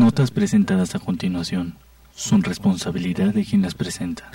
notas 0.00 0.30
presentadas 0.30 0.94
a 0.94 0.98
continuación 0.98 1.76
son 2.12 2.42
responsabilidad 2.42 3.34
de 3.34 3.44
quien 3.44 3.60
las 3.60 3.74
presenta. 3.74 4.30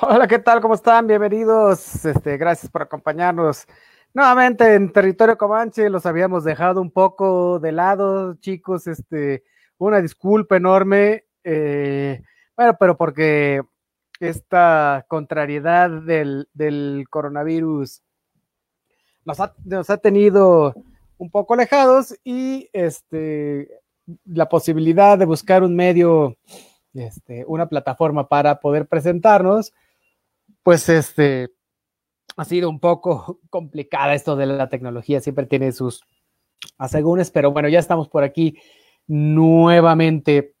Hola, 0.00 0.26
¿qué 0.26 0.38
tal? 0.38 0.62
¿Cómo 0.62 0.72
están? 0.72 1.06
Bienvenidos. 1.06 2.06
Este, 2.06 2.38
gracias 2.38 2.72
por 2.72 2.80
acompañarnos 2.80 3.66
nuevamente 4.14 4.74
en 4.74 4.90
territorio 4.90 5.36
Comanche. 5.36 5.90
Los 5.90 6.06
habíamos 6.06 6.42
dejado 6.42 6.80
un 6.80 6.90
poco 6.90 7.60
de 7.60 7.72
lado, 7.72 8.36
chicos. 8.36 8.86
Este, 8.86 9.44
una 9.76 10.00
disculpa 10.00 10.56
enorme. 10.56 11.26
Eh, 11.44 12.22
bueno, 12.56 12.78
pero 12.80 12.96
porque 12.96 13.60
esta 14.20 15.04
contrariedad 15.06 15.90
del, 15.90 17.06
coronavirus 17.10 18.02
nos 19.26 19.90
ha 19.90 19.96
tenido 19.98 20.74
un 21.22 21.30
poco 21.30 21.54
alejados 21.54 22.18
y 22.24 22.68
este, 22.72 23.68
la 24.24 24.48
posibilidad 24.48 25.16
de 25.16 25.24
buscar 25.24 25.62
un 25.62 25.76
medio, 25.76 26.36
este, 26.94 27.44
una 27.46 27.68
plataforma 27.68 28.28
para 28.28 28.58
poder 28.58 28.88
presentarnos, 28.88 29.72
pues 30.64 30.88
este, 30.88 31.50
ha 32.36 32.44
sido 32.44 32.68
un 32.68 32.80
poco 32.80 33.38
complicada 33.50 34.14
esto 34.14 34.34
de 34.34 34.46
la 34.46 34.68
tecnología, 34.68 35.20
siempre 35.20 35.46
tiene 35.46 35.70
sus 35.70 36.02
asegúnes, 36.76 37.30
pero 37.30 37.52
bueno, 37.52 37.68
ya 37.68 37.78
estamos 37.78 38.08
por 38.08 38.24
aquí 38.24 38.58
nuevamente. 39.06 40.56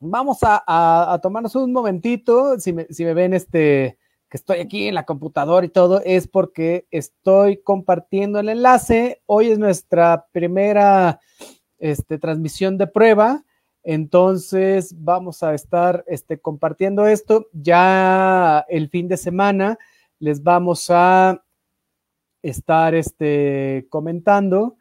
Vamos 0.00 0.38
a, 0.42 0.64
a, 1.12 1.20
tomarnos 1.20 1.54
un 1.54 1.72
momentito, 1.72 2.58
si 2.58 2.72
me, 2.72 2.86
si 2.90 3.04
me 3.04 3.14
ven 3.14 3.32
este, 3.32 3.96
estoy 4.34 4.58
aquí 4.58 4.88
en 4.88 4.94
la 4.94 5.04
computadora 5.04 5.64
y 5.64 5.68
todo, 5.68 6.02
es 6.04 6.26
porque 6.26 6.86
estoy 6.90 7.62
compartiendo 7.62 8.40
el 8.40 8.48
enlace. 8.48 9.22
Hoy 9.26 9.50
es 9.50 9.58
nuestra 9.58 10.26
primera 10.32 11.20
este, 11.78 12.18
transmisión 12.18 12.76
de 12.76 12.88
prueba. 12.88 13.44
Entonces 13.84 14.94
vamos 14.98 15.42
a 15.42 15.54
estar 15.54 16.04
este, 16.08 16.40
compartiendo 16.40 17.06
esto. 17.06 17.46
Ya 17.52 18.64
el 18.68 18.88
fin 18.88 19.06
de 19.06 19.16
semana 19.16 19.78
les 20.18 20.42
vamos 20.42 20.86
a 20.90 21.44
estar 22.42 22.94
este, 22.94 23.86
comentando 23.88 24.76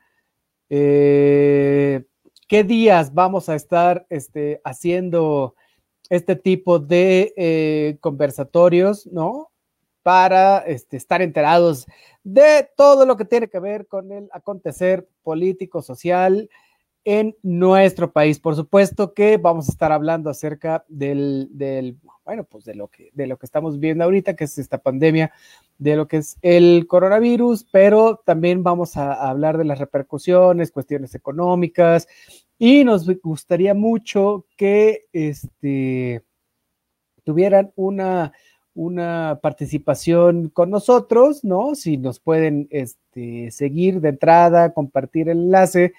eh, 0.69 2.03
qué 2.47 2.63
días 2.63 3.13
vamos 3.13 3.49
a 3.49 3.55
estar 3.55 4.07
este, 4.09 4.61
haciendo 4.63 5.55
este 6.09 6.35
tipo 6.35 6.79
de 6.79 7.33
eh, 7.37 7.97
conversatorios, 8.01 9.07
¿no? 9.07 9.51
Para 10.01 10.59
este, 10.59 10.97
estar 10.97 11.21
enterados 11.21 11.87
de 12.23 12.69
todo 12.75 13.05
lo 13.05 13.17
que 13.17 13.25
tiene 13.25 13.49
que 13.49 13.59
ver 13.59 13.87
con 13.87 14.11
el 14.11 14.29
acontecer 14.31 15.07
político, 15.23 15.81
social 15.81 16.49
en 17.05 17.35
nuestro 17.43 18.11
país. 18.11 18.39
Por 18.39 18.55
supuesto 18.55 19.13
que 19.13 19.37
vamos 19.37 19.67
a 19.67 19.71
estar 19.71 19.91
hablando 19.91 20.29
acerca 20.29 20.85
del, 20.87 21.97
bueno, 22.23 22.45
pues 22.45 22.63
de 22.63 22.75
lo 22.75 22.87
que, 22.87 23.09
de 23.13 23.27
lo 23.27 23.37
que 23.37 23.45
estamos 23.45 23.79
viendo 23.79 24.03
ahorita, 24.03 24.35
que 24.35 24.45
es 24.45 24.57
esta 24.57 24.77
pandemia, 24.77 25.31
de 25.77 25.95
lo 25.95 26.07
que 26.07 26.17
es 26.17 26.37
el 26.41 26.85
coronavirus, 26.87 27.65
pero 27.71 28.21
también 28.23 28.63
vamos 28.63 28.95
a 28.95 29.29
hablar 29.29 29.57
de 29.57 29.65
las 29.65 29.79
repercusiones, 29.79 30.71
cuestiones 30.71 31.13
económicas, 31.15 32.07
y 32.65 32.85
nos 32.85 33.05
gustaría 33.21 33.73
mucho 33.73 34.45
que 34.55 35.01
este, 35.11 36.23
tuvieran 37.25 37.73
una, 37.75 38.31
una 38.73 39.37
participación 39.43 40.47
con 40.47 40.69
nosotros, 40.69 41.43
¿no? 41.43 41.75
Si 41.75 41.97
nos 41.97 42.21
pueden 42.21 42.69
este, 42.71 43.51
seguir 43.51 43.99
de 43.99 44.07
entrada, 44.07 44.73
compartir 44.73 45.27
el 45.27 45.39
enlace 45.39 45.91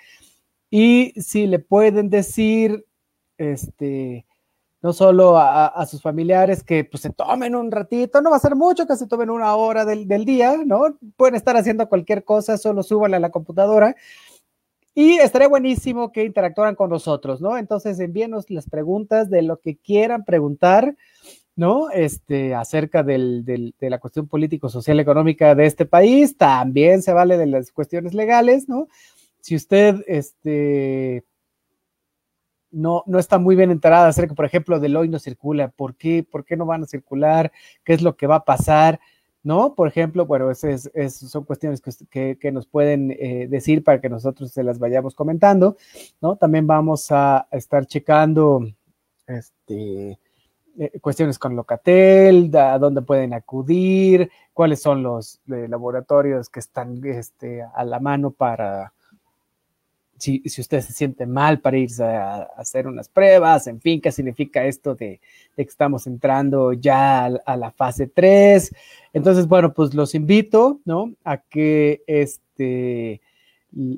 y 0.70 1.12
si 1.20 1.46
le 1.46 1.58
pueden 1.58 2.08
decir, 2.08 2.86
este, 3.36 4.24
no 4.80 4.94
solo 4.94 5.36
a, 5.36 5.84
sus 5.84 6.00
familiares 6.00 6.64
que 6.64 6.84
pues 6.84 7.02
se 7.02 7.10
tomen 7.10 7.56
un 7.56 7.70
ratito, 7.72 8.22
no 8.22 8.30
va 8.30 8.38
a 8.38 8.40
ser 8.40 8.56
mucho, 8.56 8.86
que 8.86 8.96
se 8.96 9.06
tomen 9.06 9.28
una 9.28 9.54
hora 9.54 9.84
del, 9.84 10.08
del 10.08 10.24
día, 10.24 10.56
¿no? 10.64 10.96
Pueden 11.18 11.34
estar 11.34 11.58
haciendo 11.58 11.90
cualquier 11.90 12.24
cosa, 12.24 12.56
solo 12.56 12.82
súbanle 12.82 13.18
a 13.18 13.20
la 13.20 13.30
computadora 13.30 13.94
y 14.94 15.14
estaría 15.14 15.48
buenísimo 15.48 16.12
que 16.12 16.24
interactuaran 16.24 16.76
con 16.76 16.90
nosotros, 16.90 17.40
¿no? 17.40 17.56
Entonces 17.58 17.98
envíenos 17.98 18.48
las 18.50 18.68
preguntas 18.68 19.28
de 19.28 19.42
lo 19.42 19.60
que 19.60 19.76
quieran 19.76 20.24
preguntar, 20.24 20.96
¿no? 21.56 21.90
Este, 21.90 22.54
acerca 22.54 23.02
del, 23.02 23.44
de 23.44 23.90
la 23.90 23.98
cuestión 23.98 24.28
político, 24.28 24.68
social, 24.68 25.00
económica 25.00 25.54
de 25.54 25.66
este 25.66 25.84
país. 25.84 26.36
También 26.36 27.02
se 27.02 27.12
vale 27.12 27.36
de 27.36 27.46
las 27.46 27.72
cuestiones 27.72 28.14
legales, 28.14 28.68
¿no? 28.68 28.88
Si 29.40 29.56
usted, 29.56 29.96
este, 30.06 31.24
no, 32.70 33.02
no 33.06 33.18
está 33.18 33.38
muy 33.38 33.56
bien 33.56 33.70
enterada 33.70 34.08
acerca, 34.08 34.34
por 34.34 34.46
ejemplo, 34.46 34.80
del 34.80 34.96
hoy 34.96 35.08
no 35.08 35.18
circula, 35.18 35.68
¿por 35.68 35.96
qué? 35.96 36.22
¿Por 36.22 36.44
qué 36.44 36.56
no 36.56 36.66
van 36.66 36.82
a 36.82 36.86
circular? 36.86 37.52
¿Qué 37.84 37.94
es 37.94 38.02
lo 38.02 38.16
que 38.16 38.26
va 38.26 38.36
a 38.36 38.44
pasar? 38.44 39.00
¿No? 39.44 39.74
Por 39.74 39.86
ejemplo, 39.86 40.26
bueno, 40.26 40.50
es, 40.50 40.64
es, 40.64 41.14
son 41.14 41.44
cuestiones 41.44 41.80
que, 41.80 41.92
que, 42.10 42.38
que 42.38 42.50
nos 42.50 42.66
pueden 42.66 43.12
eh, 43.12 43.46
decir 43.48 43.84
para 43.84 44.00
que 44.00 44.08
nosotros 44.08 44.50
se 44.50 44.64
las 44.64 44.78
vayamos 44.78 45.14
comentando, 45.14 45.76
¿no? 46.20 46.36
También 46.36 46.66
vamos 46.66 47.12
a, 47.12 47.46
estar 47.50 47.86
checando 47.86 48.66
este, 49.26 50.18
eh, 50.78 50.98
cuestiones 51.00 51.38
con 51.38 51.54
Locatel, 51.54 52.50
a 52.56 52.78
dónde 52.78 53.02
pueden 53.02 53.34
acudir, 53.34 54.30
cuáles 54.54 54.80
son 54.80 55.02
los 55.02 55.40
eh, 55.52 55.66
laboratorios 55.68 56.48
que 56.48 56.60
están 56.60 57.04
este, 57.04 57.62
a 57.62 57.84
la 57.84 58.00
mano 58.00 58.30
para, 58.30 58.93
si, 60.24 60.60
usted 60.60 60.80
se 60.80 60.92
siente 60.92 61.26
mal 61.26 61.60
para 61.60 61.78
irse 61.78 62.04
a, 62.04 62.42
hacer 62.56 62.86
unas 62.86 63.08
pruebas, 63.08 63.66
en 63.66 63.80
fin, 63.80 64.00
qué 64.00 64.10
significa 64.10 64.64
esto 64.64 64.94
de, 64.94 65.20
que 65.56 65.62
estamos 65.62 66.06
entrando 66.06 66.72
ya 66.72 67.26
a, 67.26 67.40
a, 67.44 67.56
la 67.56 67.70
fase 67.70 68.06
3. 68.06 68.74
Entonces, 69.12 69.46
bueno, 69.46 69.72
pues 69.74 69.94
los 69.94 70.14
invito, 70.14 70.80
¿no? 70.84 71.14
A 71.24 71.38
que 71.38 72.02
este, 72.06 73.20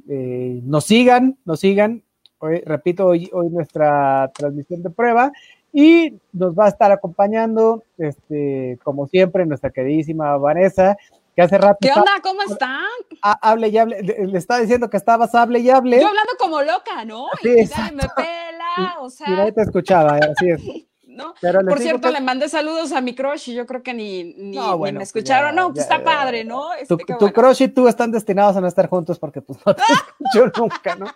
eh, 0.09 0.61
nos 0.65 0.85
sigan, 0.85 1.39
nos 1.45 1.61
sigan. 1.61 2.03
Hoy, 2.39 2.61
repito, 2.65 3.07
hoy, 3.07 3.31
hoy 3.33 3.49
nuestra 3.49 4.31
transmisión 4.35 4.83
de 4.83 4.91
prueba 4.91 5.33
y 5.73 6.15
nos 6.33 6.55
va 6.55 6.67
a 6.67 6.69
estar 6.69 6.91
acompañando, 6.93 7.83
este, 7.99 8.79
como 8.83 9.07
siempre, 9.07 9.47
nuestra 9.47 9.71
queridísima 9.71 10.37
Vanessa, 10.39 10.97
que 11.37 11.43
hace 11.43 11.59
rato. 11.59 11.77
¿Qué 11.81 11.93
onda? 11.93 12.13
¿Cómo 12.23 12.43
están? 12.43 12.81
hable 13.21 13.69
y 13.69 13.79
hable. 13.79 14.03
Le 14.03 14.39
estaba 14.39 14.61
diciendo 14.61 14.89
que 14.89 14.97
estabas 14.97 15.35
hable 15.35 15.61
y 15.61 15.69
hable. 15.69 16.01
Yo 16.01 16.09
hablando 16.09 16.33
como 16.39 16.63
loca, 16.63 17.05
¿no? 17.05 17.27
Sí, 17.43 17.51
y 17.51 17.95
me 17.95 18.05
pela, 18.17 18.97
o 19.01 19.11
sea. 19.11 19.29
Y 19.29 19.33
ahí 19.35 19.53
te 19.53 19.63
escuchaba, 19.63 20.17
así 20.17 20.51
es. 20.51 20.63
¿no? 21.17 21.35
Pero 21.41 21.61
Por 21.61 21.79
cierto, 21.79 22.09
que... 22.09 22.15
le 22.15 22.21
mandé 22.21 22.49
saludos 22.49 22.93
a 22.93 23.01
mi 23.01 23.15
crush 23.15 23.51
y 23.51 23.55
yo 23.55 23.67
creo 23.67 23.83
que 23.83 23.95
ni, 23.95 24.35
ni, 24.35 24.57
no, 24.57 24.77
bueno, 24.77 24.97
ni 24.97 24.99
me 24.99 25.05
escucharon. 25.05 25.55
Ya, 25.55 25.63
no, 25.63 25.73
pues 25.73 25.77
ya, 25.77 25.83
está 25.83 25.99
ya, 25.99 26.05
padre, 26.05 26.45
¿no? 26.45 26.75
Este, 26.75 26.89
tu, 26.89 26.97
tu 26.99 27.15
bueno. 27.19 27.33
crush 27.33 27.63
y 27.63 27.69
tú 27.69 27.89
están 27.89 28.13
destinados 28.13 28.57
a 28.57 28.61
no 28.61 28.67
estar 28.67 28.89
juntos 28.89 29.19
porque 29.19 29.41
pues 29.41 29.59
no 29.65 29.75
te 29.75 29.83
escucho 30.33 30.61
nunca, 30.61 30.97
¿no? 30.97 31.07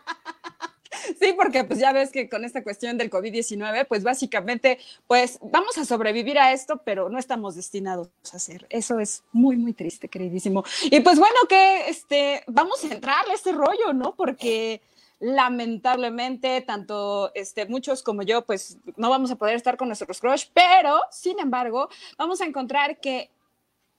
Sí, 1.21 1.35
porque 1.37 1.65
pues 1.65 1.79
ya 1.79 1.93
ves 1.93 2.11
que 2.11 2.29
con 2.29 2.45
esta 2.45 2.63
cuestión 2.63 2.99
del 2.99 3.11
COVID-19, 3.11 3.87
pues 3.87 4.03
básicamente, 4.03 4.79
pues 5.07 5.39
vamos 5.43 5.79
a 5.79 5.85
sobrevivir 5.85 6.39
a 6.39 6.53
esto, 6.53 6.83
pero 6.85 7.09
no 7.09 7.19
estamos 7.19 7.57
destinados 7.57 8.09
a 8.33 8.37
hacer. 8.37 8.67
Eso 8.71 8.99
es 8.99 9.23
muy, 9.33 9.57
muy 9.57 9.73
triste, 9.73 10.09
queridísimo. 10.09 10.65
Y 10.85 11.01
pues 11.01 11.19
bueno, 11.19 11.37
que 11.49 11.89
este, 11.89 12.43
vamos 12.47 12.85
a 12.85 12.93
entrarle 12.95 13.33
a 13.33 13.37
este 13.37 13.53
rollo, 13.53 13.93
¿no? 13.93 14.15
Porque 14.15 14.81
lamentablemente, 15.21 16.63
tanto 16.63 17.31
este, 17.35 17.67
muchos 17.67 18.03
como 18.03 18.23
yo, 18.23 18.43
pues 18.47 18.79
no 18.97 19.11
vamos 19.11 19.31
a 19.31 19.37
poder 19.37 19.55
estar 19.55 19.77
con 19.77 19.89
nuestros 19.89 20.19
crush, 20.19 20.47
pero 20.55 21.01
sin 21.11 21.39
embargo, 21.39 21.89
vamos 22.17 22.41
a 22.41 22.47
encontrar 22.47 22.99
que 23.01 23.31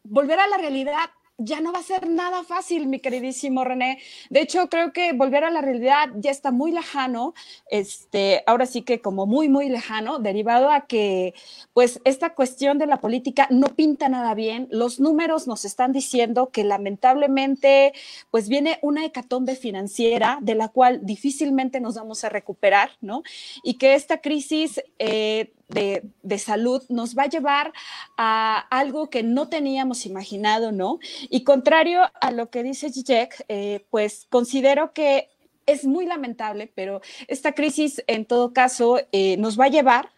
volver 0.04 0.40
a 0.40 0.48
la 0.48 0.58
realidad 0.58 1.12
ya 1.44 1.60
no 1.60 1.74
va 1.74 1.80
a 1.80 1.84
ser 1.84 2.10
nada 2.10 2.44
fácil, 2.44 2.88
mi 2.88 3.00
queridísimo 3.00 3.64
René. 3.64 4.00
De 4.30 4.42
hecho, 4.42 4.70
creo 4.70 4.94
que 4.94 5.14
volver 5.14 5.44
a 5.44 5.50
la 5.50 5.62
realidad 5.62 6.10
ya 6.16 6.32
está 6.32 6.52
muy 6.52 6.72
lejano, 6.72 7.34
este, 7.70 8.44
ahora 8.46 8.66
sí 8.66 8.84
que 8.84 9.02
como 9.02 9.26
muy, 9.26 9.50
muy 9.50 9.70
lejano, 9.70 10.20
derivado 10.20 10.70
a 10.70 10.82
que, 10.82 11.34
pues, 11.74 12.00
esta 12.06 12.34
cuestión 12.36 12.78
de 12.78 12.86
la 12.86 13.02
política 13.02 13.48
no 13.50 13.68
pinta 13.68 14.10
nada 14.10 14.34
bien. 14.36 14.68
Los 14.72 15.00
números 15.00 15.48
nos 15.48 15.66
están 15.66 15.92
diciendo 15.92 16.50
que 16.52 16.64
lamentablemente, 16.64 17.94
pues, 18.30 18.48
viene 18.48 18.80
una 18.82 19.06
hecatombe 19.06 19.56
financiera 19.56 20.38
de 20.42 20.56
la 20.56 20.70
cual 20.70 21.00
difícilmente 21.04 21.80
nos 21.82 21.96
vamos 21.96 22.24
a 22.24 22.30
recuperar, 22.30 22.92
¿no? 23.02 23.24
Y 23.64 23.76
que 23.76 23.96
esta 23.96 24.22
crisis... 24.22 24.82
Eh, 25.00 25.54
de, 25.72 26.38
salud 26.38 26.84
nos 26.90 27.18
va 27.18 27.24
a 27.24 27.30
llevar 27.30 27.74
a 28.18 28.60
algo 28.70 29.10
que 29.10 29.24
no 29.24 29.48
teníamos 29.48 30.06
imaginado, 30.06 30.72
¿no? 30.72 31.00
Y 31.30 31.44
contrario 31.44 32.02
a 32.20 32.32
lo 32.32 32.50
que 32.50 32.64
dice 32.64 32.92
Zizek, 32.92 33.46
eh, 33.48 33.86
pues 33.90 34.28
considero 34.30 34.94
que 34.94 35.30
es 35.66 35.86
muy 35.86 36.06
lamentable, 36.06 36.72
pero 36.74 37.02
esta 37.28 37.54
crisis 37.54 38.04
en 38.08 38.26
todo 38.26 38.54
caso 38.54 39.00
eh, 39.12 39.38
nos 39.38 39.60
va 39.60 39.66
a 39.66 39.70
llevar 39.70 40.10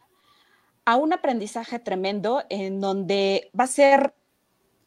a 0.85 0.97
un 0.97 1.13
aprendizaje 1.13 1.79
tremendo 1.79 2.43
en 2.49 2.81
donde 2.81 3.49
va 3.57 3.65
a 3.65 3.67
ser 3.67 4.13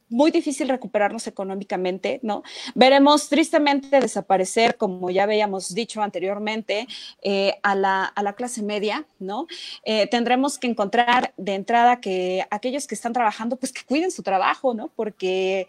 muy 0.09 0.31
difícil 0.31 0.69
recuperarnos 0.69 1.27
económicamente, 1.27 2.21
¿no? 2.23 2.43
Veremos 2.75 3.29
tristemente 3.29 4.01
desaparecer, 4.01 4.77
como 4.77 5.11
ya 5.11 5.25
habíamos 5.25 5.75
dicho 5.75 6.03
anteriormente, 6.03 6.87
eh, 7.23 7.59
a, 7.63 7.75
la, 7.75 8.05
a, 8.05 8.23
la, 8.23 8.35
clase 8.35 8.63
media, 8.63 9.07
¿no? 9.19 9.47
Eh, 9.85 10.07
tendremos 10.09 10.59
que 10.59 10.69
encontrar 10.69 11.33
de 11.37 11.55
entrada 11.55 12.01
que 12.01 12.47
aquellos 12.51 12.87
que 12.87 12.95
están 12.95 13.13
trabajando, 13.13 13.57
pues 13.57 13.73
que 13.73 13.85
cuiden 13.85 14.11
su 14.11 14.23
trabajo, 14.23 14.75
¿no? 14.75 14.91
Porque 14.95 15.67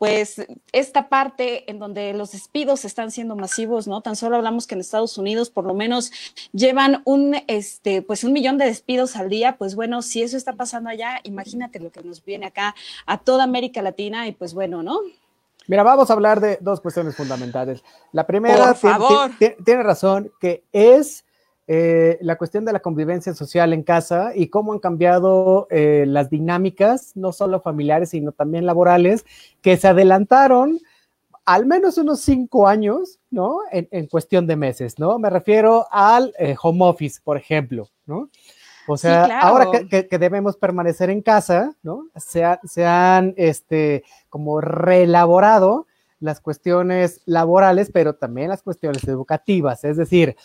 pues 0.00 0.46
esta 0.72 1.10
parte 1.10 1.70
en 1.70 1.78
donde 1.78 2.14
los 2.14 2.32
despidos 2.32 2.86
están 2.86 3.10
siendo 3.10 3.36
masivos, 3.36 3.86
¿no? 3.86 4.00
Tan 4.00 4.16
solo 4.16 4.36
hablamos 4.36 4.66
que 4.66 4.74
en 4.74 4.80
Estados 4.80 5.18
Unidos 5.18 5.50
por 5.50 5.66
lo 5.66 5.74
menos 5.74 6.10
llevan 6.52 7.02
un, 7.04 7.36
este, 7.48 8.00
pues 8.00 8.24
un 8.24 8.32
millón 8.32 8.56
de 8.56 8.64
despidos 8.64 9.14
al 9.16 9.28
día, 9.28 9.58
pues 9.58 9.74
bueno, 9.74 10.00
si 10.00 10.22
eso 10.22 10.38
está 10.38 10.54
pasando 10.54 10.88
allá, 10.88 11.20
imagínate 11.24 11.80
lo 11.80 11.90
que 11.92 12.02
nos 12.02 12.24
viene 12.24 12.46
acá 12.46 12.74
a 13.04 13.18
toda 13.18 13.44
América 13.44 13.82
Latina 13.82 14.26
y 14.26 14.32
pues 14.32 14.54
bueno, 14.54 14.82
¿no? 14.82 15.00
Mira, 15.66 15.82
vamos 15.82 16.08
a 16.08 16.14
hablar 16.14 16.40
de 16.40 16.56
dos 16.62 16.80
cuestiones 16.80 17.14
fundamentales. 17.14 17.84
La 18.12 18.26
primera, 18.26 18.74
tiene 19.62 19.82
razón, 19.82 20.32
que 20.40 20.64
es 20.72 21.26
eh, 21.66 22.18
la 22.20 22.36
cuestión 22.36 22.64
de 22.64 22.72
la 22.72 22.80
convivencia 22.80 23.34
social 23.34 23.72
en 23.72 23.82
casa 23.82 24.32
y 24.34 24.48
cómo 24.48 24.72
han 24.72 24.80
cambiado 24.80 25.68
eh, 25.70 26.04
las 26.06 26.28
dinámicas, 26.28 27.12
no 27.14 27.32
solo 27.32 27.60
familiares, 27.60 28.10
sino 28.10 28.32
también 28.32 28.66
laborales, 28.66 29.24
que 29.62 29.76
se 29.76 29.88
adelantaron 29.88 30.80
al 31.44 31.66
menos 31.66 31.98
unos 31.98 32.20
cinco 32.20 32.68
años, 32.68 33.18
¿no? 33.30 33.60
En, 33.72 34.06
cuestión 34.06 34.46
de 34.46 34.56
meses, 34.56 34.98
¿no? 34.98 35.18
Me 35.18 35.30
refiero 35.30 35.86
al 35.90 36.32
eh, 36.38 36.54
home 36.60 36.84
office, 36.84 37.20
por 37.22 37.36
ejemplo, 37.36 37.88
¿no? 38.06 38.30
O 38.86 38.96
sea, 38.96 39.40
ahora 39.40 39.66
que, 39.88 40.18
debemos 40.18 40.56
permanecer 40.56 41.10
en 41.10 41.22
casa, 41.22 41.74
¿no? 41.82 42.06
Se, 42.16 42.44
se 42.64 42.86
han, 42.86 43.34
este, 43.36 44.04
como 44.28 44.60
reelaborado 44.60 45.86
las 46.20 46.40
cuestiones 46.40 47.22
laborales, 47.24 47.90
pero 47.92 48.14
también 48.14 48.48
las 48.48 48.62
cuestiones 48.62 49.02
educativas, 49.04 49.84
es 49.84 49.96
decir, 49.96 50.36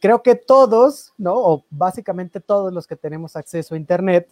creo 0.00 0.22
que 0.22 0.34
todos, 0.34 1.12
¿no? 1.16 1.34
O 1.34 1.64
básicamente 1.70 2.40
todos 2.40 2.72
los 2.72 2.86
que 2.86 2.96
tenemos 2.96 3.36
acceso 3.36 3.74
a 3.74 3.78
Internet, 3.78 4.28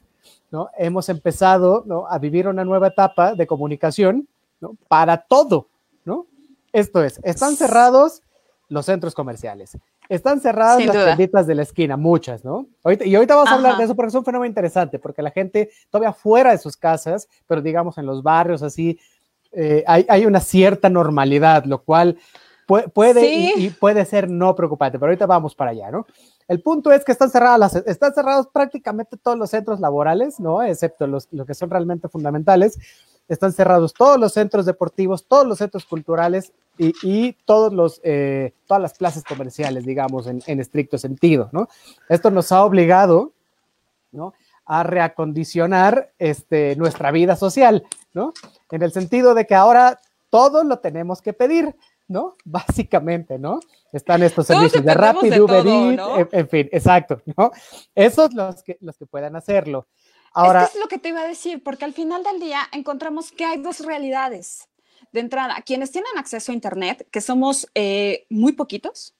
¿no? 0.50 0.68
Hemos 0.76 1.08
empezado, 1.08 1.82
¿no? 1.86 2.06
A 2.08 2.18
vivir 2.18 2.48
una 2.48 2.64
nueva 2.64 2.88
etapa 2.88 3.34
de 3.34 3.46
comunicación, 3.46 4.28
¿no? 4.60 4.76
Para 4.88 5.16
todo, 5.16 5.68
¿no? 6.04 6.26
Esto 6.72 7.02
es, 7.02 7.20
están 7.24 7.56
cerrados 7.56 8.22
los 8.68 8.86
centros 8.86 9.14
comerciales, 9.14 9.76
están 10.08 10.40
cerradas 10.40 10.84
las 10.84 11.04
tienditas 11.04 11.46
de 11.46 11.54
la 11.54 11.62
esquina, 11.62 11.96
muchas, 11.96 12.44
¿no? 12.44 12.66
y 13.04 13.14
ahorita 13.14 13.34
vamos 13.34 13.50
a 13.50 13.54
hablar 13.54 13.76
de 13.76 13.84
eso 13.84 13.94
porque 13.94 14.08
es 14.08 14.14
un 14.14 14.24
fenómeno 14.24 14.48
interesante, 14.48 14.98
porque 14.98 15.22
la 15.22 15.30
gente 15.30 15.70
todavía 15.90 16.12
fuera 16.12 16.52
de 16.52 16.58
sus 16.58 16.76
casas, 16.76 17.28
pero 17.46 17.60
digamos 17.60 17.98
en 17.98 18.06
los 18.06 18.22
barrios 18.22 18.62
así, 18.62 18.98
eh, 19.52 19.84
hay, 19.86 20.06
hay, 20.08 20.24
una 20.24 20.40
cierta 20.40 20.88
normalidad, 20.88 21.66
lo 21.66 21.82
cual 21.82 22.16
puede 22.94 23.52
y, 23.56 23.70
puede 23.70 24.04
ser 24.04 24.30
no 24.30 24.54
preocupante, 24.54 24.98
pero 24.98 25.10
ahorita 25.10 25.26
vamos 25.26 25.54
para 25.54 25.70
allá, 25.72 25.90
¿no? 25.90 26.06
El 26.48 26.60
punto 26.60 26.92
es 26.92 27.04
que 27.04 27.12
están 27.12 27.30
cerradas 27.30 27.76
están 27.86 28.12
cerrados 28.14 28.48
prácticamente 28.48 29.16
todos 29.16 29.38
los 29.38 29.50
centros 29.50 29.80
laborales, 29.80 30.40
¿no? 30.40 30.62
Excepto 30.62 31.06
los, 31.06 31.28
que 31.46 31.54
son 31.54 31.70
realmente 31.70 32.08
fundamentales. 32.08 32.78
Están 33.28 33.52
cerrados 33.52 33.94
todos 33.94 34.18
los 34.18 34.32
centros 34.32 34.66
deportivos, 34.66 35.24
todos 35.26 35.46
los 35.46 35.58
centros 35.58 35.84
culturales 35.86 36.52
y, 36.78 37.32
todos 37.44 37.72
los, 37.72 38.00
eh, 38.02 38.52
todas 38.66 38.82
las 38.82 38.94
plazas 38.94 39.24
comerciales, 39.24 39.84
digamos, 39.84 40.26
en, 40.26 40.60
estricto 40.60 40.98
sentido, 40.98 41.48
¿no? 41.52 41.68
Esto 42.08 42.30
nos 42.30 42.50
ha 42.52 42.64
obligado, 42.64 43.32
¿no? 44.10 44.34
A 44.66 44.82
reacondicionar 44.82 46.12
este, 46.18 46.76
nuestra 46.76 47.10
vida 47.12 47.36
social, 47.36 47.84
¿no? 48.12 48.32
En 48.70 48.82
el 48.82 48.92
sentido 48.92 49.34
de 49.34 49.46
que 49.46 49.54
ahora 49.54 50.00
todo 50.32 50.64
lo 50.64 50.78
tenemos 50.78 51.20
que 51.20 51.34
pedir. 51.34 51.76
¿No? 52.12 52.36
Básicamente, 52.44 53.38
¿no? 53.38 53.60
Están 53.92 54.22
estos 54.22 54.46
servicios 54.46 54.84
de 54.84 54.94
Rapid, 54.94 55.40
Uber 55.40 55.66
Eats, 55.66 56.28
en, 56.32 56.48
fin, 56.48 56.68
exacto, 56.70 57.20
¿no? 57.36 57.50
Esos 57.94 58.32
los 58.34 58.62
que, 58.62 58.78
los 58.80 58.96
que 58.96 59.06
puedan 59.06 59.34
hacerlo. 59.34 59.88
Ahora, 60.32 60.64
es, 60.64 60.74
es 60.74 60.80
lo 60.80 60.88
que 60.88 60.98
te 60.98 61.08
iba 61.08 61.22
a 61.22 61.26
decir, 61.26 61.62
porque 61.62 61.84
al 61.84 61.92
final 61.92 62.22
del 62.22 62.38
día 62.38 62.60
encontramos 62.72 63.32
que 63.32 63.44
hay 63.44 63.60
dos 63.60 63.80
realidades. 63.80 64.68
De 65.10 65.20
entrada, 65.20 65.60
quienes 65.66 65.90
tienen 65.90 66.16
acceso 66.16 66.52
a 66.52 66.54
Internet, 66.54 67.08
que 67.10 67.20
somos 67.20 67.68
eh, 67.74 68.26
muy 68.30 68.52
poquitos, 68.52 69.14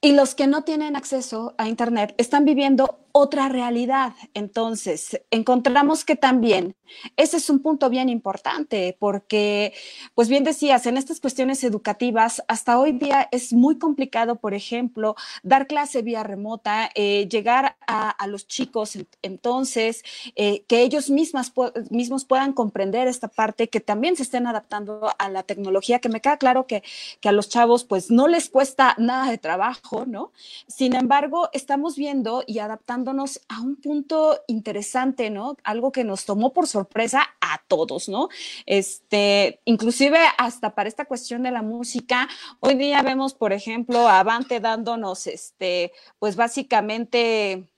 y 0.00 0.12
los 0.12 0.34
que 0.34 0.46
no 0.46 0.64
tienen 0.64 0.96
acceso 0.96 1.54
a 1.56 1.68
Internet 1.68 2.14
están 2.18 2.44
viviendo 2.44 3.03
otra 3.16 3.48
realidad. 3.48 4.14
Entonces, 4.34 5.20
encontramos 5.30 6.04
que 6.04 6.16
también 6.16 6.74
ese 7.16 7.36
es 7.36 7.48
un 7.48 7.60
punto 7.60 7.88
bien 7.88 8.08
importante 8.08 8.96
porque, 8.98 9.72
pues 10.14 10.28
bien 10.28 10.42
decías, 10.42 10.86
en 10.86 10.96
estas 10.96 11.20
cuestiones 11.20 11.62
educativas, 11.62 12.42
hasta 12.48 12.78
hoy 12.78 12.92
día 12.92 13.28
es 13.30 13.52
muy 13.52 13.78
complicado, 13.78 14.36
por 14.36 14.52
ejemplo, 14.52 15.14
dar 15.44 15.68
clase 15.68 16.02
vía 16.02 16.24
remota, 16.24 16.90
eh, 16.94 17.28
llegar 17.28 17.76
a, 17.86 18.14
los 18.26 18.48
chicos, 18.48 18.98
entonces, 19.22 20.02
eh, 20.34 20.64
que 20.66 20.80
ellos 20.80 21.10
mismas, 21.10 21.52
mismos 21.90 22.24
puedan 22.24 22.52
comprender 22.52 23.06
esta 23.06 23.28
parte, 23.28 23.68
que 23.68 23.80
también 23.80 24.16
se 24.16 24.22
estén 24.22 24.46
adaptando 24.46 25.10
a 25.18 25.28
la 25.28 25.42
tecnología, 25.42 26.00
que 26.00 26.08
me 26.08 26.20
queda 26.20 26.38
claro 26.38 26.66
que, 26.66 26.82
que 27.20 27.28
a 27.28 27.32
los 27.32 27.48
chavos, 27.48 27.84
pues 27.84 28.10
no 28.10 28.26
les 28.28 28.48
cuesta 28.48 28.96
nada 28.98 29.30
de 29.30 29.38
trabajo, 29.38 30.04
¿no? 30.06 30.32
Sin 30.66 30.94
embargo, 30.96 31.50
estamos 31.52 31.96
viendo 31.96 32.42
y 32.46 32.58
adaptando 32.58 33.03
a 33.48 33.60
un 33.60 33.76
punto 33.76 34.40
interesante, 34.46 35.30
¿no? 35.30 35.56
Algo 35.64 35.92
que 35.92 36.04
nos 36.04 36.24
tomó 36.24 36.52
por 36.52 36.66
sorpresa 36.66 37.22
a 37.40 37.62
todos, 37.68 38.08
¿no? 38.08 38.28
Este, 38.66 39.60
inclusive 39.64 40.18
hasta 40.38 40.74
para 40.74 40.88
esta 40.88 41.04
cuestión 41.04 41.42
de 41.42 41.50
la 41.50 41.62
música, 41.62 42.28
hoy 42.60 42.74
día 42.74 43.02
vemos, 43.02 43.34
por 43.34 43.52
ejemplo, 43.52 44.08
a 44.08 44.20
Avante 44.20 44.60
dándonos, 44.60 45.26
este, 45.26 45.92
pues 46.18 46.36
básicamente 46.36 47.68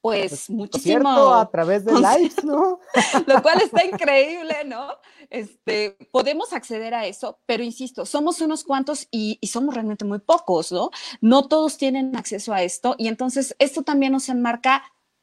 pues, 0.00 0.48
muchísimo. 0.48 1.34
a 1.34 1.50
través 1.50 1.84
de 1.84 1.92
lives, 1.92 2.42
¿no? 2.44 2.80
Lo 3.26 3.42
cual 3.42 3.60
está 3.62 3.84
increíble, 3.84 4.64
¿no? 4.66 4.88
Este, 5.28 5.96
podemos 6.10 6.52
acceder 6.52 6.94
a 6.94 7.06
eso, 7.06 7.38
pero 7.46 7.62
insisto, 7.62 8.06
somos 8.06 8.40
unos 8.40 8.64
cuantos 8.64 9.06
y, 9.10 9.38
y, 9.40 9.48
somos 9.48 9.74
realmente 9.74 10.04
muy 10.04 10.18
pocos, 10.18 10.72
¿no? 10.72 10.90
No 11.20 11.48
todos 11.48 11.76
tienen 11.76 12.16
acceso 12.16 12.52
a 12.52 12.62
esto 12.62 12.94
y 12.98 13.08
entonces 13.08 13.54
esto 13.58 13.82
también 13.82 14.12
nos 14.12 14.28
enmarca 14.28 14.82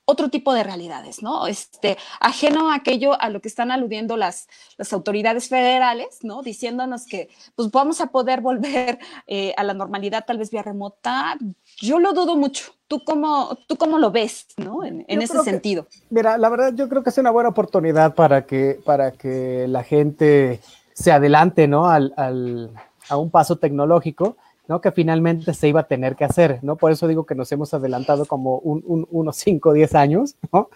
otro 0.10 0.30
tipo 0.30 0.54
de 0.54 0.64
realidades, 0.64 1.22
¿no? 1.22 1.48
Este, 1.48 1.98
ajeno 2.22 2.72
a 2.72 2.76
aquello 2.76 3.22
a 3.22 3.30
lo 3.30 3.42
que 3.42 3.50
están 3.50 3.72
aludiendo 3.72 4.16
las, 4.16 4.48
las 4.78 4.94
autoridades 4.94 5.50
federales, 5.50 6.20
¿no? 6.24 6.42
Diciéndonos 6.42 7.06
que 7.06 7.28
pues 7.56 7.70
vamos 7.72 8.00
a 8.00 8.08
poder 8.08 8.40
volver 8.40 9.00
eh, 9.28 9.54
a 9.58 9.64
la 9.66 9.74
normalidad 9.74 10.24
tal 10.26 10.38
vez 10.38 10.50
vía 10.50 10.64
remota. 10.64 11.38
Yo 11.82 12.00
lo 12.00 12.14
dudo 12.14 12.38
mucho. 12.38 12.72
¿Tú 12.88 13.04
cómo, 13.04 13.58
tú 13.68 13.76
cómo 13.76 14.00
lo 14.00 14.10
ves, 14.10 14.48
¿no? 14.56 14.86
En, 14.86 15.04
ese 15.10 15.40
sentido. 15.44 15.88
mira, 16.10 16.38
la 16.38 16.48
verdad 16.48 16.74
yo 16.74 16.88
creo 16.88 17.04
que 17.04 17.10
es 17.10 17.18
una 17.18 17.32
buena 17.32 17.50
oportunidad 17.50 18.16
para 18.16 18.46
que, 18.46 18.80
para 18.86 19.12
que 19.12 19.68
la 19.68 19.84
gente 19.84 20.62
se 20.94 21.12
adelante, 21.12 21.68
¿no? 21.68 21.90
Al, 21.90 22.14
al, 22.16 22.72
a 23.10 23.18
un 23.18 23.30
paso 23.30 23.58
tecnológico 23.58 24.38
¿no? 24.68 24.82
Que 24.82 24.92
finalmente 24.92 25.54
se 25.54 25.68
iba 25.68 25.82
a 25.82 25.88
tener 25.88 26.16
que 26.16 26.26
hacer, 26.26 26.60
¿no? 26.62 26.76
Por 26.76 26.92
eso 26.92 27.08
digo 27.08 27.26
que 27.26 27.36
nos 27.36 27.52
hemos 27.52 27.74
adelantado 27.74 28.26
como 28.26 28.58
un, 28.60 29.08
unos 29.10 29.38
5 29.38 29.70
o 29.70 29.74
10 29.74 29.96
años, 29.96 30.36
¿no? 30.52 30.70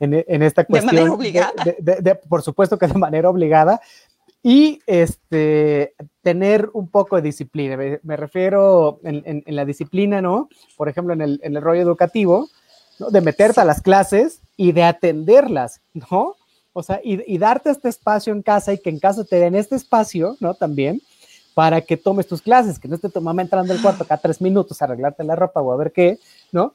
En, 0.00 0.42
esta 0.42 0.64
cuestión. 0.64 0.94
De 0.94 1.00
manera 1.00 1.14
obligada. 1.14 1.52
por 2.28 2.42
supuesto 2.42 2.78
que 2.78 2.86
de 2.86 2.94
manera 2.94 3.28
obligada. 3.28 3.80
Y 4.42 4.80
este, 4.86 5.94
tener 6.20 6.68
un 6.74 6.88
poco 6.88 7.16
de 7.16 7.22
disciplina. 7.22 7.78
Me, 8.02 8.16
refiero 8.16 9.00
en, 9.02 9.42
la 9.46 9.64
disciplina, 9.64 10.20
¿no? 10.20 10.48
Por 10.76 10.88
ejemplo, 10.88 11.14
en 11.14 11.22
el, 11.22 11.40
en 11.42 11.56
el 11.56 11.62
rollo 11.62 11.80
educativo, 11.80 12.48
¿no? 12.98 13.10
De 13.10 13.22
meterte 13.22 13.60
a 13.60 13.64
las 13.64 13.80
clases 13.80 14.42
y 14.56 14.72
de 14.72 14.84
atenderlas, 14.84 15.80
¿no? 15.94 16.36
O 16.74 16.82
sea, 16.82 17.00
y, 17.02 17.22
y, 17.32 17.38
darte 17.38 17.70
este 17.70 17.88
espacio 17.88 18.32
en 18.32 18.42
casa 18.42 18.72
y 18.72 18.78
que 18.78 18.90
en 18.90 18.98
casa 18.98 19.24
te 19.24 19.36
den 19.36 19.54
este 19.54 19.76
espacio, 19.76 20.36
¿no? 20.40 20.54
También, 20.54 21.00
para 21.54 21.80
que 21.80 21.96
tomes 21.96 22.26
tus 22.26 22.42
clases, 22.42 22.78
que 22.78 22.88
no 22.88 22.96
esté 22.96 23.08
tu 23.08 23.20
mamá 23.20 23.40
entrando 23.40 23.72
al 23.72 23.80
cuarto 23.80 24.04
cada 24.04 24.20
tres 24.20 24.40
minutos 24.40 24.82
a 24.82 24.84
arreglarte 24.84 25.22
la 25.24 25.36
ropa 25.36 25.60
o 25.60 25.72
a 25.72 25.76
ver 25.76 25.92
qué, 25.92 26.18
¿no? 26.52 26.74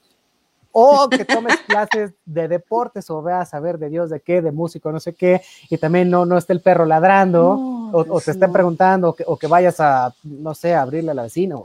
O 0.72 1.10
que 1.10 1.26
tomes 1.26 1.58
clases 1.68 2.14
de 2.26 2.48
deportes 2.48 3.10
o 3.10 3.22
veas 3.22 3.54
a 3.54 3.60
ver 3.60 3.78
de 3.78 3.90
Dios 3.90 4.10
de 4.10 4.22
qué, 4.22 4.42
de 4.42 4.52
músico, 4.52 4.92
no 4.92 5.00
sé 5.00 5.14
qué, 5.14 5.42
y 5.70 5.78
también 5.78 6.10
no, 6.10 6.26
no 6.26 6.38
esté 6.38 6.54
el 6.54 6.62
perro 6.62 6.86
ladrando 6.86 7.90
o, 7.92 8.22
te 8.22 8.32
estén 8.32 8.52
preguntando 8.52 9.16
o 9.26 9.38
que, 9.38 9.48
vayas 9.48 9.80
a, 9.80 10.14
no 10.24 10.54
sé, 10.54 10.76
a 10.76 10.84
abrirle 10.84 11.12
a 11.12 11.16
la 11.16 11.24
vecina, 11.24 11.56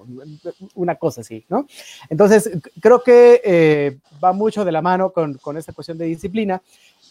una 0.74 0.96
cosa 0.96 1.20
así, 1.20 1.44
¿no? 1.48 1.66
Entonces, 2.08 2.50
creo 2.80 3.02
que 3.02 3.40
eh, 3.44 3.98
va 4.22 4.32
mucho 4.32 4.64
de 4.64 4.72
la 4.72 4.82
mano 4.82 5.10
con, 5.10 5.34
con 5.34 5.56
esta 5.56 5.72
cuestión 5.72 5.98
de 5.98 6.06
disciplina. 6.06 6.62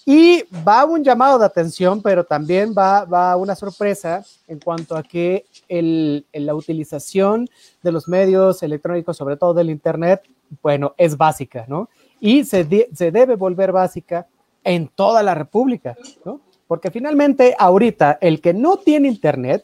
Y 0.06 0.44
va 0.68 0.86
un 0.86 1.04
llamado 1.04 1.40
de 1.40 1.46
atención, 1.46 2.02
pero 2.02 2.24
también 2.24 2.74
va, 2.78 3.06
va 3.06 3.36
una 3.38 3.56
sorpresa 3.56 4.24
en 4.48 4.60
cuanto 4.60 4.98
a 4.98 5.04
que 5.04 5.46
el, 5.70 6.26
la 6.34 6.56
utilización 6.56 7.50
de 7.82 7.92
los 7.92 8.08
medios 8.08 8.62
electrónicos, 8.64 9.16
sobre 9.16 9.38
todo 9.38 9.54
del 9.54 9.70
Internet, 9.70 10.24
bueno, 10.62 10.94
es 10.98 11.16
básica, 11.16 11.66
¿no? 11.68 11.90
Y 12.20 12.44
se, 12.44 12.90
se 12.94 13.12
debe 13.12 13.36
volver 13.36 13.72
básica 13.72 14.28
en 14.64 14.88
toda 14.88 15.24
la 15.24 15.36
República, 15.36 15.96
¿no? 16.26 16.42
porque 16.74 16.90
finalmente 16.90 17.56
ahorita 17.60 18.18
el 18.20 18.42
que 18.42 18.52
no 18.52 18.78
tiene 18.78 19.08
internet 19.08 19.64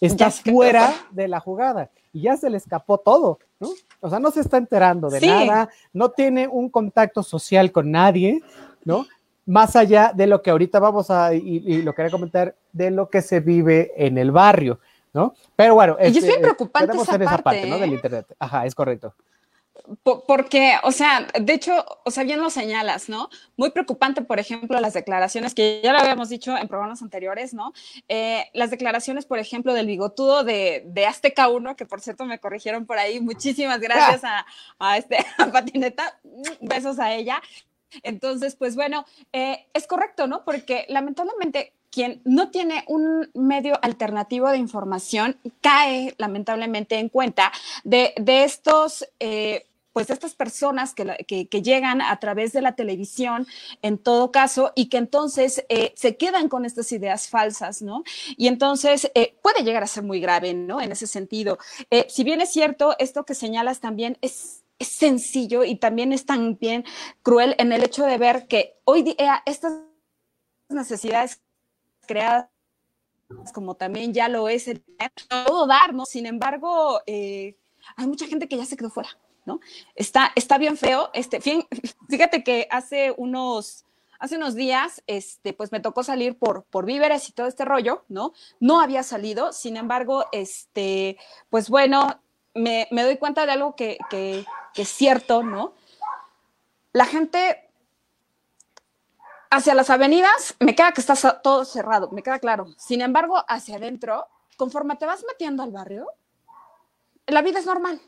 está 0.00 0.30
fuera 0.30 0.94
de 1.10 1.26
la 1.26 1.40
jugada 1.40 1.90
y 2.12 2.22
ya 2.22 2.36
se 2.36 2.48
le 2.48 2.56
escapó 2.58 2.98
todo, 2.98 3.40
¿no? 3.58 3.70
O 3.98 4.08
sea, 4.08 4.20
no 4.20 4.30
se 4.30 4.42
está 4.42 4.56
enterando 4.56 5.10
de 5.10 5.20
nada, 5.20 5.68
no 5.92 6.10
tiene 6.10 6.46
un 6.46 6.68
contacto 6.68 7.24
social 7.24 7.72
con 7.72 7.90
nadie, 7.90 8.40
¿no? 8.84 9.06
Más 9.48 9.76
allá 9.76 10.12
de 10.14 10.26
lo 10.26 10.42
que 10.42 10.50
ahorita 10.50 10.78
vamos 10.78 11.10
a, 11.10 11.34
y, 11.34 11.82
lo 11.82 11.94
quería 11.94 12.10
comentar, 12.10 12.54
de 12.72 12.90
lo 12.90 13.08
que 13.08 13.22
se 13.22 13.40
vive 13.40 13.92
en 13.96 14.18
el 14.18 14.30
barrio, 14.30 14.78
¿no? 15.12 15.34
Pero 15.56 15.74
bueno, 15.74 15.96
y 16.00 16.06
es 16.06 16.12
bien 16.12 16.26
este, 16.26 16.40
preocupante 16.40 16.96
esa, 16.96 17.38
parte, 17.38 17.66
¿no? 17.66 17.78
Del 17.78 17.92
internet. 17.92 18.26
Ajá, 18.38 18.66
es 18.66 18.74
correcto 18.74 19.14
porque, 20.26 20.74
o 20.82 20.92
sea, 20.92 21.26
de 21.40 21.52
hecho, 21.54 21.84
o 22.04 22.10
sea, 22.10 22.24
bien 22.24 22.40
lo 22.40 22.50
señalas, 22.50 23.08
¿no? 23.08 23.28
Muy 23.56 23.70
preocupante, 23.70 24.22
por 24.22 24.38
ejemplo, 24.38 24.78
las 24.80 24.94
declaraciones 24.94 25.54
que 25.54 25.80
ya 25.82 25.92
lo 25.92 25.98
habíamos 25.98 26.28
dicho 26.28 26.56
en 26.56 26.68
programas 26.68 27.02
anteriores, 27.02 27.54
¿no? 27.54 27.72
Eh, 28.08 28.44
las 28.52 28.70
declaraciones, 28.70 29.24
por 29.24 29.38
ejemplo, 29.38 29.72
del 29.72 29.86
bigotudo 29.86 30.44
de, 30.44 30.82
de, 30.86 31.06
Azteca 31.06 31.48
1, 31.48 31.76
que 31.76 31.86
por 31.86 32.00
cierto 32.00 32.26
me 32.26 32.38
corrigieron 32.38 32.86
por 32.86 32.98
ahí. 32.98 33.20
Muchísimas 33.20 33.80
gracias 33.80 34.24
a, 34.24 34.46
a 34.78 34.98
este, 34.98 35.18
a 35.38 35.46
Patineta. 35.46 36.20
Besos 36.60 36.98
a 36.98 37.14
ella. 37.14 37.40
Entonces, 38.02 38.56
pues 38.56 38.74
bueno, 38.74 39.04
eh, 39.32 39.66
es 39.74 39.86
correcto, 39.86 40.26
¿no? 40.26 40.44
Porque 40.44 40.86
lamentablemente 40.88 41.72
quien 41.90 42.20
no 42.24 42.50
tiene 42.50 42.84
un 42.86 43.30
medio 43.34 43.78
alternativo 43.82 44.50
de 44.50 44.58
información 44.58 45.38
cae 45.62 46.14
lamentablemente 46.18 46.98
en 46.98 47.08
cuenta 47.08 47.50
de, 47.82 48.12
de 48.20 48.44
estos 48.44 49.08
eh, 49.20 49.64
pues 49.94 50.10
estas 50.10 50.34
personas 50.34 50.94
que, 50.94 51.48
llegan 51.60 52.02
a 52.02 52.20
través 52.20 52.52
de 52.52 52.62
la 52.62 52.76
televisión, 52.76 53.48
en 53.82 53.98
todo 53.98 54.30
caso, 54.30 54.70
y 54.76 54.90
que 54.90 54.96
entonces 54.96 55.64
eh, 55.68 55.92
se 55.96 56.16
quedan 56.16 56.48
con 56.48 56.64
estas 56.64 56.92
ideas 56.92 57.28
falsas, 57.28 57.82
¿no? 57.82 58.04
Y 58.36 58.46
entonces 58.46 59.10
puede 59.42 59.64
llegar 59.64 59.82
a 59.82 59.88
ser 59.88 60.04
muy 60.04 60.20
grave, 60.20 60.54
¿no? 60.54 60.80
En 60.80 60.92
ese 60.92 61.08
sentido. 61.08 61.58
Si 62.08 62.22
bien 62.22 62.40
es 62.40 62.50
cierto, 62.50 62.94
esto 63.00 63.24
que 63.24 63.34
señalas 63.34 63.80
también 63.80 64.18
es 64.20 64.62
es 64.78 64.88
sencillo 64.88 65.64
y 65.64 65.76
también 65.76 66.12
es 66.12 66.26
también 66.26 66.84
cruel 67.22 67.54
en 67.58 67.72
el 67.72 67.84
hecho 67.84 68.04
de 68.04 68.18
ver 68.18 68.46
que 68.46 68.78
hoy 68.84 69.02
día 69.02 69.42
estas 69.46 69.80
necesidades 70.68 71.40
creadas 72.06 72.48
como 73.52 73.74
también 73.74 74.14
ya 74.14 74.28
lo 74.28 74.48
es 74.48 74.68
el 74.68 74.82
todo 75.28 75.66
dar, 75.66 75.94
¿no? 75.94 76.06
Sin 76.06 76.26
embargo, 76.26 77.00
hay 77.06 78.06
mucha 78.06 78.26
gente 78.26 78.48
que 78.48 78.56
ya 78.56 78.64
se 78.64 78.76
quedó 78.76 78.90
fuera, 78.90 79.10
Está, 79.94 80.32
está 80.34 80.58
bien 80.58 80.76
feo. 80.76 81.10
Este, 81.14 81.40
fíjate 82.08 82.44
que 82.44 82.68
hace 82.70 83.14
unos, 83.16 83.84
hace 84.18 84.36
unos 84.36 84.54
días, 84.54 85.02
este, 85.06 85.52
pues 85.52 85.72
me 85.72 85.80
tocó 85.80 86.02
salir 86.02 86.38
por, 86.38 86.64
por 86.64 86.84
víveres 86.84 87.28
y 87.28 87.32
todo 87.32 87.46
este 87.46 87.64
rollo, 87.64 88.04
¿no? 88.08 88.32
No 88.60 88.80
había 88.80 89.02
salido, 89.02 89.52
sin 89.52 89.76
embargo, 89.76 90.26
este, 90.32 91.18
pues 91.50 91.70
bueno, 91.70 92.20
me, 92.54 92.88
doy 92.90 93.16
cuenta 93.16 93.46
de 93.46 93.52
algo 93.52 93.74
que, 93.76 93.98
que, 94.10 94.44
es 94.82 94.88
cierto, 94.88 95.42
¿no? 95.42 95.74
La 96.92 97.06
gente 97.06 97.70
hacia 99.50 99.74
las 99.74 99.90
avenidas, 99.90 100.56
me 100.60 100.74
queda 100.74 100.92
que 100.92 101.00
está 101.00 101.14
todo 101.40 101.64
cerrado, 101.64 102.10
me 102.10 102.22
queda 102.22 102.38
claro. 102.38 102.66
Sin 102.76 103.00
embargo, 103.00 103.44
hacia 103.48 103.76
adentro, 103.76 104.26
conforme 104.56 104.96
te 104.96 105.06
vas 105.06 105.24
metiendo 105.26 105.62
al 105.62 105.72
barrio, 105.72 106.06
la 107.26 107.42
vida 107.42 107.58
es 107.58 107.66
normal, 107.66 108.00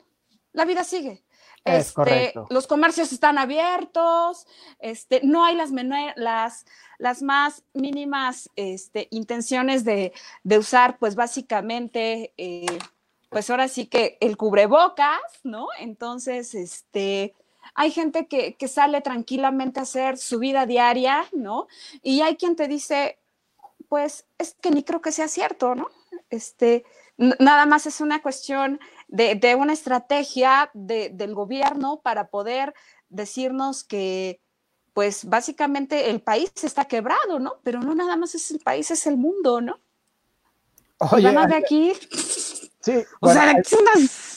la 0.52 0.64
vida 0.64 0.84
sigue. 0.84 1.22
Este, 1.64 2.32
los 2.48 2.66
comercios 2.66 3.12
están 3.12 3.36
abiertos, 3.36 4.46
este, 4.78 5.20
no 5.22 5.44
hay 5.44 5.54
las, 5.54 5.70
las, 6.16 6.64
las 6.96 7.22
más 7.22 7.64
mínimas 7.74 8.48
este, 8.56 9.08
intenciones 9.10 9.84
de, 9.84 10.12
usar, 10.58 10.98
pues 10.98 11.16
básicamente, 11.16 12.32
eh, 12.38 12.78
pues 13.30 13.48
ahora 13.48 13.68
sí 13.68 13.86
que 13.86 14.18
el 14.20 14.36
cubrebocas, 14.36 15.20
¿no? 15.42 15.68
Entonces, 15.78 16.54
este, 16.54 17.34
hay 17.74 17.90
gente 17.90 18.26
que, 18.26 18.54
que, 18.56 18.68
sale 18.68 19.00
tranquilamente 19.00 19.80
a 19.80 19.84
hacer 19.84 20.18
su 20.18 20.38
vida 20.38 20.66
diaria, 20.66 21.24
¿no? 21.32 21.68
Y 22.02 22.20
hay 22.20 22.36
quien 22.36 22.56
te 22.56 22.68
dice, 22.68 23.18
pues 23.88 24.26
es 24.36 24.54
que 24.60 24.70
ni 24.70 24.82
creo 24.82 25.00
que 25.00 25.12
sea 25.12 25.28
cierto, 25.28 25.74
¿no? 25.74 25.88
Este, 26.28 26.84
nada 27.38 27.66
más 27.66 27.86
es 27.86 28.00
una 28.00 28.22
cuestión 28.22 28.80
de, 29.08 29.54
una 29.56 29.72
estrategia 29.72 30.70
del 30.74 31.34
gobierno 31.34 32.00
para 32.02 32.28
poder 32.28 32.74
decirnos 33.08 33.84
que, 33.84 34.40
pues 34.94 35.24
básicamente 35.24 36.10
el 36.10 36.20
país 36.20 36.52
está 36.62 36.86
quebrado, 36.86 37.38
¿no? 37.38 37.58
Pero 37.62 37.80
no 37.80 37.94
nada 37.94 38.16
más 38.16 38.34
es 38.34 38.50
el 38.50 38.60
país, 38.60 38.90
es 38.90 39.06
el 39.06 39.16
mundo, 39.16 39.60
¿no? 39.60 39.78
Oye, 40.98 41.32
nada 41.32 41.46
de 41.46 41.56
aquí. 41.56 41.92
Sí. 42.80 43.04
O 43.20 43.30
sea, 43.30 43.54
unas 43.78 44.30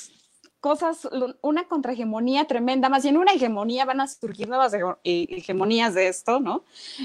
cosas, 0.64 1.10
una 1.42 1.68
contrahegemonía 1.68 2.48
tremenda, 2.48 2.88
más 2.88 3.04
bien 3.04 3.18
una 3.18 3.34
hegemonía, 3.34 3.84
van 3.84 4.00
a 4.00 4.08
surgir 4.08 4.48
nuevas 4.48 4.74
hegemonías 5.04 5.94
de 5.94 6.08
esto, 6.08 6.40
¿no? 6.40 6.64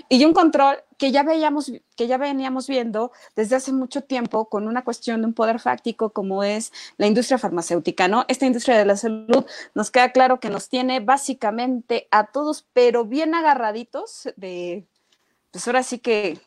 Y 0.08 0.24
un 0.24 0.32
control 0.32 0.76
que 0.96 1.10
ya 1.10 1.24
veíamos, 1.24 1.72
que 1.96 2.06
ya 2.06 2.18
veníamos 2.18 2.68
viendo 2.68 3.10
desde 3.34 3.56
hace 3.56 3.72
mucho 3.72 4.02
tiempo 4.02 4.48
con 4.48 4.68
una 4.68 4.84
cuestión 4.84 5.22
de 5.22 5.26
un 5.26 5.34
poder 5.34 5.58
fáctico 5.58 6.10
como 6.10 6.44
es 6.44 6.72
la 6.98 7.08
industria 7.08 7.36
farmacéutica, 7.36 8.06
¿no? 8.06 8.24
Esta 8.28 8.46
industria 8.46 8.78
de 8.78 8.84
la 8.84 8.96
salud 8.96 9.44
nos 9.74 9.90
queda 9.90 10.12
claro 10.12 10.38
que 10.38 10.50
nos 10.50 10.68
tiene 10.68 11.00
básicamente 11.00 12.06
a 12.12 12.26
todos, 12.26 12.64
pero 12.72 13.06
bien 13.06 13.34
agarraditos 13.34 14.28
de, 14.36 14.86
pues 15.50 15.66
ahora 15.66 15.82
sí 15.82 15.98
que 15.98 16.38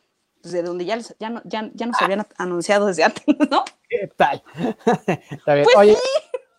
de 0.42 0.62
donde 0.62 0.84
ya, 0.84 0.98
ya, 1.18 1.42
ya, 1.44 1.70
ya 1.72 1.86
nos 1.86 2.02
habían 2.02 2.26
anunciado 2.38 2.86
desde 2.86 3.04
antes, 3.04 3.24
¿no? 3.50 3.64
¿Qué 3.88 4.10
tal? 4.16 4.42
Está 5.30 5.54
bien. 5.54 5.66
Pues 5.66 5.76
Oye, 5.76 5.96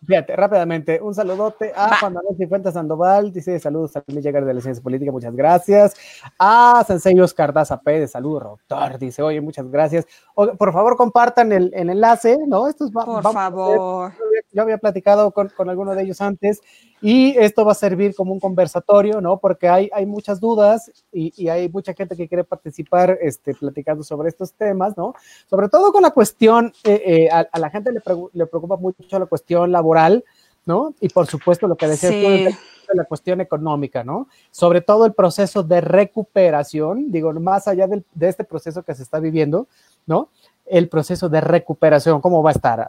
Fíjate, 0.06 0.36
rápidamente, 0.36 1.00
un 1.00 1.14
saludote 1.14 1.72
a 1.74 1.96
Juan 1.96 2.12
Manuel 2.12 2.36
Cifuentes 2.36 2.74
Sandoval, 2.74 3.32
dice 3.32 3.58
saludos 3.58 3.96
a 3.96 4.04
Llegar 4.06 4.44
de 4.44 4.52
la 4.52 4.60
Ciencia 4.60 4.82
Política, 4.82 5.10
muchas 5.10 5.34
gracias. 5.34 5.94
A 6.38 6.84
Sensei 6.86 7.18
Oscar 7.20 7.52
Daza 7.52 7.80
Pérez, 7.80 8.10
saludos, 8.10 8.42
doctor, 8.42 8.98
dice, 8.98 9.22
oye, 9.22 9.40
muchas 9.40 9.66
gracias. 9.70 10.06
por 10.34 10.72
favor, 10.72 10.96
compartan 10.96 11.52
el, 11.52 11.72
enlace, 11.74 12.38
¿no? 12.46 12.68
Esto 12.68 12.84
es, 12.86 12.90
por 12.90 13.22
favor. 13.22 14.12
Yo 14.54 14.62
había 14.62 14.78
platicado 14.78 15.32
con, 15.32 15.48
con 15.50 15.68
alguno 15.68 15.94
de 15.94 16.04
ellos 16.04 16.20
antes 16.20 16.60
y 17.02 17.36
esto 17.36 17.64
va 17.64 17.72
a 17.72 17.74
servir 17.74 18.14
como 18.14 18.32
un 18.32 18.40
conversatorio, 18.40 19.20
¿no? 19.20 19.38
Porque 19.38 19.68
hay, 19.68 19.90
hay 19.92 20.06
muchas 20.06 20.40
dudas 20.40 20.90
y, 21.12 21.48
hay 21.48 21.68
mucha 21.68 21.92
gente 21.92 22.16
que 22.16 22.28
quiere 22.28 22.44
participar 22.44 23.18
este, 23.20 23.54
platicando 23.54 24.02
sobre 24.02 24.28
estos 24.28 24.52
temas, 24.52 24.96
¿no? 24.96 25.14
Sobre 25.50 25.68
todo 25.68 25.92
con 25.92 26.02
la 26.02 26.12
cuestión, 26.12 26.72
eh, 26.84 27.02
eh, 27.04 27.28
a, 27.30 27.58
la 27.58 27.68
gente 27.68 27.92
le, 27.92 28.00
le, 28.32 28.46
preocupa 28.46 28.76
mucho 28.76 29.18
la 29.18 29.26
cuestión 29.26 29.72
laboral, 29.72 30.24
¿no? 30.64 30.94
Y 31.00 31.08
por 31.08 31.26
supuesto 31.26 31.66
lo 31.66 31.76
que 31.76 31.88
decías 31.88 32.12
tú 32.12 32.56
la 32.92 33.04
cuestión 33.04 33.40
económica, 33.40 34.04
¿no? 34.04 34.28
Sobre 34.50 34.80
todo 34.80 35.06
el 35.06 35.14
proceso 35.14 35.62
de 35.62 35.80
recuperación, 35.80 37.10
digo, 37.10 37.32
más 37.34 37.68
allá 37.68 37.86
del, 37.86 38.04
de 38.14 38.28
este 38.28 38.44
proceso 38.44 38.82
que 38.82 38.94
se 38.94 39.02
está 39.02 39.18
viviendo, 39.18 39.68
¿no? 40.06 40.28
El 40.66 40.88
proceso 40.88 41.28
de 41.28 41.40
recuperación, 41.40 42.20
cómo 42.20 42.42
va 42.42 42.50
a 42.50 42.52
estar, 42.52 42.88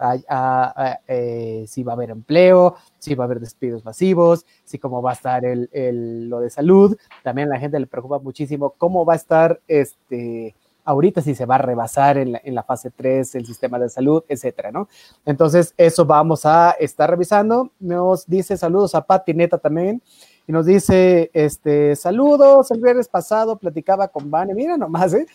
eh, 1.07 1.65
si 1.67 1.83
va 1.83 1.93
a 1.93 1.95
haber 1.95 2.09
empleo, 2.09 2.75
si 2.99 3.15
va 3.15 3.23
a 3.23 3.27
haber 3.27 3.39
despidos 3.39 3.83
masivos, 3.83 4.45
si 4.63 4.79
cómo 4.79 5.01
va 5.01 5.11
a 5.11 5.13
estar 5.13 5.43
el, 5.45 6.29
lo 6.29 6.39
de 6.39 6.49
salud. 6.49 6.97
También 7.23 7.49
a 7.49 7.55
la 7.55 7.59
gente 7.59 7.79
le 7.79 7.87
preocupa 7.87 8.19
muchísimo 8.19 8.73
cómo 8.77 9.05
va 9.05 9.13
a 9.13 9.17
estar 9.17 9.59
este, 9.67 10.55
ahorita, 10.85 11.21
si 11.21 11.35
se 11.35 11.45
va 11.45 11.55
a 11.55 11.59
rebasar 11.59 12.17
en 12.17 12.55
la, 12.55 12.63
fase 12.63 12.91
3 12.91 13.35
el 13.35 13.45
sistema 13.45 13.77
de 13.79 13.89
salud, 13.89 14.23
etcétera, 14.29 14.71
¿no? 14.71 14.87
Entonces, 15.25 15.73
eso 15.77 16.05
vamos 16.05 16.45
a 16.45 16.71
estar 16.79 17.09
revisando. 17.09 17.71
Nos 17.79 18.25
dice 18.27 18.55
saludos 18.55 18.95
a 18.95 19.01
Pati 19.05 19.33
Neta 19.33 19.57
también. 19.57 20.01
Y 20.47 20.51
nos 20.51 20.67
dice, 20.67 21.31
este, 21.33 21.95
saludos, 21.95 22.69
el 22.69 22.79
viernes 22.79 23.07
pasado 23.07 23.57
platicaba 23.57 24.07
con 24.07 24.29
Vane, 24.29 24.53
mira 24.53 24.77
nomás, 24.77 25.11
¿eh? 25.15 25.25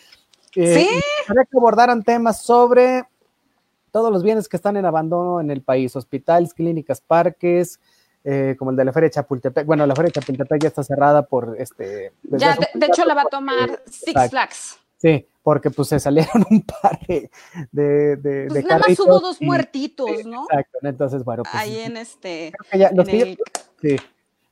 Sí. 0.53 0.89
que 1.27 1.57
abordaran 1.57 2.03
temas 2.03 2.41
sobre 2.41 3.05
todos 3.91 4.11
los 4.11 4.23
bienes 4.23 4.47
que 4.47 4.57
están 4.57 4.77
en 4.77 4.85
abandono 4.85 5.41
en 5.41 5.51
el 5.51 5.61
país, 5.61 5.95
hospitales, 5.95 6.53
clínicas, 6.53 7.01
parques, 7.01 7.79
eh, 8.23 8.55
como 8.57 8.71
el 8.71 8.77
de 8.77 8.85
la 8.85 8.93
Feria 8.93 9.09
de 9.09 9.13
Chapultepec. 9.15 9.65
Bueno, 9.65 9.85
la 9.85 9.95
Feria 9.95 10.07
de 10.07 10.19
Chapultepec 10.19 10.61
ya 10.61 10.67
está 10.67 10.83
cerrada 10.83 11.25
por 11.25 11.55
este. 11.59 12.13
Ya, 12.23 12.57
de, 12.73 12.85
hecho, 12.85 13.05
la 13.05 13.13
va 13.13 13.23
a 13.23 13.25
tomar 13.25 13.81
Six 13.85 14.29
Flags. 14.29 14.79
Sí, 14.97 15.27
porque 15.41 15.71
pues 15.71 15.87
se 15.87 15.99
salieron 15.99 16.45
un 16.49 16.61
par 16.61 16.99
de. 17.07 17.29
de, 17.71 18.15
de 18.17 18.47
pues 18.47 18.63
nada 18.65 18.81
más 18.87 18.99
hubo 18.99 19.19
dos 19.19 19.41
muertitos, 19.41 20.25
¿no? 20.25 20.43
Exacto, 20.43 20.77
entonces, 20.83 21.23
bueno. 21.23 21.43
Pues, 21.43 21.55
Ahí 21.55 21.79
en 21.79 21.97
este. 21.97 22.53
sí, 23.81 23.97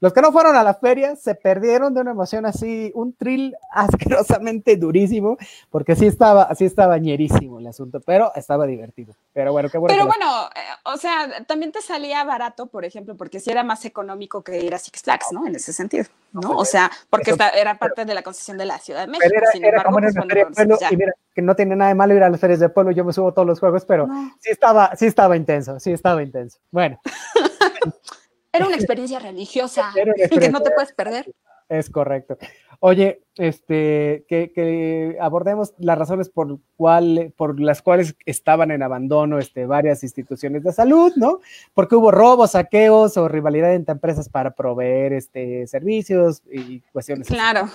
Los 0.01 0.13
que 0.13 0.21
no 0.21 0.31
fueron 0.31 0.55
a 0.55 0.63
la 0.63 0.73
feria 0.73 1.15
se 1.17 1.35
perdieron 1.35 1.93
de 1.93 2.01
una 2.01 2.11
emoción 2.11 2.45
así, 2.45 2.91
un 2.95 3.13
trill 3.13 3.55
asquerosamente 3.71 4.77
durísimo, 4.77 5.37
porque 5.69 5.95
sí 5.95 6.07
estaba, 6.07 6.43
así 6.43 6.65
estaba 6.65 6.97
ñerísimo 6.97 7.59
el 7.59 7.67
asunto, 7.67 7.99
pero 7.99 8.31
estaba 8.35 8.65
divertido. 8.65 9.13
Pero 9.33 9.51
bueno, 9.51 9.69
qué 9.69 9.77
bueno. 9.77 9.93
Pero 9.93 10.07
bueno, 10.07 10.49
eh, 10.55 10.59
o 10.85 10.97
sea, 10.97 11.43
también 11.45 11.71
te 11.71 11.81
salía 11.81 12.23
barato, 12.23 12.67
por 12.67 12.85
ejemplo, 12.85 13.15
porque 13.17 13.39
sí 13.39 13.51
era 13.51 13.63
más 13.63 13.83
económico 13.85 14.41
que 14.41 14.59
ir 14.59 14.73
a 14.73 14.77
Six 14.77 15.01
Flags, 15.01 15.27
¿no? 15.31 15.45
En 15.45 15.55
ese 15.55 15.73
sentido, 15.73 16.05
¿no? 16.31 16.51
O 16.51 16.65
sea, 16.65 16.89
porque 17.09 17.35
era 17.53 17.77
parte 17.77 18.05
de 18.05 18.13
la 18.13 18.23
concesión 18.23 18.57
de 18.57 18.65
la 18.65 18.79
Ciudad 18.79 19.01
de 19.01 19.07
México. 19.07 19.33
Era, 19.35 19.51
Sin 19.51 19.65
embargo, 19.65 19.91
como 19.91 19.99
pues, 19.99 20.13
de 20.13 20.45
pueblo, 20.45 20.77
y 20.89 20.97
mira, 20.97 21.13
que 21.35 21.41
no 21.41 21.55
tiene 21.55 21.75
nada 21.75 21.89
de 21.89 21.95
malo 21.95 22.15
ir 22.15 22.23
a 22.23 22.29
las 22.29 22.39
ferias 22.39 22.59
de 22.59 22.69
pueblo, 22.69 22.91
yo 22.91 23.03
me 23.03 23.11
subo 23.11 23.33
todos 23.33 23.47
los 23.47 23.59
juegos, 23.59 23.83
pero 23.85 24.07
sí 24.39 24.49
estaba, 24.49 24.95
sí 24.95 25.05
estaba 25.07 25.35
intenso, 25.35 25.79
sí 25.79 25.91
estaba 25.91 26.23
intenso. 26.23 26.59
Bueno. 26.71 26.99
Era 28.51 28.67
una 28.67 28.75
experiencia 28.77 29.19
religiosa 29.19 29.91
que 29.93 30.49
no 30.49 30.61
te 30.61 30.71
puedes 30.71 30.93
perder. 30.93 31.31
Es 31.69 31.89
correcto. 31.89 32.37
Oye, 32.79 33.21
este, 33.35 34.25
que, 34.27 35.17
abordemos 35.21 35.73
las 35.77 35.97
razones 35.97 36.29
por, 36.29 36.57
cual, 36.77 37.31
por 37.37 37.59
las 37.59 37.81
cuales 37.81 38.15
estaban 38.25 38.71
en 38.71 38.81
abandono 38.81 39.37
este, 39.37 39.65
varias 39.65 40.01
instituciones 40.01 40.63
de 40.63 40.71
salud, 40.71 41.11
¿no? 41.15 41.41
Porque 41.73 41.95
hubo 41.95 42.09
robos, 42.09 42.51
saqueos 42.51 43.17
o 43.17 43.27
rivalidad 43.27 43.75
entre 43.75 43.91
empresas 43.91 44.29
para 44.29 44.51
proveer 44.51 45.13
este, 45.13 45.67
servicios 45.67 46.41
y 46.51 46.79
cuestiones. 46.91 47.27
Claro. 47.27 47.69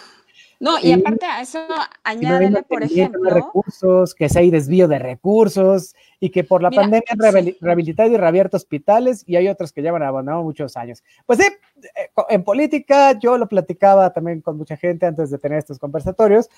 No, 0.64 0.78
y, 0.80 0.92
aparte 0.92 1.26
a 1.26 1.42
eso 1.42 1.58
añádele, 2.04 2.62
por 2.62 2.82
ejemplo. 2.82 3.28
recursos, 3.28 4.14
que 4.14 4.30
se 4.30 4.38
hay 4.38 4.50
desvío 4.50 4.88
de 4.88 4.98
recursos 4.98 5.94
y 6.20 6.30
que 6.30 6.42
por 6.42 6.62
la 6.62 6.70
pandemia 6.70 7.04
han 7.10 7.54
rehabilitado 7.60 8.10
y 8.10 8.16
reabierto 8.16 8.56
hospitales 8.56 9.24
y 9.26 9.36
hay 9.36 9.48
otros 9.48 9.72
que 9.72 9.82
llevan 9.82 10.02
abandonado 10.02 10.42
muchos 10.42 10.78
años. 10.78 11.04
Pues 11.26 11.38
sí, 11.40 11.44
eh, 11.82 12.08
en 12.30 12.44
política 12.44 13.12
yo 13.18 13.36
lo 13.36 13.46
platicaba 13.46 14.10
también 14.14 14.40
con 14.40 14.56
mucha 14.56 14.78
gente 14.78 15.04
antes 15.04 15.30
de 15.30 15.36
tener 15.36 15.58
estos 15.58 15.78
conversatorios, 15.78 16.48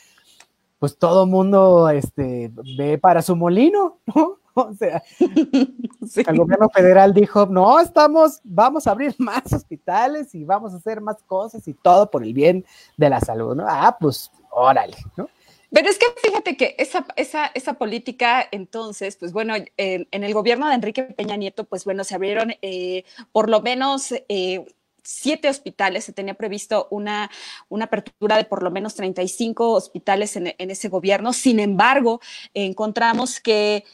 pues 0.79 0.99
todo 0.99 1.27
mundo 1.27 1.89
este, 1.89 2.51
ve 2.77 2.99
para 2.99 3.23
su 3.23 3.37
molino, 3.37 3.99
¿no? 4.15 4.39
O 4.59 4.73
sea, 4.73 5.03
el 5.21 6.39
gobierno 6.39 6.71
federal 6.71 7.13
dijo, 7.13 7.45
no, 7.45 7.79
estamos, 7.79 8.41
vamos 8.43 8.87
a 8.87 8.93
abrir 8.93 9.15
más 9.19 9.53
hospitales 9.53 10.35
y 10.35 10.45
vamos 10.45 10.73
a 10.73 10.79
hacer 10.79 11.03
más 11.03 11.23
cosas 11.25 11.69
y 11.69 11.75
todo 11.75 12.11
por 12.11 12.25
el 12.25 12.33
bien 12.33 12.65
de 12.97 13.11
la 13.11 13.21
salud, 13.21 13.55
¿no? 13.55 13.67
Ah, 13.69 13.95
pues, 14.01 14.31
órale, 14.51 14.97
¿no? 15.15 15.29
Pero 15.71 15.91
es 15.91 15.99
que 15.99 16.07
fíjate 16.23 16.57
que 16.57 16.75
esa, 16.79 17.05
esa, 17.17 17.51
esa 17.53 17.75
política, 17.75 18.49
entonces, 18.51 19.17
pues 19.17 19.35
bueno, 19.35 19.55
en, 19.77 20.07
el 20.11 20.33
gobierno 20.33 20.69
de 20.69 20.75
Enrique 20.75 21.03
Peña 21.03 21.37
Nieto, 21.37 21.65
pues 21.65 21.85
bueno, 21.85 22.03
se 22.03 22.15
abrieron 22.15 22.55
eh, 22.63 23.05
por 23.31 23.51
lo 23.51 23.61
menos 23.61 24.13
eh, 24.31 24.65
siete 25.07 25.49
hospitales, 25.49 26.05
se 26.05 26.13
tenía 26.13 26.35
previsto 26.35 26.89
una, 26.91 27.31
una 27.69 27.87
apertura 27.87 28.37
de 28.37 28.45
por 28.45 28.63
lo 28.63 28.71
menos 28.71 28.95
35 28.95 29.73
hospitales 29.73 30.37
en, 30.37 30.55
en 30.59 30.71
ese 30.71 30.89
gobierno. 30.89 31.33
Sin 31.33 31.61
embargo, 31.61 32.21
encontramos 32.55 33.41
que 33.41 33.85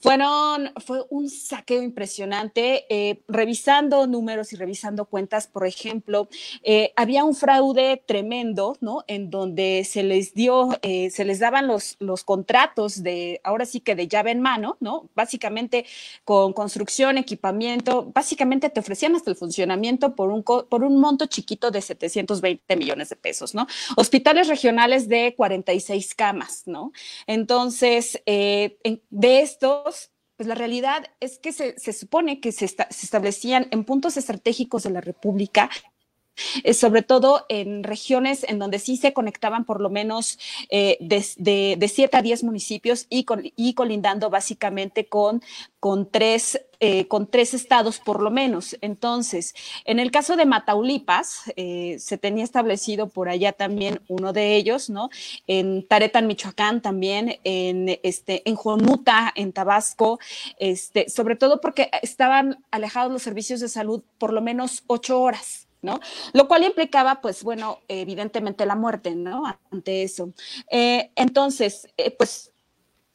fueron, 0.00 0.72
fue 0.84 1.04
un 1.10 1.28
saqueo 1.28 1.82
impresionante. 1.82 2.86
Eh, 2.88 3.20
revisando 3.28 4.06
números 4.06 4.52
y 4.52 4.56
revisando 4.56 5.06
cuentas, 5.06 5.46
por 5.46 5.66
ejemplo, 5.66 6.28
eh, 6.62 6.92
había 6.96 7.24
un 7.24 7.34
fraude 7.34 8.02
tremendo, 8.06 8.76
¿no? 8.80 9.04
En 9.08 9.30
donde 9.30 9.84
se 9.88 10.02
les 10.02 10.34
dio, 10.34 10.70
eh, 10.82 11.10
se 11.10 11.24
les 11.24 11.40
daban 11.40 11.66
los, 11.66 11.96
los 11.98 12.24
contratos 12.24 13.02
de, 13.02 13.40
ahora 13.42 13.66
sí 13.66 13.80
que 13.80 13.94
de 13.94 14.08
llave 14.08 14.30
en 14.30 14.40
mano, 14.40 14.76
¿no? 14.80 15.08
Básicamente 15.14 15.84
con 16.24 16.52
construcción, 16.52 17.18
equipamiento, 17.18 18.10
básicamente 18.14 18.70
te 18.70 18.80
ofrecían 18.80 19.16
hasta 19.16 19.30
el 19.30 19.36
funcionamiento 19.36 20.14
por 20.14 20.30
un, 20.30 20.42
por 20.42 20.84
un 20.84 21.00
monto 21.00 21.26
chiquito 21.26 21.70
de 21.70 21.80
720 21.80 22.76
millones 22.76 23.08
de 23.08 23.16
pesos, 23.16 23.54
¿no? 23.54 23.66
Hospitales 23.96 24.48
regionales 24.48 25.08
de 25.08 25.34
46 25.36 26.14
camas, 26.14 26.62
¿no? 26.66 26.92
Entonces, 27.26 28.22
de 28.24 29.40
esto, 29.40 29.84
pues 30.38 30.46
la 30.46 30.54
realidad 30.54 31.04
es 31.18 31.40
que 31.40 31.52
se, 31.52 31.92
supone 31.92 32.40
que 32.40 32.52
se, 32.52 32.64
establecían 32.64 33.66
en 33.72 33.84
puntos 33.84 34.16
estratégicos 34.16 34.84
de 34.84 34.90
la 34.90 35.00
República 35.00 35.68
eh, 36.64 36.74
sobre 36.74 37.02
todo 37.02 37.44
en 37.48 37.82
regiones 37.82 38.44
en 38.48 38.58
donde 38.58 38.78
sí 38.78 38.96
se 38.96 39.12
conectaban 39.12 39.64
por 39.64 39.80
lo 39.80 39.90
menos 39.90 40.38
eh, 40.70 40.96
de, 41.00 41.76
de, 41.78 41.88
7 41.88 42.16
a 42.16 42.22
10 42.22 42.44
municipios 42.44 43.06
y, 43.10 43.26
y 43.56 43.74
colindando 43.74 44.30
básicamente 44.30 45.06
con, 45.06 45.42
con, 45.80 46.10
tres, 46.10 46.60
eh, 46.80 47.06
con 47.08 47.26
tres 47.26 47.54
estados 47.54 47.98
por 47.98 48.22
lo 48.22 48.30
menos. 48.30 48.76
Entonces, 48.80 49.54
en 49.84 49.98
el 49.98 50.10
caso 50.10 50.36
de 50.36 50.46
Mataulipas, 50.46 51.42
se 51.56 52.18
tenía 52.18 52.44
establecido 52.44 53.08
por 53.08 53.28
allá 53.28 53.52
también 53.52 54.00
uno 54.08 54.32
de 54.32 54.56
ellos, 54.56 54.90
¿no? 54.90 55.10
En 55.46 55.86
Taretan, 55.86 56.26
Michoacán 56.26 56.80
también, 56.80 57.38
en, 57.44 57.98
este, 58.02 58.48
en 58.48 58.54
Jonuta, 58.54 59.32
en 59.34 59.52
Tabasco, 59.52 60.18
este, 60.58 61.08
sobre 61.08 61.36
todo 61.36 61.60
porque 61.60 61.90
estaban 62.02 62.64
alejados 62.70 63.12
los 63.12 63.22
servicios 63.22 63.60
de 63.60 63.68
salud 63.68 64.02
por 64.18 64.32
lo 64.32 64.40
menos 64.40 64.82
ocho 64.86 65.20
horas. 65.20 65.67
¿No? 65.82 66.00
Lo 66.32 66.48
cual 66.48 66.64
implicaba, 66.64 67.20
pues 67.20 67.42
bueno, 67.42 67.80
evidentemente 67.88 68.66
la 68.66 68.76
muerte, 68.76 69.14
¿no? 69.14 69.44
Ante 69.70 70.02
eso. 70.02 70.32
Eh, 70.70 71.10
entonces, 71.16 71.88
eh, 71.96 72.10
pues 72.10 72.52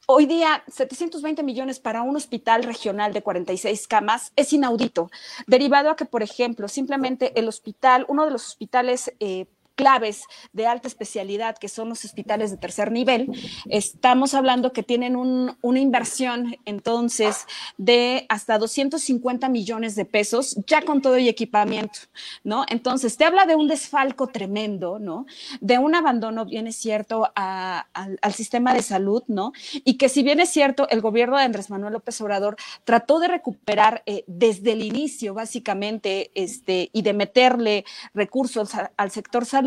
hoy 0.06 0.26
día 0.26 0.62
720 0.68 1.42
millones 1.42 1.80
para 1.80 2.02
un 2.02 2.16
hospital 2.16 2.62
regional 2.62 3.12
de 3.12 3.22
46 3.22 3.86
camas 3.88 4.32
es 4.36 4.52
inaudito, 4.52 5.10
derivado 5.46 5.90
a 5.90 5.96
que, 5.96 6.04
por 6.04 6.22
ejemplo, 6.22 6.68
simplemente 6.68 7.38
el 7.38 7.48
hospital, 7.48 8.04
uno 8.08 8.24
de 8.24 8.30
los 8.30 8.46
hospitales 8.46 9.12
eh, 9.20 9.46
claves 9.74 10.24
de 10.52 10.66
alta 10.66 10.88
especialidad, 10.88 11.56
que 11.58 11.68
son 11.68 11.88
los 11.88 12.04
hospitales 12.04 12.50
de 12.50 12.56
tercer 12.56 12.92
nivel, 12.92 13.30
estamos 13.68 14.34
hablando 14.34 14.72
que 14.72 14.82
tienen 14.82 15.16
una 15.16 15.80
inversión 15.80 16.56
entonces 16.64 17.46
de 17.76 18.26
hasta 18.28 18.58
250 18.58 19.48
millones 19.48 19.94
de 19.96 20.04
pesos, 20.04 20.56
ya 20.66 20.82
con 20.82 21.02
todo 21.02 21.18
y 21.18 21.28
equipamiento, 21.28 22.00
¿no? 22.44 22.64
Entonces, 22.68 23.16
te 23.16 23.24
habla 23.24 23.46
de 23.46 23.56
un 23.56 23.68
desfalco 23.68 24.28
tremendo, 24.28 24.98
¿no? 24.98 25.26
De 25.60 25.78
un 25.78 25.94
abandono, 25.94 26.44
bien 26.44 26.66
es 26.66 26.76
cierto, 26.76 27.32
al 27.34 28.34
sistema 28.34 28.74
de 28.74 28.82
salud, 28.82 29.22
¿no? 29.26 29.52
Y 29.84 29.94
que 29.94 30.08
si 30.08 30.22
bien 30.22 30.40
es 30.40 30.50
cierto, 30.50 30.88
el 30.88 31.00
gobierno 31.00 31.36
de 31.36 31.44
Andrés 31.44 31.70
Manuel 31.70 31.94
López 31.94 32.20
Obrador 32.20 32.56
trató 32.84 33.18
de 33.18 33.28
recuperar 33.28 34.02
eh, 34.06 34.24
desde 34.26 34.72
el 34.72 34.82
inicio, 34.82 35.34
básicamente, 35.34 36.30
este, 36.34 36.90
y 36.92 37.02
de 37.02 37.12
meterle 37.12 37.84
recursos 38.12 38.70
al 38.96 39.10
sector 39.10 39.44
salud, 39.44 39.63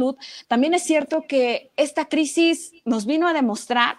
también 0.47 0.73
es 0.73 0.83
cierto 0.83 1.23
que 1.27 1.71
esta 1.75 2.05
crisis 2.05 2.71
nos 2.85 3.05
vino 3.05 3.27
a 3.27 3.33
demostrar 3.33 3.97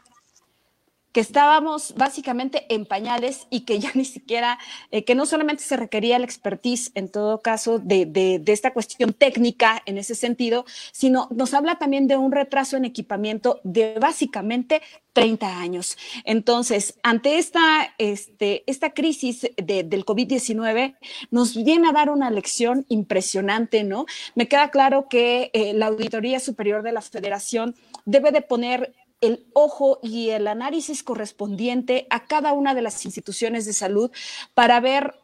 que 1.12 1.20
estábamos 1.20 1.94
básicamente 1.96 2.66
en 2.68 2.86
pañales 2.86 3.46
y 3.50 3.60
que 3.60 3.78
ya 3.78 3.90
ni 3.94 4.04
siquiera, 4.04 4.58
eh, 4.90 5.04
que 5.04 5.14
no 5.14 5.26
solamente 5.26 5.62
se 5.62 5.76
requería 5.76 6.16
el 6.16 6.24
expertise 6.24 6.90
en 6.94 7.08
todo 7.08 7.40
caso 7.40 7.78
de, 7.78 8.06
de, 8.06 8.42
esta 8.52 8.72
cuestión 8.72 9.12
técnica 9.12 9.82
en 9.86 9.98
ese 9.98 10.14
sentido, 10.14 10.64
sino 10.92 11.28
nos 11.30 11.54
habla 11.54 11.78
también 11.78 12.06
de 12.06 12.16
un 12.16 12.32
retraso 12.32 12.76
en 12.76 12.84
equipamiento 12.84 13.60
de 13.62 13.98
básicamente 14.00 14.82
30 15.12 15.60
años. 15.60 15.96
Entonces, 16.24 16.98
ante 17.02 17.38
esta, 17.38 17.94
este, 17.98 18.62
esta 18.66 18.90
crisis 18.90 19.50
del 19.56 20.04
COVID-19, 20.04 20.96
nos 21.30 21.56
viene 21.64 21.88
a 21.88 21.92
dar 21.92 22.10
una 22.10 22.30
lección 22.30 22.86
impresionante, 22.88 23.82
¿no? 23.84 24.06
Me 24.34 24.48
queda 24.48 24.70
claro 24.70 25.08
que 25.08 25.50
eh, 25.52 25.72
la 25.74 25.86
Auditoría 25.86 26.38
Superior 26.40 26.82
de 26.82 26.92
la 26.92 27.02
Federación 27.02 27.74
debe 28.04 28.30
de 28.30 28.42
poner 28.42 28.94
el 29.20 29.46
ojo 29.52 29.98
y 30.02 30.30
el 30.30 30.46
análisis 30.46 31.02
correspondiente 31.02 32.06
a 32.10 32.26
cada 32.26 32.52
una 32.52 32.74
de 32.74 32.82
las 32.82 33.04
instituciones 33.04 33.66
de 33.66 33.72
salud 33.72 34.10
para 34.54 34.80
ver 34.80 35.14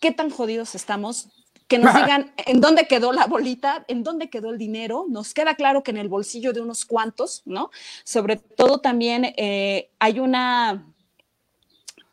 qué 0.00 0.12
tan 0.12 0.30
jodidos 0.30 0.74
estamos, 0.74 1.28
que 1.68 1.78
nos 1.78 1.94
digan 1.94 2.32
en 2.36 2.60
dónde 2.60 2.86
quedó 2.86 3.12
la 3.12 3.26
bolita, 3.26 3.84
en 3.88 4.02
dónde 4.02 4.30
quedó 4.30 4.50
el 4.50 4.58
dinero. 4.58 5.06
Nos 5.08 5.34
queda 5.34 5.54
claro 5.54 5.82
que 5.82 5.90
en 5.90 5.96
el 5.96 6.08
bolsillo 6.08 6.52
de 6.52 6.60
unos 6.60 6.84
cuantos, 6.84 7.42
¿no? 7.44 7.70
Sobre 8.04 8.36
todo 8.36 8.78
también 8.78 9.34
eh, 9.36 9.90
hay 9.98 10.20
una 10.20 10.92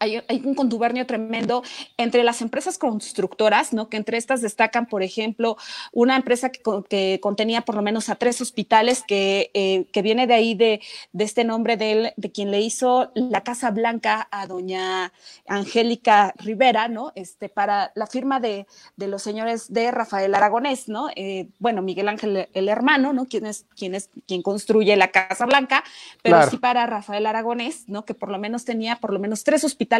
hay, 0.03 0.41
un 0.43 0.55
contubernio 0.55 1.05
tremendo 1.05 1.63
entre 1.97 2.23
las 2.23 2.41
empresas 2.41 2.77
constructoras, 2.77 3.73
¿no? 3.73 3.89
Que 3.89 3.97
entre 3.97 4.17
estas 4.17 4.41
destacan, 4.41 4.85
por 4.85 5.03
ejemplo, 5.03 5.57
una 5.91 6.15
empresa 6.15 6.51
que, 6.51 7.19
contenía 7.21 7.61
por 7.61 7.75
lo 7.75 7.81
menos 7.81 8.09
a 8.09 8.15
tres 8.15 8.41
hospitales, 8.41 9.03
que, 9.07 9.51
eh, 9.53 9.85
que 9.91 10.01
viene 10.01 10.27
de 10.27 10.33
ahí 10.33 10.55
de, 10.55 10.81
de, 11.11 11.23
este 11.23 11.43
nombre 11.43 11.77
de 11.77 11.91
él, 11.91 12.13
de 12.17 12.31
quien 12.31 12.51
le 12.51 12.61
hizo 12.61 13.11
la 13.15 13.41
Casa 13.41 13.71
Blanca 13.71 14.27
a 14.31 14.47
doña 14.47 15.11
Angélica 15.47 16.33
Rivera, 16.37 16.87
¿no? 16.87 17.11
Este, 17.15 17.49
para 17.49 17.91
la 17.95 18.07
firma 18.07 18.39
de, 18.39 18.67
de 18.95 19.07
los 19.07 19.21
señores 19.21 19.71
de 19.71 19.91
Rafael 19.91 20.35
Aragonés, 20.35 20.89
¿no? 20.89 21.09
Eh, 21.15 21.47
bueno, 21.59 21.81
Miguel 21.81 22.09
Ángel, 22.09 22.49
el 22.53 22.69
hermano, 22.69 23.13
¿no? 23.13 23.25
Quien 23.25 23.45
es, 23.45 23.65
quien 23.75 23.95
es, 23.95 24.09
quien 24.27 24.41
construye 24.41 24.95
la 24.95 25.09
Casa 25.09 25.45
Blanca, 25.45 25.83
pero 26.21 26.49
sí 26.49 26.57
para 26.57 26.85
Rafael 26.85 27.25
Aragonés, 27.25 27.85
¿no? 27.87 28.05
Que 28.05 28.13
por 28.13 28.29
lo 28.29 28.39
menos 28.39 28.65
tenía 28.65 28.97
por 28.97 29.13
lo 29.13 29.19
menos 29.19 29.43
tres 29.43 29.63
hospitales 29.63 29.92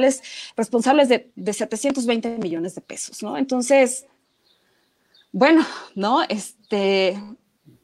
responsables 0.56 1.10
de, 1.10 1.32
720 1.36 2.38
millones 2.38 2.76
de 2.76 2.82
pesos, 2.82 3.22
¿no? 3.22 3.38
Entonces, 3.38 4.06
bueno, 5.32 5.66
¿no? 5.96 6.22
Este, 6.24 7.18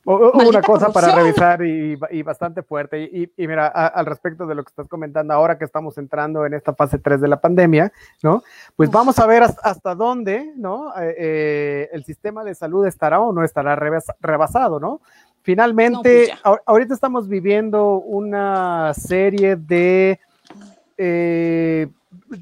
una 0.05 0.61
cosa 0.61 0.91
para 0.91 1.13
revisar 1.13 1.63
y, 1.63 2.23
bastante 2.23 2.63
fuerte. 2.63 3.01
Y, 3.01 3.47
mira, 3.47 3.67
al 3.67 4.05
respecto 4.05 4.45
de 4.45 4.55
lo 4.55 4.63
que 4.63 4.69
estás 4.69 4.87
comentando, 4.87 5.33
ahora 5.33 5.57
que 5.57 5.65
estamos 5.65 5.97
entrando 5.97 6.45
en 6.45 6.53
esta 6.53 6.73
fase 6.73 6.97
3 6.97 7.21
de 7.21 7.27
la 7.27 7.39
pandemia, 7.39 7.91
¿no? 8.23 8.43
Pues 8.75 8.89
vamos 8.89 9.19
a 9.19 9.27
ver 9.27 9.43
hasta, 9.43 9.95
dónde, 9.95 10.53
¿no? 10.55 10.89
Eh, 10.99 11.15
eh, 11.17 11.89
el 11.91 12.03
sistema 12.05 12.43
de 12.43 12.55
salud 12.55 12.85
estará 12.85 13.19
o 13.19 13.31
no 13.33 13.43
estará 13.43 13.75
rebasado, 13.75 14.79
¿no? 14.79 15.01
Finalmente, 15.41 16.29
pues 16.43 16.59
ahorita 16.65 16.93
estamos 16.93 17.27
viviendo 17.27 17.95
una 17.95 18.93
serie 18.93 19.55
de, 19.55 20.19
eh, 20.97 21.87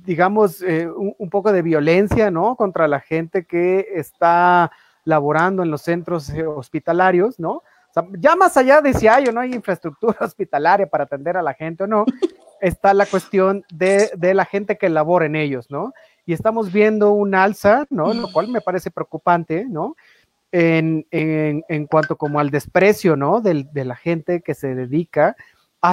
digamos, 0.06 0.62
un, 0.62 1.16
un, 1.18 1.30
poco 1.30 1.52
de 1.52 1.62
violencia, 1.62 2.32
¿no? 2.32 2.56
Contra 2.56 2.88
la 2.88 3.00
gente 3.00 3.46
que 3.46 3.88
está 3.94 4.72
laborando 5.08 5.64
en 5.64 5.72
los 5.72 5.82
centros 5.82 6.30
eh, 6.30 6.46
hospitalarios, 6.46 7.40
¿no? 7.40 7.64
Ya 8.20 8.36
más 8.36 8.58
allá 8.58 8.82
de 8.82 8.94
si 8.94 9.08
hay 9.08 9.26
o 9.28 9.32
no 9.32 9.40
hay 9.40 9.54
infraestructura 9.54 10.18
hospitalaria 10.20 10.86
para 10.86 11.06
atender 11.06 11.38
a 11.38 11.42
la 11.42 11.54
gente 11.54 11.86
o 11.86 11.88
no, 11.88 12.06
está 12.62 12.94
la 12.94 13.06
cuestión 13.06 13.64
de, 13.72 14.12
la 14.36 14.46
gente 14.46 14.78
que 14.78 14.90
labora 14.90 15.26
en 15.26 15.36
ellos, 15.36 15.72
¿no? 15.72 15.94
Y 16.26 16.34
estamos 16.34 16.74
viendo 16.74 17.12
un 17.12 17.34
alza, 17.34 17.86
¿no? 17.90 18.14
Lo 18.14 18.30
cual 18.32 18.50
me 18.50 18.60
parece 18.60 18.92
preocupante, 18.92 19.66
¿no? 19.68 19.96
En, 20.52 21.06
cuanto 21.90 22.18
como 22.18 22.40
al 22.40 22.52
desprecio, 22.52 23.16
¿no? 23.16 23.40
De, 23.40 23.66
de 23.72 23.86
la 23.86 23.96
gente 23.96 24.42
que 24.42 24.54
se 24.54 24.76
dedica 24.76 25.30
a 25.30 25.36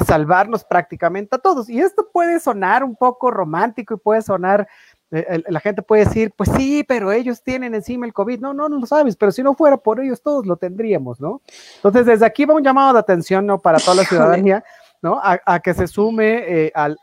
salvarnos 0.06 0.64
prácticamente 0.64 1.36
a 1.36 1.38
todos. 1.38 1.68
Y 1.68 1.80
esto 1.80 2.08
puede 2.12 2.40
sonar 2.40 2.84
un 2.84 2.96
poco 2.96 3.30
romántico 3.30 3.94
y 3.94 3.98
puede 3.98 4.22
sonar 4.22 4.66
eh, 5.14 5.44
la 5.46 5.60
gente 5.60 5.82
puede 5.82 6.04
decir, 6.04 6.32
pues 6.36 6.50
sí, 6.56 6.84
pero 6.88 7.12
ellos 7.12 7.40
tienen 7.42 7.74
encima 7.74 8.04
el 8.04 8.12
COVID. 8.12 8.40
No, 8.40 8.52
no, 8.52 8.68
no 8.68 8.80
lo 8.80 8.86
sabes, 8.86 9.14
pero 9.16 9.30
si 9.30 9.44
no 9.44 9.54
fuera 9.54 9.76
por 9.76 10.00
ellos, 10.00 10.20
todos 10.20 10.44
lo 10.44 10.56
tendríamos, 10.56 11.20
¿no? 11.20 11.40
Entonces, 11.76 12.06
desde 12.06 12.26
aquí 12.26 12.44
va 12.44 12.54
un 12.54 12.64
llamado 12.64 12.94
de 12.94 12.98
atención, 12.98 13.46
¿no? 13.46 13.60
Para 13.60 13.78
toda 13.78 13.96
la 13.96 14.04
ciudadanía. 14.04 14.64
¿no? 15.02 15.20
A, 15.22 15.60
que 15.60 15.74
se 15.74 15.86
sume 15.86 16.64
eh, 16.68 16.72
al, 16.74 16.96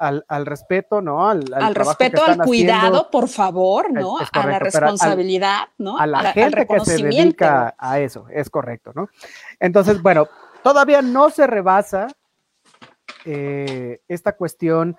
respeto, 0.44 1.04
¿no? 1.04 1.30
Al, 1.30 1.46
respeto, 1.76 2.24
al 2.26 2.40
cuidado, 2.40 3.12
por 3.12 3.28
favor, 3.28 3.92
¿no? 3.92 4.18
a 4.18 4.48
la 4.48 4.58
responsabilidad, 4.58 5.68
¿no? 5.78 6.00
A 6.00 6.08
la 6.08 6.34
gente 6.34 6.66
que 6.66 6.80
se 6.80 7.04
dedica 7.04 7.76
a 7.78 8.00
eso, 8.00 8.26
es 8.32 8.50
correcto, 8.50 8.92
¿no? 8.96 9.08
Entonces, 9.60 10.02
bueno, 10.02 10.28
todavía 10.64 11.04
no 11.04 11.30
se 11.30 11.46
rebasa 11.46 12.08
eh, 13.26 14.00
esta 14.08 14.34
cuestión 14.34 14.96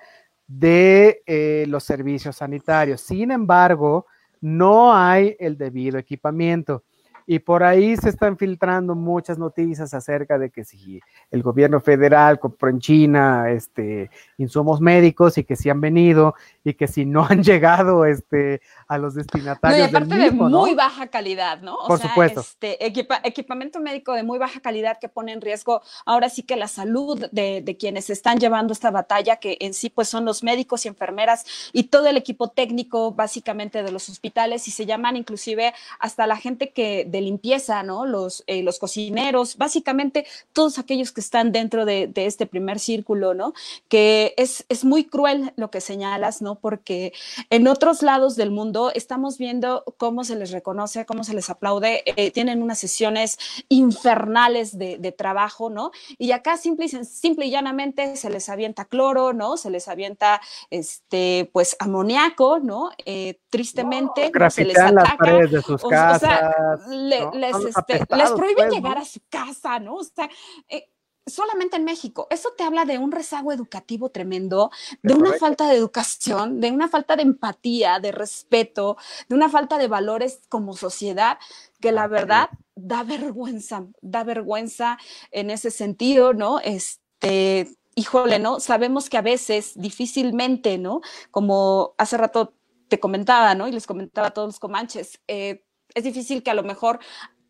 de 0.47 1.23
eh, 1.27 1.65
los 1.69 1.85
servicios 1.85 2.37
sanitarios. 2.37 3.01
Sin 3.01 3.31
embargo, 3.31 4.07
no 4.41 4.95
hay 4.95 5.37
el 5.39 5.57
debido 5.57 5.99
equipamiento. 5.99 6.85
Y 7.27 7.39
por 7.39 7.63
ahí 7.63 7.97
se 7.97 8.09
están 8.09 8.37
filtrando 8.37 8.95
muchas 8.95 9.39
noticias 9.39 9.95
acerca 9.95 10.39
de 10.39 10.51
que 10.51 10.65
si 10.65 11.01
el 11.31 11.43
gobierno 11.43 11.81
federal 11.81 12.39
compró 12.41 12.69
en 12.69 12.81
China 12.81 13.51
este, 13.51 14.11
insumos 14.39 14.81
médicos 14.81 15.39
y 15.39 15.45
que 15.45 15.55
si 15.55 15.71
han 15.71 15.81
venido 15.81 16.35
y 16.65 16.75
que 16.75 16.89
si 16.89 17.05
no 17.07 17.25
han 17.25 17.43
llegado 17.43 18.05
este, 18.05 18.61
a 18.89 18.99
los 18.99 19.15
destinatarios. 19.15 19.79
No, 19.79 19.85
y 19.85 19.89
aparte 19.89 20.15
de 20.17 20.31
muy 20.31 20.75
baja 20.75 21.07
calidad, 21.09 21.61
¿no? 21.61 21.79
por 21.87 22.01
supuesto. 22.01 22.41
Este, 22.41 22.85
equipamiento 22.87 23.81
médico 23.81 24.13
de 24.13 24.23
muy 24.23 24.39
baja 24.39 24.61
calidad 24.61 24.99
que 24.99 25.09
pone 25.09 25.33
en 25.33 25.41
riesgo 25.41 25.83
ahora 26.07 26.29
sí 26.29 26.43
que 26.43 26.57
la 26.57 26.69
salud 26.69 27.27
de, 27.31 27.63
de, 27.63 27.77
quienes 27.77 28.11
están 28.11 28.39
llevando 28.39 28.73
esta 28.73 28.91
batalla, 28.91 29.37
que 29.37 29.57
en 29.61 29.75
sí 29.75 29.91
pues 29.91 30.09
son 30.09 30.25
los 30.25 30.43
médicos 30.43 30.85
y 30.85 30.89
enfermeras 30.89 31.45
y 31.73 31.85
todo 31.85 32.07
el 32.07 32.17
equipo 32.17 32.49
técnico 32.49 33.13
básicamente 33.13 33.83
de 33.83 33.93
los 33.93 34.09
hospitales 34.09 34.69
y 34.69 34.71
se 34.71 34.87
llaman 34.87 35.17
inclusive 35.17 35.75
hasta 35.99 36.27
la 36.27 36.37
gente 36.37 36.71
que 36.71 37.05
de 37.05 37.21
limpieza, 37.21 37.83
¿no? 37.83 38.07
Los, 38.07 38.45
eh, 38.47 38.63
los 38.63 38.79
cocineros, 38.79 39.57
básicamente 39.57 40.27
todos 40.53 40.79
aquellos 40.79 41.13
que 41.13 41.21
están 41.21 41.53
dentro 41.53 41.85
de, 41.85 42.13
este 42.15 42.47
primer 42.47 42.79
círculo, 42.79 43.35
¿no? 43.35 43.53
Que 43.89 44.35
es, 44.37 44.65
es 44.69 44.85
muy 44.85 45.05
cruel 45.05 45.53
lo 45.57 45.71
que 45.71 45.81
señalas, 45.81 46.43
¿no? 46.43 46.57
Porque 46.57 47.13
en 47.51 47.67
otros 47.67 48.03
lados 48.03 48.37
del 48.37 48.51
mundo 48.51 48.82
estamos 48.91 49.39
viendo 49.39 49.85
cómo 49.97 50.25
se 50.25 50.37
les 50.37 50.51
reconoce, 50.51 51.07
cómo 51.07 51.25
se 51.25 51.35
les 51.35 51.51
aplaude, 51.51 52.03
eh, 52.07 52.31
tienen 52.31 52.63
unas 52.63 52.79
sesiones 52.79 53.39
infernales 53.69 54.79
de, 54.79 55.13
trabajo, 55.13 55.69
¿no? 55.69 55.91
Y 56.19 56.33
acá 56.33 56.57
simple 56.57 56.87
y, 56.87 56.89
simple 57.05 57.47
y 57.47 57.51
llanamente 57.51 58.17
se 58.17 58.31
les 58.31 58.49
avienta 58.49 58.87
cloro, 58.87 59.33
¿no? 59.33 59.57
Se 59.57 59.69
les 59.69 59.89
avienta, 59.89 60.41
este, 60.71 61.51
pues, 61.53 61.77
amoníaco, 61.79 62.61
¿no? 62.61 62.91
Eh, 63.05 63.41
tristemente, 63.51 64.31
se 64.51 64.65
les 64.65 64.79
ataca. 64.79 65.33
de 65.33 65.61
sus 65.61 65.83
casas 65.83 66.53
les, 66.89 67.55
este, 67.65 68.17
les 68.17 68.31
prohíben 68.31 68.69
pues, 68.69 68.73
llegar 68.73 68.99
a 68.99 69.05
su 69.05 69.21
casa, 69.29 69.79
¿no? 69.79 69.97
O 69.97 70.05
sea, 70.05 70.29
eh, 70.69 70.92
solamente 71.27 71.77
en 71.77 71.85
México. 71.85 72.27
Eso 72.31 72.51
te 72.57 72.65
habla 72.65 72.85
de 72.85 72.99
un 72.99 73.13
rezago 73.13 73.53
educativo 73.53 74.11
tremendo, 74.11 74.71
de 75.03 75.15
una 75.15 75.33
falta 75.35 75.69
de 75.69 75.77
educación, 75.77 76.61
de 76.61 76.71
una 76.71 76.89
falta 76.89 77.17
de 77.17 77.23
empatía, 77.23 78.01
de 78.01 78.13
respeto, 78.13 78.97
de 79.29 79.35
una 79.35 79.49
falta 79.49 79.79
de 79.79 79.89
valores 79.89 80.41
como 80.49 80.75
sociedad, 80.75 81.39
que 81.81 81.93
la 81.93 82.07
verdad 82.07 82.51
da 82.75 83.03
vergüenza, 83.05 83.87
da 84.01 84.25
vergüenza 84.25 84.99
en 85.31 85.51
ese 85.51 85.71
sentido, 85.71 86.33
¿no? 86.33 86.59
Este, 86.61 87.69
híjole, 87.95 88.39
¿no? 88.39 88.61
Sabemos 88.61 89.09
que 89.09 89.19
a 89.19 89.23
veces 89.23 89.73
difícilmente, 89.77 90.79
¿no? 90.79 91.01
Como 91.31 91.95
hace 91.99 92.17
rato 92.17 92.55
te 92.89 93.01
comentaba, 93.01 93.55
¿no? 93.55 93.69
Y 93.69 93.73
les 93.73 93.87
comentaba 93.87 94.29
a 94.29 94.31
todos 94.33 94.49
los 94.49 94.59
comanches, 94.59 95.21
eh, 95.29 95.65
es 95.95 96.05
difícil 96.05 96.43
que 96.43 96.51
a 96.51 96.55
lo 96.55 96.63
mejor 96.63 97.01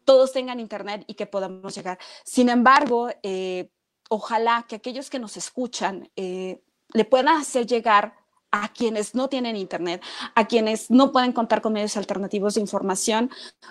todos 0.04 0.32
tengan 0.32 0.60
internet 0.60 1.04
y 1.06 1.14
que 1.14 1.26
podamos 1.26 1.74
llegar. 1.74 1.98
Sin 2.24 2.48
embargo, 2.48 3.08
eh, 3.22 3.70
ojalá 4.08 4.64
que 4.68 4.76
aquellos 4.76 5.10
que 5.10 5.18
nos 5.18 5.36
escuchan 5.36 6.10
eh, 6.16 6.62
le 6.92 7.04
puedan 7.04 7.28
hacer 7.28 7.66
llegar 7.66 8.14
a 8.50 8.72
quienes 8.72 9.14
no 9.14 9.28
tienen 9.28 9.56
internet, 9.56 10.02
a 10.34 10.46
quienes 10.46 10.90
no 10.90 11.10
pueden 11.10 11.32
contar 11.32 11.62
con 11.62 11.72
medios 11.72 11.96
alternativos 11.96 12.54
de 12.54 12.60
información, 12.60 13.30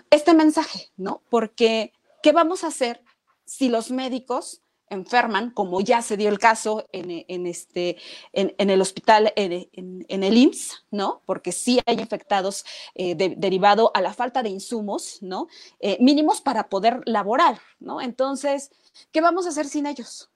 este 0.09 0.33
mensaje, 0.33 0.91
¿no? 0.97 1.21
Porque, 1.29 1.93
¿qué 2.23 2.31
vamos 2.31 2.63
a 2.63 2.67
hacer 2.67 3.03
si 3.45 3.69
los 3.69 3.91
médicos 3.91 4.61
enferman, 4.91 5.49
como 5.51 5.81
ya 5.81 6.01
se 6.01 6.17
dio 6.17 6.29
el 6.29 6.37
caso 6.37 6.87
en, 6.91 7.47
este, 7.47 7.97
en, 8.33 8.69
el 8.69 8.81
hospital, 8.81 9.33
en, 9.35 10.05
el 10.07 10.37
IMSS, 10.37 10.85
¿no? 10.91 11.21
Porque 11.25 11.51
sí 11.51 11.79
hay 11.85 11.99
infectados 11.99 12.65
eh, 12.93 13.15
derivado 13.15 13.91
a 13.93 14.01
la 14.01 14.13
falta 14.13 14.43
de 14.43 14.49
insumos, 14.49 15.19
¿no? 15.21 15.47
Eh, 15.79 15.97
mínimos 15.99 16.41
para 16.41 16.69
poder 16.69 17.01
laborar, 17.05 17.59
¿no? 17.79 18.01
Entonces, 18.01 18.71
¿qué 19.11 19.21
vamos 19.21 19.45
a 19.45 19.49
hacer 19.49 19.67
sin 19.67 19.87
ellos? 19.87 20.29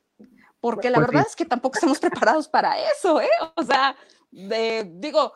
Porque 0.60 0.90
la 0.90 0.98
pues 0.98 1.08
verdad 1.08 1.28
es 1.28 1.36
que 1.36 1.46
tampoco 1.46 1.76
estamos 1.76 2.00
preparados 2.00 2.48
para 2.48 2.76
eso, 2.92 3.22
¿eh? 3.22 3.30
O 3.56 3.64
sea, 3.64 3.96
digo, 4.32 5.34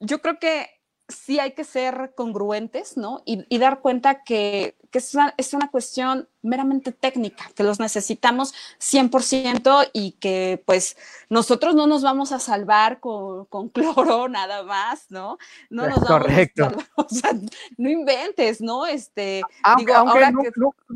yo 0.00 0.20
creo 0.20 0.38
que 0.38 0.68
sí 1.08 1.38
hay 1.40 1.52
que 1.52 1.64
ser 1.64 2.12
congruentes, 2.14 2.96
¿no? 2.96 3.22
Y, 3.24 3.58
dar 3.58 3.80
cuenta 3.80 4.22
que, 4.22 4.76
es, 4.92 5.14
es, 5.36 5.54
una, 5.54 5.70
cuestión 5.70 6.28
meramente 6.42 6.92
técnica, 6.92 7.44
que 7.54 7.62
los 7.62 7.78
necesitamos 7.78 8.54
100% 8.80 9.90
y 9.92 10.12
que 10.12 10.62
pues 10.64 10.96
nosotros 11.28 11.74
no 11.74 11.86
nos 11.86 12.02
vamos 12.02 12.32
a 12.32 12.38
salvar 12.38 13.00
con, 13.00 13.46
cloro 13.72 14.28
nada 14.28 14.62
más, 14.62 15.10
¿no? 15.10 15.36
No 15.68 15.86
nos 15.86 15.98
Correcto. 16.04 16.70
o 16.96 17.06
sea, 17.08 17.32
no 17.76 17.90
inventes, 17.90 18.60
¿no? 18.60 18.86
Este, 18.86 19.42
aunque, 19.62 19.92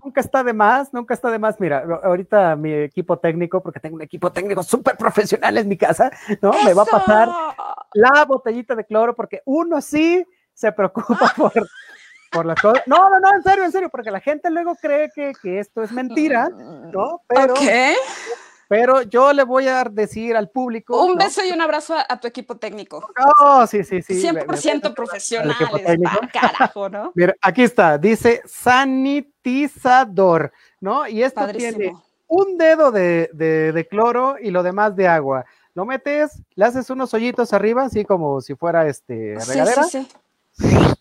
nunca, 0.03 0.21
está 0.21 0.43
de 0.43 0.53
más, 0.55 0.93
nunca 0.95 1.13
está 1.13 1.31
de 1.31 1.39
más. 1.39 1.61
Mira, 1.61 1.85
ahorita 2.03 2.57
mi 2.57 2.73
equipo 2.73 3.19
técnico, 3.19 3.63
porque 3.63 3.81
tengo 3.81 3.97
un 3.97 4.03
equipo 4.03 4.33
técnico 4.33 4.63
súper 4.63 4.97
profesional 4.97 5.59
en 5.59 5.69
mi 5.69 5.77
casa, 5.77 6.11
¿no? 6.41 6.53
Me 6.65 6.73
va 6.73 6.83
a 6.83 6.87
pasar 6.87 7.29
la 7.93 8.25
botellita 8.25 8.75
de 8.75 8.85
cloro 8.85 9.15
porque 9.15 9.43
uno 9.45 9.81
sí 9.81 10.25
se 10.55 10.73
preocupa 10.73 11.33
por 11.37 11.53
por 12.33 12.47
las 12.47 12.61
cosas. 12.61 12.83
No, 12.87 13.11
no, 13.11 13.21
no, 13.21 13.35
en 13.35 13.42
serio, 13.42 13.64
en 13.64 13.73
serio, 13.73 13.90
porque 13.90 14.11
la 14.11 14.21
gente 14.21 14.51
luego 14.51 14.75
cree 14.75 15.11
que, 15.14 15.33
que 15.40 15.61
esto 15.61 15.83
es 15.83 15.92
mentira, 15.92 16.49
¿no? 16.49 17.21
Pero, 17.29 17.55
pero 18.68 19.03
yo 19.03 19.33
le 19.33 19.45
voy 19.45 19.68
a 19.68 19.85
decir 19.85 20.37
al 20.37 20.49
público. 20.49 21.05
Un 21.05 21.16
beso 21.16 21.45
y 21.45 21.53
un 21.53 21.61
abrazo 21.61 21.95
a, 21.97 22.18
tu 22.18 22.27
equipo 22.27 22.57
técnico. 22.57 23.07
Oh, 23.40 23.64
sí, 23.66 23.85
sí, 23.85 24.03
sí. 24.03 24.14
100% 24.14 24.95
profesionales, 24.95 25.68
carajo, 26.33 26.88
¿no? 26.88 27.12
Mira, 27.16 27.37
aquí 27.40 27.62
está, 27.62 27.99
dice 27.99 28.42
sanitizador, 28.47 30.53
¿no? 30.81 31.07
Y 31.07 31.23
esto 31.23 31.47
tiene 31.49 31.95
un 32.27 32.57
dedo 32.57 32.90
de, 32.90 33.29
de, 33.35 33.73
de 33.73 33.87
cloro 33.87 34.37
y 34.40 34.51
lo 34.51 34.62
demás 34.62 34.97
de 34.97 35.07
agua 35.07 35.45
lo 35.75 35.87
metes, 35.87 36.42
le 36.55 36.66
haces 36.66 36.90
unos 36.90 37.14
hoyitos 37.14 37.55
arriba, 37.55 37.85
así 37.85 38.05
como 38.05 38.42
si 38.42 38.55
fuera 38.55 38.87
este 38.87 39.38
regadera. 39.47 39.85
Sí, 39.85 40.07
sí, 40.53 40.68
sí 40.68 40.92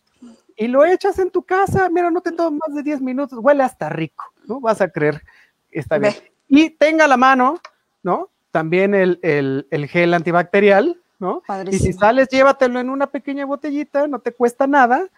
y 0.61 0.67
lo 0.67 0.85
echas 0.85 1.17
en 1.17 1.31
tu 1.31 1.41
casa, 1.41 1.89
mira, 1.89 2.11
no 2.11 2.21
te 2.21 2.31
toma 2.31 2.59
más 2.67 2.75
de 2.75 2.83
10 2.83 3.01
minutos, 3.01 3.39
huele 3.41 3.63
hasta 3.63 3.89
rico, 3.89 4.25
¿no? 4.45 4.59
Vas 4.59 4.79
a 4.79 4.89
creer, 4.89 5.23
está 5.71 5.97
bien. 5.97 6.13
Y 6.47 6.69
tenga 6.69 7.07
la 7.07 7.17
mano, 7.17 7.59
¿no? 8.03 8.29
También 8.51 8.93
el, 8.93 9.17
gel 9.89 10.13
antibacterial, 10.13 11.01
¿no? 11.17 11.41
Y 11.71 11.79
si 11.79 11.93
sales, 11.93 12.27
llévatelo 12.29 12.79
en 12.79 12.91
una 12.91 13.07
pequeña 13.07 13.43
botellita, 13.47 14.07
no 14.07 14.19
te 14.19 14.33
cuesta 14.33 14.67
nada. 14.67 15.09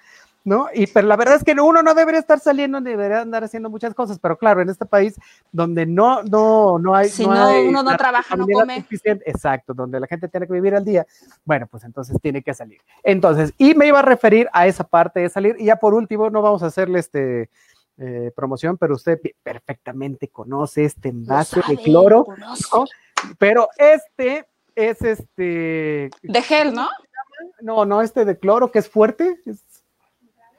¿No? 0.44 0.68
Y 0.74 0.88
pero 0.88 1.08
la 1.08 1.16
verdad 1.16 1.36
es 1.36 1.44
que 1.44 1.54
uno 1.54 1.82
no 1.82 1.94
debería 1.94 2.20
estar 2.20 2.40
saliendo, 2.40 2.82
debería 2.82 3.22
andar 3.22 3.44
haciendo 3.44 3.70
muchas 3.70 3.94
cosas, 3.94 4.20
pero 4.20 4.38
claro, 4.38 4.62
en 4.62 4.70
este 4.70 4.86
país 4.86 5.16
donde 5.52 5.86
no, 5.86 6.24
no, 6.24 6.78
no 6.80 6.96
hay... 6.96 7.10
Si 7.10 7.26
no, 7.26 7.32
hay 7.32 7.68
uno 7.68 7.84
no 7.84 7.96
trabaja, 7.96 8.36
no 8.36 8.46
come. 8.48 8.82
suficiente, 8.82 9.30
exacto, 9.30 9.74
donde 9.74 10.00
la 10.00 10.08
gente 10.08 10.28
tiene 10.28 10.46
que 10.48 10.54
vivir 10.54 10.76
al 10.76 10.84
día, 10.84 11.06
bueno, 11.46 11.68
pues 11.68 11.84
entonces 11.84 12.18
tiene 12.22 12.42
que 12.42 12.54
salir. 12.54 12.82
Entonces, 13.04 13.54
y 13.58 13.74
me 13.74 13.88
iba 13.88 14.00
a 14.00 14.04
referir 14.04 14.50
a 14.52 14.68
esa 14.68 14.84
parte 14.84 15.22
de 15.22 15.30
salir, 15.30 15.56
y 15.60 15.66
ya 15.66 15.78
por 15.78 15.94
último, 15.94 16.30
no 16.30 16.42
vamos 16.42 16.64
a 16.64 16.68
hacerle 16.68 17.00
este... 17.00 17.50
eh, 17.98 18.32
promoción, 18.36 18.78
pero 18.78 18.96
usted 18.96 19.20
perfectamente 19.44 20.28
conoce 20.28 20.84
este 20.86 21.10
envase 21.10 21.62
de 21.68 21.78
cloro, 21.78 22.26
pero 23.38 23.70
este 23.78 24.46
es 24.76 25.02
este 25.04 26.10
De 26.24 26.42
gel, 26.42 26.74
¿no? 26.74 26.90
no, 27.62 27.86
no, 27.86 28.02
este 28.02 28.26
de 28.26 28.38
cloro 28.38 28.72
que 28.72 28.80
es 28.80 28.90
fuerte. 28.90 29.40
Es, 29.46 29.64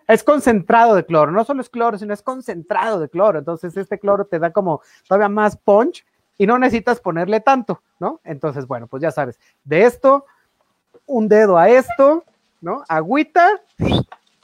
es 0.08 0.24
concentrado 0.24 0.94
de 0.94 1.04
cloro. 1.04 1.32
No 1.32 1.44
solo 1.44 1.60
es 1.60 1.68
cloro, 1.68 1.98
sino 1.98 2.12
es 2.14 2.22
concentrado 2.22 3.00
de 3.00 3.08
cloro. 3.08 3.38
Entonces, 3.38 3.76
este 3.76 3.98
cloro 3.98 4.24
te 4.24 4.38
da 4.38 4.52
como 4.52 4.80
todavía 5.08 5.28
más 5.28 5.56
punch 5.56 6.04
y 6.38 6.46
no 6.46 6.58
necesitas 6.58 7.00
ponerle 7.00 7.40
tanto, 7.40 7.82
¿no? 7.98 8.20
Entonces, 8.24 8.66
bueno, 8.66 8.86
pues 8.86 9.02
ya 9.02 9.10
sabes, 9.10 9.38
de 9.64 9.84
esto, 9.84 10.26
un 11.06 11.28
dedo 11.28 11.56
a 11.56 11.68
esto, 11.68 12.24
¿no? 12.60 12.82
Agüita, 12.88 13.60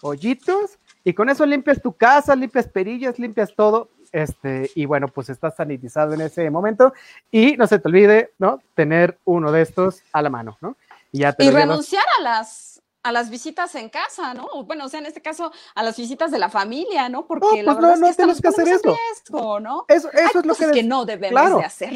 hoyitos, 0.03 0.79
y 1.05 1.15
con 1.15 1.29
eso 1.31 1.47
limpias 1.47 1.81
tu 1.81 1.93
casa, 1.93 2.37
limpias 2.37 2.69
perillas, 2.69 3.19
limpias 3.19 3.55
todo. 3.55 3.89
Este, 4.13 4.71
y 4.75 4.87
bueno, 4.87 5.09
pues 5.09 5.31
estás 5.31 5.57
sanitizado 5.57 6.15
en 6.15 6.21
ese 6.21 6.51
momento. 6.51 6.93
Y 7.31 7.57
no 7.57 7.67
se 7.67 7.79
te 7.79 7.89
olvide, 7.89 8.33
¿no? 8.39 8.61
Tener 8.75 9.19
uno 9.25 9.51
de 9.53 9.63
estos 9.63 10.03
a 10.13 10.21
la 10.21 10.31
mano, 10.31 10.59
¿no? 10.61 10.77
Y 11.13 11.21
ya 11.21 11.33
te 11.33 11.45
Y 11.45 11.47
llevas. 11.49 11.63
renunciar 11.63 12.05
a 12.19 12.23
las 12.23 12.70
a 13.03 13.13
las 13.13 13.31
visitas 13.31 13.75
en 13.75 13.89
casa, 13.89 14.35
¿no? 14.35 14.47
Bueno, 14.65 14.85
o 14.85 14.89
sea, 14.89 15.01
en 15.01 15.07
este 15.07 15.23
caso, 15.23 15.51
a 15.75 15.83
las 15.83 15.97
visitas 15.97 16.31
de 16.31 16.39
la 16.39 16.49
familia, 16.51 17.09
¿no? 17.09 17.27
Porque 17.27 17.47
No, 17.47 17.57
la 17.57 17.65
pues 17.65 17.77
verdad 17.77 17.89
no, 17.89 17.95
es 17.95 18.01
no 18.01 18.07
que 18.09 18.15
tienes 18.15 18.37
estamos 18.37 18.41
que 18.41 18.49
hacer 18.63 18.69
eso. 18.75 18.97
riesgo, 19.09 19.61
¿no? 19.61 19.85
Eso, 19.89 20.09
eso 20.11 20.19
Hay 20.19 20.27
es 20.41 20.47
lo 20.47 20.55
que, 20.73 20.83
no 20.83 21.05
debemos 21.05 21.41
claro. 21.41 21.59
de 21.59 21.65
hacer. 21.65 21.93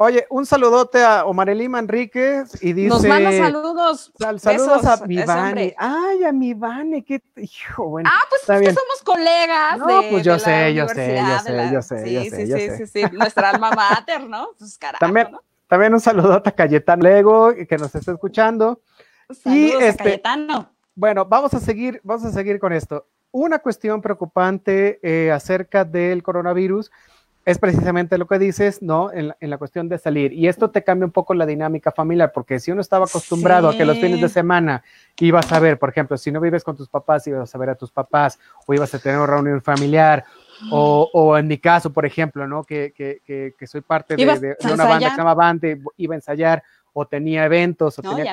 Oye, 0.00 0.26
un 0.30 0.46
saludote 0.46 1.02
a 1.02 1.24
Omar 1.24 1.48
Elima 1.50 1.80
Enríquez 1.80 2.62
y 2.62 2.72
dice. 2.72 2.88
Nos 2.88 3.04
manda 3.04 3.32
saludos. 3.32 4.12
sal- 4.16 4.38
saludos 4.38 4.82
besos, 4.82 5.00
a 5.02 5.06
mi 5.06 5.22
Vane. 5.24 5.74
Ay, 5.76 6.22
a 6.22 6.30
mi 6.30 6.54
Vane, 6.54 7.04
qué 7.04 7.20
hijo, 7.36 7.88
bueno. 7.88 8.08
Ah, 8.12 8.20
pues 8.28 8.42
es 8.42 8.60
que 8.68 8.74
somos 8.74 9.02
colegas. 9.04 9.78
No, 9.78 10.02
de, 10.02 10.10
pues 10.10 10.24
yo 10.24 10.32
de 10.34 10.38
la 10.38 10.44
sé, 10.44 10.74
yo 10.74 10.88
sé, 10.88 11.16
yo 11.26 11.38
sé, 11.40 11.52
la- 11.52 11.72
yo 11.72 11.82
sé, 11.82 12.04
sí, 12.04 12.12
yo 12.12 12.20
sí, 12.20 12.30
sé, 12.30 12.46
yo 12.48 12.56
sí, 12.58 12.66
sé. 12.68 12.86
sí, 12.86 12.86
sí, 12.86 13.16
nuestra 13.16 13.50
alma 13.50 13.72
mater, 13.72 14.22
¿no? 14.28 14.50
Pues 14.56 14.78
carajo, 14.78 15.00
También, 15.00 15.32
¿no? 15.32 15.42
también 15.66 15.92
un 15.92 16.00
saludote 16.00 16.50
a 16.50 16.52
Cayetano 16.52 17.02
Lego 17.02 17.52
que 17.68 17.76
nos 17.76 17.92
está 17.92 18.12
escuchando. 18.12 18.80
Saludos 19.34 19.82
este- 19.82 20.02
a 20.02 20.04
Cayetano. 20.04 20.70
Bueno, 20.94 21.24
vamos 21.24 21.54
a 21.54 21.60
seguir, 21.60 22.00
vamos 22.02 22.24
a 22.24 22.32
seguir 22.32 22.58
con 22.58 22.72
esto. 22.72 23.06
Una 23.30 23.58
cuestión 23.58 24.00
preocupante 24.00 24.98
eh, 25.02 25.30
acerca 25.30 25.84
del 25.84 26.22
coronavirus 26.22 26.90
es 27.44 27.58
precisamente 27.58 28.18
lo 28.18 28.26
que 28.26 28.38
dices, 28.38 28.82
¿no? 28.82 29.10
En 29.12 29.28
la, 29.28 29.36
en 29.40 29.48
la 29.48 29.56
cuestión 29.56 29.88
de 29.88 29.96
salir. 29.98 30.32
Y 30.32 30.48
esto 30.48 30.70
te 30.70 30.84
cambia 30.84 31.06
un 31.06 31.12
poco 31.12 31.32
la 31.32 31.46
dinámica 31.46 31.92
familiar, 31.92 32.30
porque 32.32 32.58
si 32.58 32.70
uno 32.72 32.82
estaba 32.82 33.06
acostumbrado 33.06 33.68
a 33.70 33.76
que 33.76 33.86
los 33.86 33.98
fines 33.98 34.20
de 34.20 34.28
semana 34.28 34.82
ibas 35.18 35.50
a 35.52 35.58
ver, 35.58 35.78
por 35.78 35.88
ejemplo, 35.88 36.18
si 36.18 36.30
no 36.30 36.40
vives 36.40 36.62
con 36.62 36.76
tus 36.76 36.88
papás, 36.88 37.26
ibas 37.26 37.54
a 37.54 37.58
ver 37.58 37.70
a 37.70 37.74
tus 37.74 37.90
papás, 37.90 38.38
o 38.66 38.74
ibas 38.74 38.92
a 38.94 38.98
tener 38.98 39.16
una 39.16 39.26
reunión 39.28 39.62
familiar, 39.62 40.24
o, 40.70 41.08
o 41.12 41.38
en 41.38 41.46
mi 41.46 41.56
caso, 41.56 41.90
por 41.90 42.04
ejemplo, 42.04 42.46
¿no? 42.46 42.64
Que, 42.64 42.92
que, 42.94 43.22
que, 43.24 43.54
que 43.58 43.66
soy 43.66 43.80
parte 43.80 44.16
de, 44.16 44.56
una 44.64 44.84
banda 44.84 45.06
que 45.06 45.10
se 45.12 45.16
llama 45.16 45.34
Bande, 45.34 45.80
iba 45.96 46.14
a 46.14 46.16
ensayar, 46.16 46.62
o 46.92 47.06
tenía 47.06 47.46
eventos, 47.46 47.98
o 47.98 48.02
No, 48.02 48.10
tenía 48.10 48.30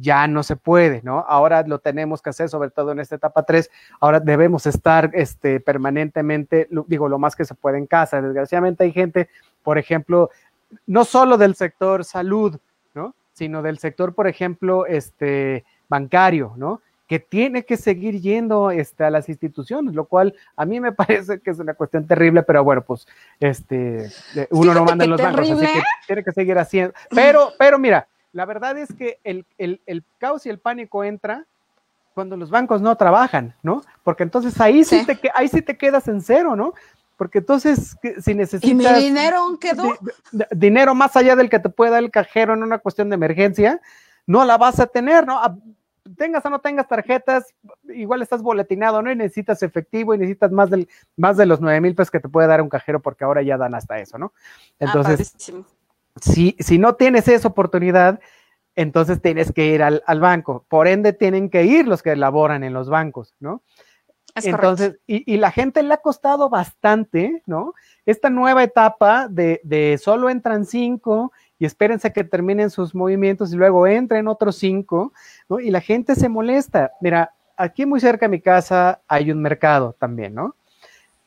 Ya 0.00 0.26
no 0.26 0.42
se 0.42 0.56
puede, 0.56 1.02
¿no? 1.02 1.24
Ahora 1.28 1.62
lo 1.66 1.78
tenemos 1.78 2.22
que 2.22 2.30
hacer, 2.30 2.48
sobre 2.48 2.70
todo 2.70 2.92
en 2.92 3.00
esta 3.00 3.16
etapa 3.16 3.42
3, 3.42 3.70
ahora 4.00 4.20
debemos 4.20 4.66
estar 4.66 5.10
este, 5.12 5.60
permanentemente, 5.60 6.68
digo, 6.86 7.08
lo 7.08 7.18
más 7.18 7.36
que 7.36 7.44
se 7.44 7.54
puede 7.54 7.78
en 7.78 7.86
casa. 7.86 8.22
Desgraciadamente 8.22 8.84
hay 8.84 8.92
gente, 8.92 9.28
por 9.62 9.78
ejemplo, 9.78 10.30
no 10.86 11.04
solo 11.04 11.36
del 11.36 11.54
sector 11.54 12.04
salud, 12.04 12.58
¿no? 12.94 13.14
Sino 13.34 13.62
del 13.62 13.78
sector, 13.78 14.14
por 14.14 14.26
ejemplo, 14.26 14.86
este, 14.86 15.64
bancario, 15.88 16.54
¿no? 16.56 16.80
que 17.12 17.20
tiene 17.20 17.66
que 17.66 17.76
seguir 17.76 18.22
yendo 18.22 18.70
este, 18.70 19.04
a 19.04 19.10
las 19.10 19.28
instituciones, 19.28 19.94
lo 19.94 20.06
cual 20.06 20.34
a 20.56 20.64
mí 20.64 20.80
me 20.80 20.92
parece 20.92 21.40
que 21.40 21.50
es 21.50 21.58
una 21.58 21.74
cuestión 21.74 22.06
terrible, 22.06 22.42
pero 22.42 22.64
bueno, 22.64 22.82
pues 22.82 23.06
este, 23.38 24.08
uno 24.48 24.72
no 24.72 24.82
manda 24.86 25.04
en 25.04 25.10
los 25.10 25.20
bancos, 25.20 25.50
así 25.50 25.66
que 25.66 25.82
tiene 26.06 26.24
que 26.24 26.32
seguir 26.32 26.56
haciendo. 26.56 26.94
Pero, 27.10 27.52
pero 27.58 27.78
mira, 27.78 28.08
la 28.32 28.44
verdad 28.46 28.76
es 28.78 28.92
que 28.94 29.18
el, 29.24 29.44
el, 29.58 29.80
el 29.86 30.04
caos 30.18 30.46
y 30.46 30.50
el 30.50 30.58
pánico 30.58 31.04
entra 31.04 31.44
cuando 32.14 32.36
los 32.36 32.50
bancos 32.50 32.82
no 32.82 32.94
trabajan, 32.96 33.54
¿no? 33.62 33.82
Porque 34.04 34.22
entonces 34.22 34.60
ahí 34.60 34.84
sí, 34.84 35.00
Sí. 35.00 35.06
te, 35.06 35.18
que- 35.18 35.30
ahí 35.34 35.48
sí 35.48 35.62
te 35.62 35.76
quedas 35.76 36.08
en 36.08 36.20
cero, 36.20 36.56
¿no? 36.56 36.74
Porque 37.16 37.38
entonces, 37.38 37.96
si 38.20 38.30
¿Y 38.30 38.34
mi 38.34 38.40
necesitas 38.40 38.98
dinero 38.98 39.58
quedó? 39.60 39.82
di- 39.84 40.10
di- 40.32 40.44
dinero 40.50 40.94
más 40.94 41.14
allá 41.16 41.36
del 41.36 41.48
que 41.48 41.58
te 41.58 41.68
puede 41.68 41.90
dar 41.92 42.02
el 42.02 42.10
cajero 42.10 42.52
en 42.54 42.62
una 42.62 42.78
cuestión 42.78 43.08
de 43.08 43.14
emergencia, 43.14 43.80
no 44.26 44.44
la 44.44 44.58
vas 44.58 44.80
a 44.80 44.86
tener, 44.86 45.26
¿no? 45.26 45.38
A- 45.38 45.56
Tengas 46.16 46.44
o 46.44 46.50
no 46.50 46.58
tengas 46.58 46.88
tarjetas, 46.88 47.54
igual 47.84 48.22
estás 48.22 48.42
boletinado, 48.42 49.00
¿no? 49.02 49.12
Y 49.12 49.14
necesitas 49.16 49.62
efectivo 49.62 50.12
y 50.14 50.18
necesitas 50.18 50.50
más, 50.50 50.68
del, 50.68 50.88
más 51.16 51.36
de 51.36 51.46
los 51.46 51.60
9 51.60 51.80
mil 51.80 51.94
pesos 51.94 52.10
que 52.10 52.18
te 52.18 52.28
puede 52.28 52.48
dar 52.48 52.60
un 52.60 52.68
cajero 52.68 53.00
porque 53.00 53.22
ahora 53.22 53.40
ya 53.42 53.56
dan 53.56 53.76
hasta 53.76 54.00
eso, 54.00 54.18
¿no? 54.18 54.32
Ah, 54.34 54.74
Entonces, 54.80 55.30
padrísimo. 55.30 55.64
Si, 56.20 56.56
si 56.58 56.78
no 56.78 56.94
tienes 56.94 57.28
esa 57.28 57.48
oportunidad, 57.48 58.20
entonces 58.74 59.20
tienes 59.20 59.52
que 59.52 59.66
ir 59.66 59.82
al, 59.82 60.02
al 60.06 60.20
banco. 60.20 60.64
Por 60.68 60.88
ende, 60.88 61.12
tienen 61.12 61.50
que 61.50 61.64
ir 61.64 61.86
los 61.86 62.02
que 62.02 62.16
laboran 62.16 62.64
en 62.64 62.72
los 62.72 62.88
bancos, 62.88 63.34
¿no? 63.40 63.62
Es 64.34 64.46
Entonces, 64.46 64.98
y, 65.06 65.30
y 65.30 65.36
la 65.36 65.50
gente 65.50 65.82
le 65.82 65.92
ha 65.92 65.98
costado 65.98 66.48
bastante, 66.48 67.42
¿no? 67.44 67.74
Esta 68.06 68.30
nueva 68.30 68.62
etapa 68.62 69.28
de, 69.28 69.60
de 69.62 69.98
solo 69.98 70.30
entran 70.30 70.64
cinco 70.64 71.32
y 71.58 71.66
espérense 71.66 72.14
que 72.14 72.24
terminen 72.24 72.70
sus 72.70 72.94
movimientos 72.94 73.52
y 73.52 73.56
luego 73.56 73.86
entren 73.86 74.28
otros 74.28 74.56
cinco, 74.56 75.12
¿no? 75.50 75.60
Y 75.60 75.70
la 75.70 75.82
gente 75.82 76.14
se 76.14 76.30
molesta. 76.30 76.92
Mira, 77.02 77.34
aquí 77.58 77.84
muy 77.84 78.00
cerca 78.00 78.24
de 78.24 78.30
mi 78.30 78.40
casa 78.40 79.02
hay 79.06 79.30
un 79.30 79.42
mercado 79.42 79.94
también, 79.98 80.34
¿no? 80.34 80.56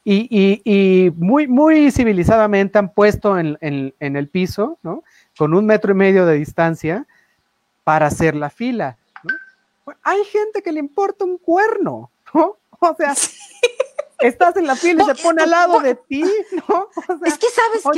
Y, 0.08 0.28
y- 0.30 0.62
y 0.64 1.10
muy, 1.18 1.48
muy 1.48 1.92
civilizadamente 1.92 2.78
han 2.78 2.94
puesto 2.94 3.38
en, 3.40 3.58
en- 3.60 3.94
en 4.00 4.16
el 4.16 4.28
piso, 4.30 4.78
¿no? 4.84 5.04
Con 5.38 5.54
un 5.56 5.66
metro 5.66 5.92
y 5.92 5.96
medio 5.96 6.26
de 6.28 6.36
distancia 6.36 7.06
para 7.84 8.06
hacer 8.08 8.36
la 8.36 8.50
fila, 8.52 8.98
¿no? 9.24 9.34
Bueno, 9.84 10.00
hay 10.04 10.24
gente 10.26 10.62
que 10.62 10.72
le 10.72 10.80
importa 10.80 11.26
un 11.26 11.38
cuerno, 11.40 12.12
¿no? 12.34 12.58
O 12.80 12.94
sea, 12.96 13.16
estás 14.20 14.56
en 14.58 14.68
la 14.68 14.76
fila 14.76 15.04
y 15.04 15.06
se 15.16 15.24
pone 15.24 15.42
al 15.42 15.50
lado 15.50 15.80
de 15.80 15.96
ti, 15.96 16.24
¿no? 16.70 16.88
O 17.08 17.18
sea, 17.18 17.28
Es 17.28 17.38
que 17.40 17.48
sabes 17.50 17.84
que 17.84 17.90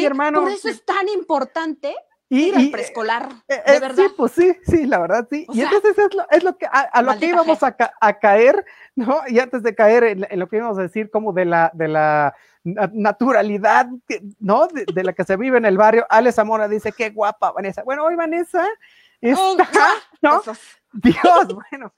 por 0.42 0.50
eso 0.50 0.70
es 0.70 0.86
tan 0.86 1.10
importante 1.10 1.94
y- 2.30 2.48
ir 2.50 2.56
al 2.56 2.62
y- 2.64 2.70
preescolar, 2.70 3.30
eh, 3.48 3.62
de 3.66 3.76
eh, 3.76 3.80
verdad. 3.80 4.04
Sí, 4.08 4.14
pues 4.18 4.32
sí, 4.34 4.58
sí, 4.66 4.86
la 4.86 5.00
verdad 5.00 5.28
sí. 5.30 5.46
O 5.48 5.54
y 5.54 5.58
sea, 5.58 5.66
entonces 5.66 5.98
es 5.98 6.14
lo, 6.16 6.30
es 6.30 6.44
lo 6.44 6.58
que 6.58 6.66
a, 6.66 6.80
a 6.82 7.02
lo 7.02 7.18
que 7.18 7.28
íbamos 7.28 7.64
a, 7.64 7.76
ca- 7.76 7.94
a 8.02 8.20
caer, 8.20 8.66
¿no? 8.96 9.22
Y 9.28 9.40
antes 9.40 9.64
de 9.64 9.74
caer 9.76 10.04
en, 10.04 10.28
en 10.30 10.40
lo 10.40 10.48
que 10.50 10.58
íbamos 10.58 10.78
a 10.78 10.82
decir 10.84 11.10
como 11.10 11.32
de 11.34 11.46
la, 11.46 11.72
de 11.74 11.88
la 11.88 12.36
na- 12.64 12.90
naturalidad, 12.94 13.88
¿no? 14.40 14.68
De, 14.68 14.86
de 14.94 15.04
la 15.04 15.14
que 15.14 15.24
se 15.24 15.38
vive 15.38 15.58
en 15.58 15.66
el 15.66 15.78
barrio. 15.78 16.06
Ale 16.10 16.32
Zamora 16.32 16.68
dice, 16.68 16.92
qué 16.92 17.10
guapa, 17.12 17.52
Vanessa. 17.52 17.84
Bueno, 17.84 18.04
hoy 18.06 18.16
Vanessa 18.16 18.66
Oh, 19.36 19.58
está, 19.60 19.88
¿no? 20.22 20.38
Besos. 20.40 20.60
Dios, 20.94 21.48
bueno. 21.72 21.94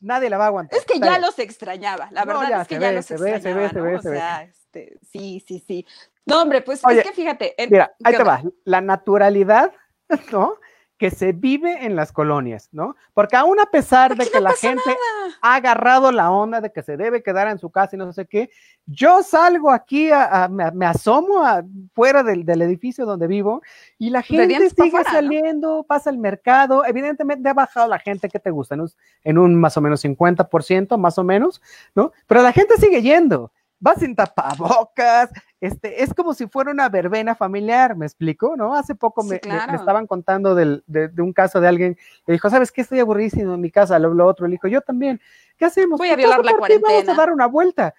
Nadie 0.00 0.28
la 0.28 0.36
va 0.36 0.44
a 0.44 0.46
aguantar. 0.48 0.78
Es 0.78 0.84
que 0.84 1.00
ya 1.00 1.18
los 1.18 1.38
extrañaba, 1.38 2.08
la 2.10 2.26
No, 2.26 2.38
verdad 2.40 2.48
ya 2.50 2.60
es 2.62 2.68
que 2.68 2.74
se 2.74 2.80
ya 2.80 2.88
ve, 2.90 2.94
los 2.96 3.04
se 3.06 3.14
ve, 3.14 3.18
se 3.18 3.24
ve, 3.24 3.64
extrañaba, 3.64 3.68
se 3.70 3.76
¿no? 3.78 3.84
ve, 3.84 3.94
O 3.96 4.02
se 4.02 4.10
ve. 4.10 4.16
sea, 4.18 4.48
este, 4.74 4.98
sí, 5.10 5.42
sí, 5.46 5.62
sí. 5.66 5.86
No, 6.26 6.42
hombre, 6.42 6.62
pues 6.62 6.80
Oye, 6.84 7.00
es 7.00 7.06
que 7.06 7.12
fíjate. 7.12 7.54
en- 7.62 7.70
Mira, 7.70 7.94
ahí 8.02 8.12
¿qué 8.12 8.18
te 8.18 8.24
va. 8.24 8.42
La 8.64 8.80
naturalidad, 8.80 9.72
¿no? 10.32 10.54
Que 10.96 11.10
se 11.10 11.32
vive 11.32 11.84
en 11.84 11.96
las 11.96 12.12
colonias, 12.12 12.68
¿no? 12.72 12.94
Porque 13.14 13.36
aún 13.36 13.58
a 13.58 13.66
pesar 13.66 14.16
de 14.16 14.26
que 14.26 14.38
no 14.38 14.44
la 14.44 14.52
gente 14.52 14.80
nada. 14.86 15.36
ha 15.42 15.56
agarrado 15.56 16.12
la 16.12 16.30
onda 16.30 16.60
de 16.60 16.70
que 16.72 16.82
se 16.84 16.96
debe 16.96 17.20
quedar 17.22 17.48
en 17.48 17.58
su 17.58 17.68
casa 17.70 17.96
y 17.96 17.98
no 17.98 18.12
sé 18.12 18.26
qué, 18.26 18.48
yo 18.86 19.22
salgo 19.24 19.70
aquí, 19.72 20.10
a- 20.12 20.44
a- 20.44 20.48
me, 20.48 20.70
me 20.70 20.86
asomo 20.86 21.44
a- 21.44 21.64
fuera 21.94 22.22
del, 22.22 22.44
del 22.44 22.62
edificio 22.62 23.04
donde 23.06 23.26
vivo 23.26 23.60
y 23.98 24.10
la 24.10 24.22
gente 24.22 24.46
dientes 24.46 24.72
pa' 24.72 24.84
sigue 24.84 24.92
fuera, 24.92 25.10
¿no? 25.10 25.16
saliendo, 25.16 25.82
pasa 25.86 26.10
el 26.10 26.18
mercado, 26.18 26.84
evidentemente 26.86 27.48
ha 27.48 27.54
bajado 27.54 27.88
la 27.88 27.98
gente 27.98 28.28
que 28.28 28.38
te 28.38 28.50
gusta, 28.50 28.76
en 28.76 28.82
un, 28.82 28.90
en 29.24 29.38
un 29.38 29.54
más 29.56 29.76
o 29.76 29.80
menos 29.80 30.00
50%, 30.04 30.96
más 30.96 31.18
o 31.18 31.24
menos, 31.24 31.60
¿no? 31.96 32.12
Pero 32.28 32.40
la 32.42 32.52
gente 32.52 32.76
sigue 32.78 33.02
yendo, 33.02 33.50
va 33.86 33.94
sin 33.94 34.14
tapabocas, 34.14 35.30
este, 35.60 36.02
es 36.02 36.12
como 36.14 36.34
si 36.34 36.46
fuera 36.46 36.70
una 36.70 36.88
verbena 36.88 37.34
familiar, 37.34 37.96
¿me 37.96 38.06
explico? 38.06 38.54
¿No? 38.56 38.74
Hace 38.74 38.94
poco 38.94 39.22
Sí, 39.22 39.28
me, 39.28 39.34
me- 39.34 39.40
me 39.52 39.56
claro. 39.62 39.74
estaban 39.78 40.06
contando 40.06 40.54
del- 40.54 40.82
de, 40.86 41.08
de 41.08 41.22
un 41.22 41.32
caso 41.32 41.60
de 41.60 41.68
alguien 41.68 41.96
que 42.26 42.32
dijo, 42.32 42.50
¿sabes 42.50 42.70
qué? 42.72 42.80
Estoy 42.82 43.00
aburridísimo 43.00 43.54
en 43.54 43.60
mi 43.60 43.70
casa, 43.70 43.98
lo, 43.98 44.12
lo 44.14 44.26
otro, 44.26 44.46
le 44.46 44.52
dijo, 44.52 44.68
yo 44.68 44.80
también, 44.80 45.20
¿qué 45.56 45.64
hacemos? 45.64 45.98
Voy 45.98 46.08
a 46.08 46.12
"Pues 46.12 46.18
violar 46.18 46.38
la 46.44 46.52
ti, 46.52 46.56
Vamos 46.58 46.68
cuarentena". 46.80 47.12
a 47.12 47.16
dar 47.16 47.32
una 47.32 47.46
vuelta. 47.46 47.94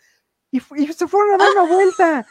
Y 0.51 0.59
se 0.59 1.07
fueron 1.07 1.33
a 1.33 1.37
dar 1.43 1.47
una 1.57 1.73
vuelta. 1.73 2.25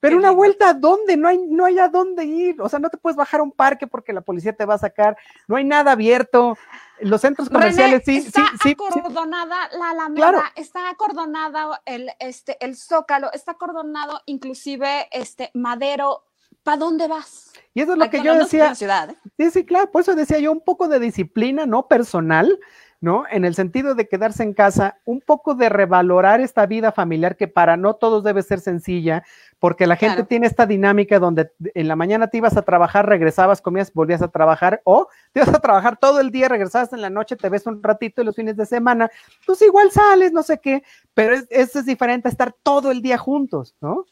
Pero 0.00 0.16
una 0.16 0.30
vuelta 0.30 0.70
a 0.70 0.74
dónde? 0.74 1.16
No 1.16 1.28
hay, 1.28 1.38
no 1.38 1.64
hay 1.64 1.78
a 1.78 1.88
dónde 1.88 2.24
ir. 2.24 2.60
O 2.60 2.68
sea, 2.68 2.78
no 2.78 2.88
te 2.88 2.98
puedes 2.98 3.16
bajar 3.16 3.40
a 3.40 3.42
un 3.42 3.50
parque 3.50 3.86
porque 3.86 4.12
la 4.12 4.20
policía 4.20 4.52
te 4.52 4.64
va 4.64 4.74
a 4.74 4.78
sacar. 4.78 5.16
No 5.48 5.56
hay 5.56 5.64
nada 5.64 5.92
abierto. 5.92 6.56
Los 7.00 7.20
centros 7.20 7.48
comerciales 7.48 8.02
sí, 8.04 8.18
está 8.18 8.44
sí, 8.52 8.58
sí. 8.62 8.72
acordonada 8.72 9.68
la 9.78 9.90
Alameda, 9.90 10.52
está 10.56 10.90
acordonada 10.90 11.80
el, 11.84 12.10
este, 12.18 12.56
el 12.64 12.76
Zócalo, 12.76 13.30
está 13.32 13.52
acordonado 13.52 14.20
inclusive 14.26 15.08
este 15.12 15.50
Madero. 15.54 16.24
¿Para 16.64 16.78
dónde 16.78 17.06
vas? 17.06 17.52
Y 17.72 17.82
eso 17.82 17.92
es 17.92 17.98
lo 17.98 18.10
que 18.10 18.22
yo 18.22 18.34
decía. 18.34 18.74
Ciudad, 18.74 19.10
¿eh? 19.10 19.16
Sí, 19.38 19.50
sí, 19.50 19.64
claro. 19.64 19.90
Por 19.90 20.02
eso 20.02 20.14
decía 20.14 20.38
yo 20.38 20.50
un 20.52 20.60
poco 20.60 20.88
de 20.88 20.98
disciplina, 20.98 21.66
no 21.66 21.86
personal, 21.86 22.58
¿no? 23.00 23.24
En 23.30 23.44
el 23.44 23.54
sentido 23.54 23.94
de 23.94 24.08
quedarse 24.08 24.42
en 24.42 24.54
casa, 24.54 24.98
un 25.04 25.20
poco 25.20 25.54
de 25.54 25.68
revalorar 25.68 26.40
esta 26.40 26.66
vida 26.66 26.90
familiar 26.90 27.36
que 27.36 27.46
para 27.46 27.76
no 27.76 27.94
todos 27.94 28.24
debe 28.24 28.42
ser 28.42 28.60
sencilla, 28.60 29.22
porque 29.60 29.86
la 29.86 29.96
gente 29.96 30.24
tiene 30.24 30.46
esta 30.46 30.66
dinámica 30.66 31.18
donde 31.18 31.52
en 31.74 31.86
la 31.86 31.94
mañana 31.94 32.28
te 32.28 32.38
ibas 32.38 32.56
a 32.56 32.62
trabajar, 32.62 33.08
regresabas, 33.08 33.60
comías, 33.60 33.92
volvías 33.92 34.22
a 34.22 34.28
trabajar, 34.28 34.80
o 34.84 35.08
te 35.32 35.40
ibas 35.40 35.54
a 35.54 35.60
trabajar 35.60 35.96
todo 35.96 36.18
el 36.20 36.30
día, 36.30 36.48
regresabas 36.48 36.92
en 36.92 37.00
la 37.00 37.10
noche, 37.10 37.36
te 37.36 37.48
ves 37.48 37.66
un 37.66 37.82
ratito 37.82 38.22
y 38.22 38.24
los 38.24 38.34
fines 38.34 38.56
de 38.56 38.66
semana, 38.66 39.10
pues 39.46 39.62
igual 39.62 39.90
sales, 39.92 40.32
no 40.32 40.42
sé 40.42 40.58
qué, 40.58 40.82
pero 41.14 41.36
eso 41.50 41.78
es 41.78 41.86
diferente 41.86 42.28
a 42.28 42.32
estar 42.32 42.52
todo 42.62 42.90
el 42.90 43.00
día 43.00 43.18
juntos, 43.18 43.76
¿no? 43.80 44.06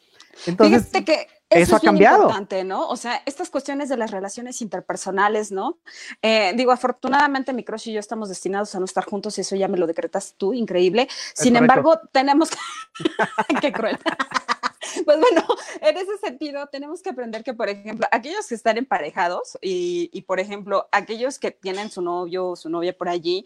Entonces, 0.47 0.89
Fíjate 0.89 1.05
que 1.05 1.27
eso, 1.51 1.77
ha 1.77 1.81
cambiado. 1.81 2.23
Importante, 2.23 2.65
¿no? 2.65 2.89
O 2.89 2.97
sea, 2.97 3.23
estas 3.25 3.51
cuestiones 3.51 3.89
de 3.89 3.97
las 3.97 4.11
relaciones 4.11 4.61
interpersonales, 4.63 5.53
¿no? 5.53 5.79
Eh, 6.23 6.53
digo, 6.57 6.73
afortunadamente 6.73 7.53
mi 7.53 7.65
crush 7.65 7.89
y 7.89 7.93
yo 7.93 8.01
estamos 8.01 8.29
destinados 8.29 8.75
a 8.75 8.79
no 8.79 8.85
estar 8.85 9.05
juntos 9.05 9.39
y 9.39 9.43
eso 9.43 9.55
ya 9.57 9.69
me 9.69 9.79
lo 9.79 9.87
decretas 9.87 10.35
tú, 10.37 10.53
increíble. 10.53 11.09
Sin 11.35 11.57
embargo, 11.57 12.01
tenemos 12.13 12.51
que... 12.51 12.57
Qué 13.61 13.73
cruel. 13.73 13.99
pues 15.05 15.21
bueno, 15.21 15.45
en 15.81 15.97
ese 15.97 16.19
sentido, 16.19 16.67
tenemos 16.67 17.03
que 17.03 17.11
aprender 17.11 17.45
que, 17.45 17.55
por 17.55 17.69
ejemplo, 17.69 18.07
aquellos 18.11 18.47
que 18.47 18.55
están 18.55 18.79
emparejados 18.79 19.57
y, 19.61 20.11
y 20.13 20.23
por 20.23 20.41
ejemplo, 20.41 20.89
aquellos 20.91 21.39
que 21.39 21.53
tienen 21.53 21.91
su 21.91 22.03
novio 22.03 22.49
o 22.49 22.57
su 22.57 22.69
novia 22.69 22.97
por 22.97 23.09
allí, 23.09 23.45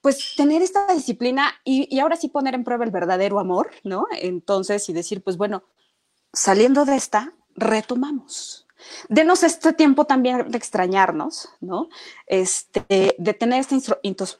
pues 0.00 0.34
tener 0.36 0.62
esta 0.62 0.92
disciplina 0.92 1.52
y, 1.64 1.94
y, 1.94 2.00
ahora 2.00 2.16
sí 2.16 2.28
poner 2.28 2.54
en 2.54 2.64
prueba 2.64 2.84
el 2.84 2.90
verdadero 2.90 3.38
amor, 3.38 3.70
¿no? 3.84 4.06
Entonces, 4.12 4.88
y 4.88 4.94
decir, 4.94 5.22
pues 5.22 5.36
bueno, 5.36 5.62
saliendo 6.32 6.84
de 6.84 6.96
esta, 6.96 7.32
retomamos. 7.56 8.66
Denos 9.08 9.42
este 9.42 9.72
tiempo 9.72 10.06
también 10.06 10.50
de 10.50 10.56
extrañarnos, 10.56 11.50
¿no? 11.60 11.88
Este, 12.26 13.14
de 13.18 13.34
tener 13.34 13.60
esta 13.60 13.76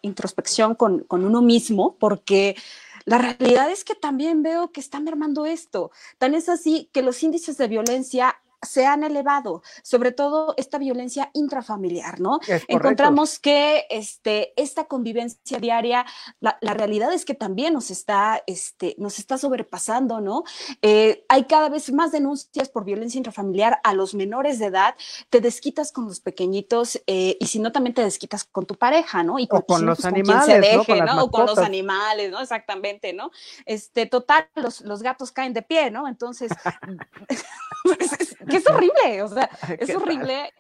introspección 0.03 0.74
con, 0.74 1.00
con 1.00 1.24
uno 1.24 1.42
mismo, 1.42 1.96
porque 1.98 2.57
la 3.05 3.18
realidad 3.18 3.70
es 3.70 3.85
que 3.85 3.94
también 3.94 4.42
veo 4.42 4.72
que 4.72 4.81
está 4.81 5.00
mermando 5.00 5.46
esto. 5.46 5.90
Tan 6.18 6.35
es 6.35 6.48
así 6.48 6.88
que 6.92 7.03
los 7.03 7.22
índices 7.22 7.57
de 7.59 7.68
violencia 7.68 8.40
se 8.62 8.87
han 8.87 9.05
elevado, 9.05 9.62
sobre 9.83 10.12
todo 10.12 10.55
esta 10.57 10.79
violencia 10.79 11.31
intrafamiliar, 11.33 12.20
¿no? 12.20 12.40
Encontramos 12.68 13.38
que 13.38 13.87
este, 13.88 14.53
esta 14.61 14.85
convivencia 14.85 15.59
diaria, 15.59 16.05
la, 16.40 16.59
realidad 16.61 17.12
es 17.12 17.25
que 17.25 17.35
también 17.35 17.73
nos 17.75 17.90
está, 17.90 18.42
este, 18.46 18.94
nos 18.99 19.18
está 19.18 19.38
sobrepasando, 19.38 20.20
¿no? 20.20 20.44
Eh, 20.83 21.25
hay 21.29 21.44
cada 21.44 21.68
vez 21.68 21.90
más 21.92 22.12
denuncias 22.12 22.68
por 22.68 22.85
violencia 22.85 23.18
intrafamiliar 23.18 23.81
a 23.83 23.94
los 23.94 24.14
menores 24.14 24.59
de 24.59 24.66
edad, 24.66 24.94
te 25.31 25.40
desquitas 25.40 25.90
con 25.90 26.07
los 26.07 26.20
pequeñitos 26.20 27.01
eh, 27.07 27.37
y 27.40 27.46
si 27.46 27.61
no, 27.61 27.73
también 27.73 27.94
te 27.94 28.03
desquitas 28.03 28.44
con 28.44 28.66
tu 28.66 28.77
pareja, 28.77 29.23
¿no? 29.23 29.38
Y 29.38 29.46
con, 29.46 29.87
los 29.87 30.05
animales, 30.05 30.77
¿no? 30.77 30.85
Con 30.85 31.09
O 31.18 31.31
con 31.31 31.46
los 31.46 31.59
animales, 31.59 32.31
¿no? 32.31 32.40
Exactamente, 32.40 33.12
¿no? 33.14 33.31
Este, 33.64 34.07
total, 34.07 34.49
los, 34.55 34.83
los 34.83 35.03
gatos 35.03 35.33
caen 35.33 35.55
de 35.55 35.62
pie, 35.62 35.90
¿no? 35.90 36.07
Entonces, 36.07 36.51
pues, 37.85 38.37
que 38.50 38.56
es 38.58 38.68
horrible, 38.68 39.22
o 39.22 39.28
sea, 39.28 39.50
es 39.78 39.94
horrible. 39.94 40.52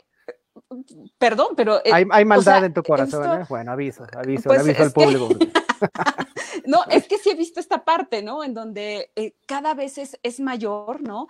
Perdón, 1.18 1.54
pero... 1.56 1.78
Eh, 1.84 1.90
hay, 1.92 2.24
maldad 2.24 2.64
en 2.64 2.72
tu 2.72 2.82
corazón, 2.82 3.40
¿eh? 3.40 3.44
Bueno, 3.48 3.72
aviso, 3.72 4.06
aviso, 4.16 4.48
pues 4.48 4.60
aviso 4.60 4.82
al 4.82 4.92
público. 4.92 5.28
no, 6.66 6.84
es 6.88 7.06
que 7.06 7.18
sí 7.18 7.30
he 7.30 7.34
visto 7.34 7.60
esta 7.60 7.84
parte, 7.84 8.22
¿no? 8.22 8.44
En 8.44 8.54
donde 8.54 9.10
eh, 9.16 9.34
cada 9.46 9.74
vez 9.74 9.98
es, 9.98 10.18
es, 10.22 10.38
mayor, 10.40 11.02
¿no? 11.02 11.28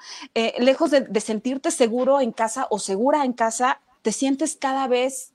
lejos 0.58 0.90
de, 0.90 1.02
de 1.02 1.20
sentirte 1.20 1.70
seguro 1.70 2.20
en 2.20 2.32
casa 2.32 2.66
o 2.70 2.78
segura 2.78 3.24
en 3.24 3.32
casa, 3.32 3.80
te 4.02 4.12
sientes 4.12 4.56
cada 4.56 4.88
vez 4.88 5.32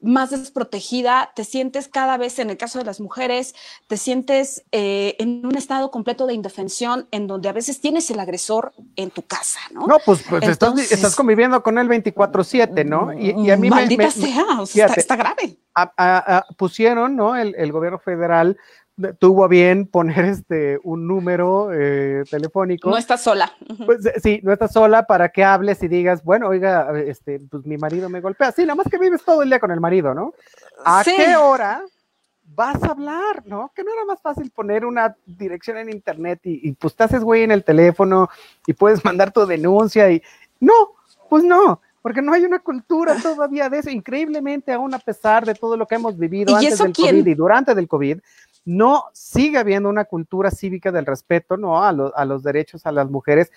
más 0.00 0.30
desprotegida, 0.30 1.32
te 1.34 1.44
sientes 1.44 1.88
cada 1.88 2.16
vez, 2.16 2.38
en 2.38 2.50
el 2.50 2.56
caso 2.56 2.78
de 2.78 2.84
las 2.84 3.00
mujeres, 3.00 3.54
te 3.86 3.96
sientes 3.96 4.64
eh, 4.72 5.16
en 5.18 5.44
un 5.44 5.56
estado 5.56 5.90
completo 5.90 6.26
de 6.26 6.34
indefensión, 6.34 7.08
en 7.10 7.26
donde 7.26 7.48
a 7.48 7.52
veces 7.52 7.80
tienes 7.80 8.10
el 8.10 8.20
agresor 8.20 8.72
en 8.96 9.10
tu 9.10 9.22
casa, 9.22 9.60
¿no? 9.72 9.86
No, 9.86 9.98
pues, 10.04 10.22
pues 10.28 10.42
estás, 10.44 11.16
conviviendo 11.16 11.62
con 11.62 11.78
él 11.78 11.88
24-7, 11.88 12.84
¿no? 12.84 13.12
Y, 13.12 13.50
a 13.50 13.56
mí 13.56 13.70
Maldita 13.70 14.10
sea, 14.10 14.60
o 14.60 14.66
sea 14.66 14.86
está, 14.86 15.16
grave. 15.16 15.58
pusieron, 16.56 17.16
¿no? 17.16 17.36
El, 17.36 17.54
el, 17.56 17.72
gobierno 17.72 17.98
federal 17.98 18.58
tuvo 19.18 19.44
a 19.44 19.48
bien 19.48 19.86
poner 19.86 20.24
este 20.24 20.78
un 20.82 21.06
número 21.06 21.70
eh, 21.72 22.24
telefónico. 22.30 22.90
No 22.90 22.96
estás 22.96 23.22
sola. 23.22 23.52
Pues 23.84 24.00
sí, 24.22 24.40
no 24.42 24.52
estás 24.52 24.72
sola 24.72 25.06
para 25.06 25.28
que 25.28 25.44
hables 25.44 25.82
y 25.82 25.88
digas, 25.88 26.24
bueno, 26.24 26.48
oiga, 26.48 26.90
este, 27.00 27.40
pues 27.40 27.64
mi 27.66 27.76
marido 27.76 28.08
me 28.08 28.20
golpea. 28.20 28.52
Sí, 28.52 28.62
nada 28.62 28.74
más 28.74 28.88
que 28.88 28.98
vives 28.98 29.22
todo 29.24 29.42
el 29.42 29.50
día 29.50 29.60
con 29.60 29.70
el 29.70 29.80
marido, 29.80 30.14
¿no? 30.14 30.34
¿A 30.84 31.02
qué 31.04 31.36
hora 31.36 31.82
vas 32.44 32.82
a 32.82 32.92
hablar, 32.92 33.42
no? 33.44 33.70
Que 33.74 33.84
no 33.84 33.92
era 33.92 34.04
más 34.04 34.20
fácil 34.22 34.50
poner 34.50 34.84
una 34.84 35.14
dirección 35.26 35.76
en 35.78 35.90
internet 35.90 36.40
y, 36.44 36.68
y 36.68 36.72
pues 36.72 36.94
te 36.94 37.04
haces 37.04 37.22
güey 37.22 37.42
en 37.42 37.50
el 37.50 37.64
teléfono 37.64 38.30
y 38.66 38.72
puedes 38.72 39.04
mandar 39.04 39.32
tu 39.32 39.44
denuncia 39.44 40.10
y 40.10 40.22
no, 40.60 40.94
pues 41.28 41.44
no 41.44 41.80
porque 42.06 42.22
no 42.22 42.32
hay 42.32 42.44
una 42.44 42.60
cultura 42.60 43.16
todavía 43.20 43.68
de 43.68 43.80
eso, 43.80 43.90
increíblemente, 43.90 44.72
aún 44.72 44.94
a 44.94 44.98
pesar 45.00 45.44
de 45.44 45.56
todo 45.56 45.76
lo 45.76 45.88
que 45.88 45.96
hemos 45.96 46.16
vivido 46.16 46.54
antes 46.54 46.78
del 46.78 46.92
COVID 46.92 47.26
y 47.26 47.34
durante 47.34 47.74
del 47.74 47.88
COVID, 47.88 48.18
no 48.66 49.04
sigue 49.12 49.58
habiendo 49.58 49.88
una 49.88 50.04
cultura 50.04 50.50
cívica 50.50 50.92
del 50.92 51.06
respeto, 51.06 51.56
¿no? 51.56 51.82
A, 51.82 51.92
los 51.92 52.42
derechos 52.42 52.84
a 52.84 52.92
las 52.92 53.08
mujeres 53.08 53.50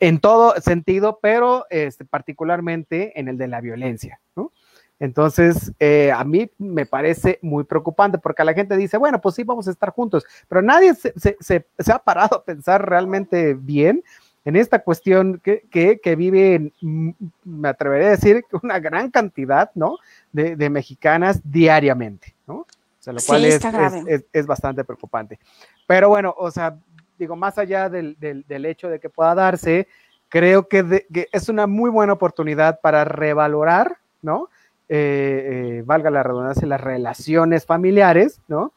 en 0.00 0.20
todo 0.20 0.54
sentido, 0.60 1.18
pero 1.20 1.66
este, 1.70 2.04
particularmente 2.04 3.18
en 3.18 3.28
el 3.28 3.38
de 3.38 3.48
la 3.48 3.60
violencia, 3.60 4.20
¿no? 4.36 4.52
Entonces, 5.00 5.72
eh, 5.80 6.12
a 6.12 6.22
mí 6.24 6.50
me 6.58 6.86
parece 6.86 7.38
muy 7.42 7.64
preocupante 7.64 8.18
porque 8.18 8.44
la 8.44 8.54
gente 8.54 8.76
dice, 8.76 8.96
bueno, 8.96 9.20
pues 9.20 9.34
sí, 9.34 9.42
vamos 9.42 9.66
a 9.66 9.72
estar 9.72 9.90
juntos, 9.90 10.24
pero 10.46 10.62
nadie 10.62 10.94
se, 10.94 11.66
ha 11.92 11.98
parado 11.98 12.36
a 12.36 12.44
pensar 12.44 12.88
realmente 12.88 13.54
bien 13.54 14.04
en 14.44 14.56
esta 14.56 14.80
cuestión 14.80 15.40
que, 15.42 15.62
que, 16.02 16.16
vive, 16.16 16.70
mm, 16.82 17.10
me 17.44 17.68
atrevería 17.68 18.08
a 18.08 18.10
decir, 18.10 18.44
una 18.62 18.78
gran 18.78 19.10
cantidad, 19.10 19.70
¿no? 19.74 19.96
De, 20.32 20.54
de 20.54 20.70
mexicanas 20.70 21.40
diariamente, 21.44 22.34
¿no? 22.46 22.66
Sea, 23.04 23.12
lo 23.12 23.20
cual 23.26 23.44
es, 23.44 24.46
bastante 24.46 24.84
preocupante. 24.84 25.38
Pero 25.86 26.08
bueno, 26.08 26.34
o 26.36 26.50
sea, 26.50 26.76
digo, 27.18 27.36
más 27.36 27.58
allá 27.58 27.88
del, 27.88 28.16
hecho 28.48 28.88
de 28.88 28.98
que 28.98 29.10
pueda 29.10 29.34
darse, 29.34 29.86
creo 30.28 30.68
que, 30.68 31.06
es 31.32 31.48
una 31.48 31.66
muy 31.66 31.90
buena 31.90 32.14
oportunidad 32.14 32.80
para 32.80 33.04
revalorar, 33.04 33.98
¿no? 34.22 34.48
Eh, 34.88 35.78
eh, 35.78 35.82
valga 35.86 36.10
la 36.10 36.22
redundancia, 36.22 36.66
las 36.66 36.80
relaciones 36.80 37.66
familiares, 37.66 38.40
¿no? 38.48 38.72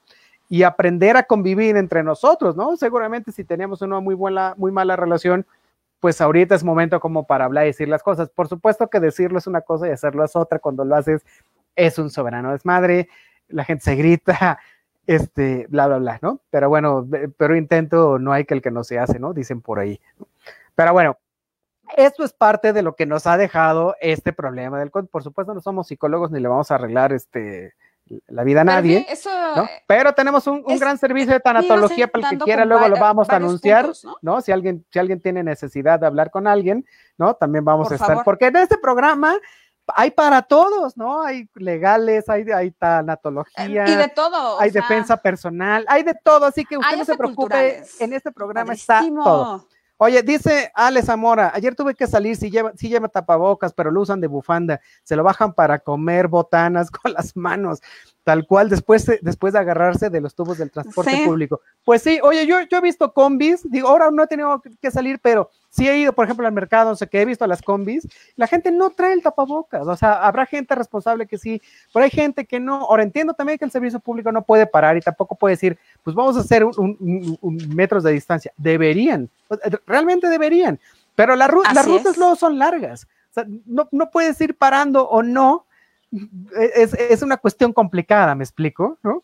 Y 0.50 0.64
aprender 0.64 1.18
a 1.18 1.24
convivir 1.24 1.76
entre 1.76 2.04
nosotros, 2.04 2.56
¿no? 2.56 2.78
Seguramente 2.78 3.32
si 3.32 3.44
teníamos 3.44 3.82
una 3.82 4.00
muy 4.00 4.16
buena, 4.16 4.54
muy 4.58 4.72
mala 4.72 4.96
relación, 4.96 5.46
pues 6.00 6.22
ahorita 6.22 6.56
es 6.56 6.64
momento 6.64 7.00
como 7.00 7.26
para 7.26 7.46
hablar 7.46 7.66
y 7.66 7.68
decir 7.68 7.90
las 7.90 8.04
cosas. 8.04 8.30
Por 8.30 8.48
supuesto 8.48 8.90
que 8.90 9.00
decirlo 9.00 9.40
es 9.40 9.48
una 9.48 9.62
cosa 9.62 9.88
y 9.88 9.92
hacerlo 9.92 10.24
es 10.24 10.36
otra. 10.36 10.60
Cuando 10.60 10.86
lo 10.86 10.96
haces 10.96 11.26
es 11.76 11.98
un 11.98 12.10
soberano 12.10 12.52
desmadre 12.52 13.10
la 13.50 13.66
gente 13.66 13.84
se 13.84 13.96
grita, 13.96 14.60
este, 15.08 15.68
bla, 15.70 15.88
bla, 15.88 15.98
bla, 15.98 16.20
¿no? 16.22 16.42
Pero 16.50 16.70
bueno, 16.70 17.08
pero 17.38 17.56
intento, 17.56 18.20
no 18.20 18.34
hay 18.34 18.46
que 18.46 18.54
el 18.54 18.62
que 18.62 18.72
no 18.72 18.84
se 18.84 19.00
hace, 19.00 19.20
¿no? 19.20 19.34
Dicen 19.34 19.62
por 19.62 19.80
ahí. 19.80 20.00
Pero 20.76 20.94
bueno, 20.94 21.18
esto 21.96 22.24
es 22.24 22.34
parte 22.34 22.74
de 22.74 22.82
lo 22.82 22.96
que 22.96 23.06
nos 23.06 23.28
ha 23.28 23.38
dejado 23.38 23.96
este 24.02 24.34
problema 24.34 24.80
del 24.80 24.92
Por 24.92 25.24
supuesto, 25.24 25.54
no 25.54 25.62
somos 25.62 25.88
psicólogos 25.88 26.32
ni 26.32 26.40
le 26.40 26.48
vamos 26.48 26.70
a 26.72 26.76
arreglar 26.76 27.14
este 27.14 27.74
la 28.28 28.44
vida 28.44 28.62
a 28.62 28.64
nadie, 28.64 29.06
¿no? 29.56 29.68
pero 29.86 30.14
tenemos 30.14 30.48
un, 30.48 30.64
gran 30.80 30.98
servicio 30.98 31.34
de 31.34 31.40
tanatología 31.40 32.08
para 32.08 32.30
el 32.30 32.38
que 32.38 32.44
quiera, 32.46 32.66
luego 32.66 32.88
lo 32.88 32.98
vamos 32.98 33.30
a 33.30 33.36
anunciar, 33.36 33.90
¿no? 34.22 34.42
Si 34.42 34.52
alguien, 34.52 34.86
si 34.92 35.00
alguien 35.00 35.20
tiene 35.20 35.44
necesidad 35.44 36.00
de 36.00 36.08
hablar 36.08 36.32
con 36.32 36.48
alguien, 36.48 36.86
¿no? 37.18 37.34
También 37.34 37.66
vamos 37.66 37.92
a 37.92 37.96
estar, 37.96 38.24
porque 38.24 38.48
en 38.48 38.58
este 38.58 38.78
programa 38.78 39.36
hay 39.96 40.12
para 40.12 40.42
todos, 40.42 40.98
¿no? 40.98 41.22
Hay 41.22 41.50
legales, 41.56 42.28
hay, 42.30 42.44
hay 42.52 42.72
tanatología. 42.72 43.88
Y 43.88 43.96
de 43.96 44.08
todo. 44.10 44.60
Hay 44.60 44.72
defensa 44.72 45.18
personal, 45.18 45.86
hay 45.88 46.04
de 46.04 46.14
todo, 46.14 46.46
así 46.46 46.66
que 46.66 46.78
usted 46.78 46.98
no 46.98 47.06
se 47.06 47.18
preocupe, 47.18 47.84
en 48.00 48.14
este 48.14 48.32
programa 48.32 48.74
está 48.74 49.02
todo. 49.02 49.68
Oye, 50.00 50.22
dice 50.22 50.72
Ale 50.76 51.02
Zamora, 51.02 51.52
ayer 51.56 51.74
tuve 51.74 51.96
que 51.96 52.06
salir, 52.06 52.36
si 52.36 52.52
lleva, 52.52 52.72
si 52.76 52.88
lleva 52.88 53.08
tapabocas, 53.08 53.74
pero 53.74 53.90
lo 53.90 54.02
usan 54.02 54.22
de 54.22 54.28
bufanda, 54.28 54.80
se 55.04 55.16
lo 55.16 55.24
bajan 55.24 55.54
para 55.54 55.80
comer 55.80 56.28
botanas 56.28 56.92
con 56.92 57.14
las 57.14 57.36
manos. 57.36 57.82
Tal 58.28 58.46
cual 58.46 58.68
después 58.68 59.06
de, 59.06 59.20
después 59.22 59.54
de 59.54 59.60
agarrarse 59.60 60.10
de 60.10 60.20
los 60.20 60.36
tubos 60.36 60.58
del 60.58 60.70
transporte 60.70 61.24
público. 61.24 61.62
Pues 61.86 62.02
sí, 62.02 62.20
oye, 62.22 62.46
yo, 62.46 62.60
yo 62.70 62.80
he 62.80 62.82
visto 62.82 63.14
combis, 63.14 63.62
digo, 63.72 63.88
ahora 63.88 64.12
no 64.12 64.22
he 64.22 64.28
tenido 64.28 64.62
que 64.82 64.92
salir, 64.92 65.18
pero 65.22 65.50
sí 65.70 65.88
he 65.88 65.98
ido, 65.98 66.12
por 66.12 66.26
ejemplo, 66.26 66.46
al 66.46 66.52
mercado, 66.52 66.90
no 66.90 66.98
sé 66.98 67.08
qué, 67.08 67.22
he 67.22 67.26
visto 67.26 67.48
las 67.48 67.62
combis, 67.62 68.06
la 68.36 68.46
gente 68.46 68.70
no 68.70 68.90
trae 68.90 69.14
el 69.14 69.22
tapabocas, 69.22 69.88
o 69.88 69.96
sea, 69.96 70.28
habrá 70.28 70.46
gente 70.46 70.76
responsable 70.76 71.26
que 71.26 71.38
sí, 71.38 71.62
pero 71.94 72.04
hay 72.04 72.12
gente 72.12 72.44
que 72.44 72.60
no. 72.60 72.76
Ahora 72.76 73.04
entiendo 73.04 73.34
también 73.34 73.58
que 73.58 73.64
el 73.64 73.72
servicio 73.72 74.02
público 74.02 74.30
no 74.34 74.42
puede 74.42 74.68
parar 74.68 74.98
y 74.98 75.00
tampoco 75.00 75.36
puede 75.36 75.54
decir, 75.54 75.78
pues 76.04 76.14
vamos 76.14 76.36
a 76.36 76.42
hacer 76.42 76.66
un, 76.66 77.38
metros 77.70 78.04
de 78.04 78.12
distancia. 78.12 78.52
Deberían, 78.58 79.30
realmente 79.86 80.28
deberían, 80.28 80.82
pero 81.16 81.34
las 81.38 81.50
rutas 81.50 82.18
luego 82.18 82.36
son 82.36 82.60
largas. 82.60 83.08
O 83.30 83.34
sea, 83.34 83.46
no, 83.66 83.88
no 83.94 84.12
puedes 84.12 84.42
ir 84.42 84.58
parando 84.58 85.08
o 85.08 85.24
no 85.24 85.67
es, 86.12 87.22
una 87.22 87.38
cuestión 87.38 87.74
complicada, 87.74 88.36
me 88.36 88.44
explico, 88.44 88.98
¿no? 89.04 89.24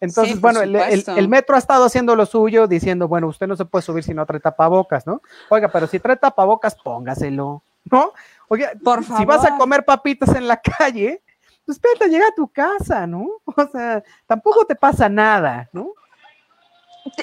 Entonces, 0.00 0.40
bueno, 0.40 0.60
el, 0.60 1.28
metro 1.28 1.56
ha 1.56 1.58
estado 1.58 1.84
haciendo 1.84 2.14
lo 2.16 2.26
suyo, 2.26 2.66
diciendo, 2.66 3.08
bueno, 3.08 3.28
usted 3.28 3.46
no 3.46 3.56
se 3.56 3.64
puede 3.64 3.82
subir 3.82 4.04
si 4.04 4.12
no 4.12 4.26
trae 4.26 4.40
tapabocas, 4.40 5.06
¿no? 5.06 5.22
Oiga, 5.48 5.68
pero 5.68 5.86
si 5.86 5.98
trae 5.98 6.16
tapabocas, 6.16 6.74
póngaselo, 6.74 7.62
¿no? 7.84 8.12
Oiga, 8.48 8.72
si 9.16 9.24
vas 9.24 9.44
a 9.44 9.56
comer 9.56 9.84
papitas 9.84 10.34
en 10.34 10.46
la 10.46 10.60
calle, 10.78 11.22
pues 11.64 11.76
espérate, 11.76 12.10
llega 12.10 12.26
a 12.26 12.34
tu 12.34 12.48
casa, 12.48 13.06
¿no? 13.06 13.28
O 13.56 13.68
sea, 13.68 14.02
tampoco 14.26 14.66
te 14.66 14.74
pasa 14.74 15.08
nada, 15.08 15.68
¿no? 15.72 15.92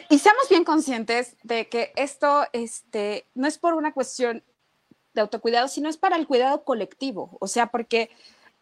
Y 0.10 0.20
seamos 0.20 0.48
bien 0.50 0.64
conscientes 0.64 1.36
de 1.44 1.68
que 1.68 1.92
esto 1.96 2.46
este, 2.54 3.28
no 3.34 3.48
es 3.48 3.58
por 3.58 3.74
una 3.74 3.94
cuestión 3.94 4.44
de 5.14 5.22
autocuidado, 5.22 5.68
sino 5.68 5.90
es 5.90 5.98
para 5.98 6.16
el 6.16 6.28
cuidado 6.28 6.64
colectivo. 6.64 7.38
O 7.40 7.48
sea, 7.48 7.68
porque 7.68 8.10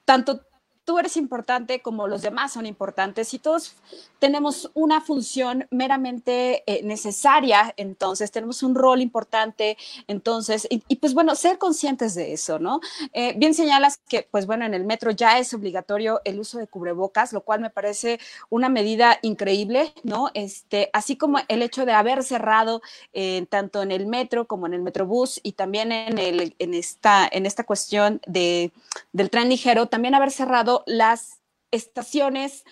tanto 0.09 0.48
tú 0.89 0.97
eres 0.97 1.17
importante 1.17 1.83
como 1.83 2.07
los 2.07 2.23
demás 2.23 2.53
son 2.53 2.65
importantes 2.65 3.35
y 3.35 3.37
todos 3.37 3.75
tenemos 4.17 4.71
una 4.73 5.01
función 5.01 5.67
meramente 5.69 6.63
eh, 6.65 6.81
necesaria, 6.83 7.75
entonces 7.77 8.31
tenemos 8.31 8.63
un 8.63 8.73
rol 8.73 8.99
importante, 8.99 9.77
entonces, 10.07 10.67
y, 10.67 10.95
pues 10.95 11.13
bueno, 11.13 11.35
ser 11.35 11.59
conscientes 11.59 12.15
de 12.15 12.33
eso, 12.33 12.57
¿no? 12.57 12.81
Eh, 13.13 13.35
bien 13.37 13.53
señalas 13.53 13.99
que, 14.09 14.27
pues 14.31 14.47
bueno, 14.47 14.65
en 14.65 14.73
el 14.73 14.83
metro 14.83 15.11
ya 15.11 15.37
es 15.37 15.53
obligatorio 15.53 16.21
el 16.25 16.39
uso 16.39 16.57
de 16.57 16.65
cubrebocas, 16.65 17.33
lo 17.33 17.41
cual 17.41 17.59
me 17.59 17.69
parece 17.69 18.19
una 18.49 18.67
medida 18.67 19.19
increíble, 19.21 19.93
¿no? 20.01 20.31
Este, 20.33 20.89
así 20.91 21.17
como 21.17 21.37
el 21.49 21.61
hecho 21.61 21.85
de 21.85 21.93
haber 21.93 22.23
cerrado 22.23 22.81
eh, 23.13 23.45
tanto 23.47 23.83
en 23.83 23.91
el 23.91 24.07
metro 24.07 24.47
como 24.47 24.65
en 24.65 24.73
el 24.73 24.81
metrobús 24.81 25.39
y 25.43 25.51
también 25.51 25.91
en, 25.91 26.17
el, 26.17 26.55
en, 26.57 26.73
esta, 26.73 27.29
en 27.31 27.45
esta 27.45 27.63
cuestión 27.63 28.21
de, 28.25 28.71
del 29.13 29.29
tren 29.29 29.49
ligero, 29.49 29.85
también 29.85 30.15
haber 30.15 30.31
cerrado 30.31 30.78
las 30.85 31.41
estaciones 31.71 32.63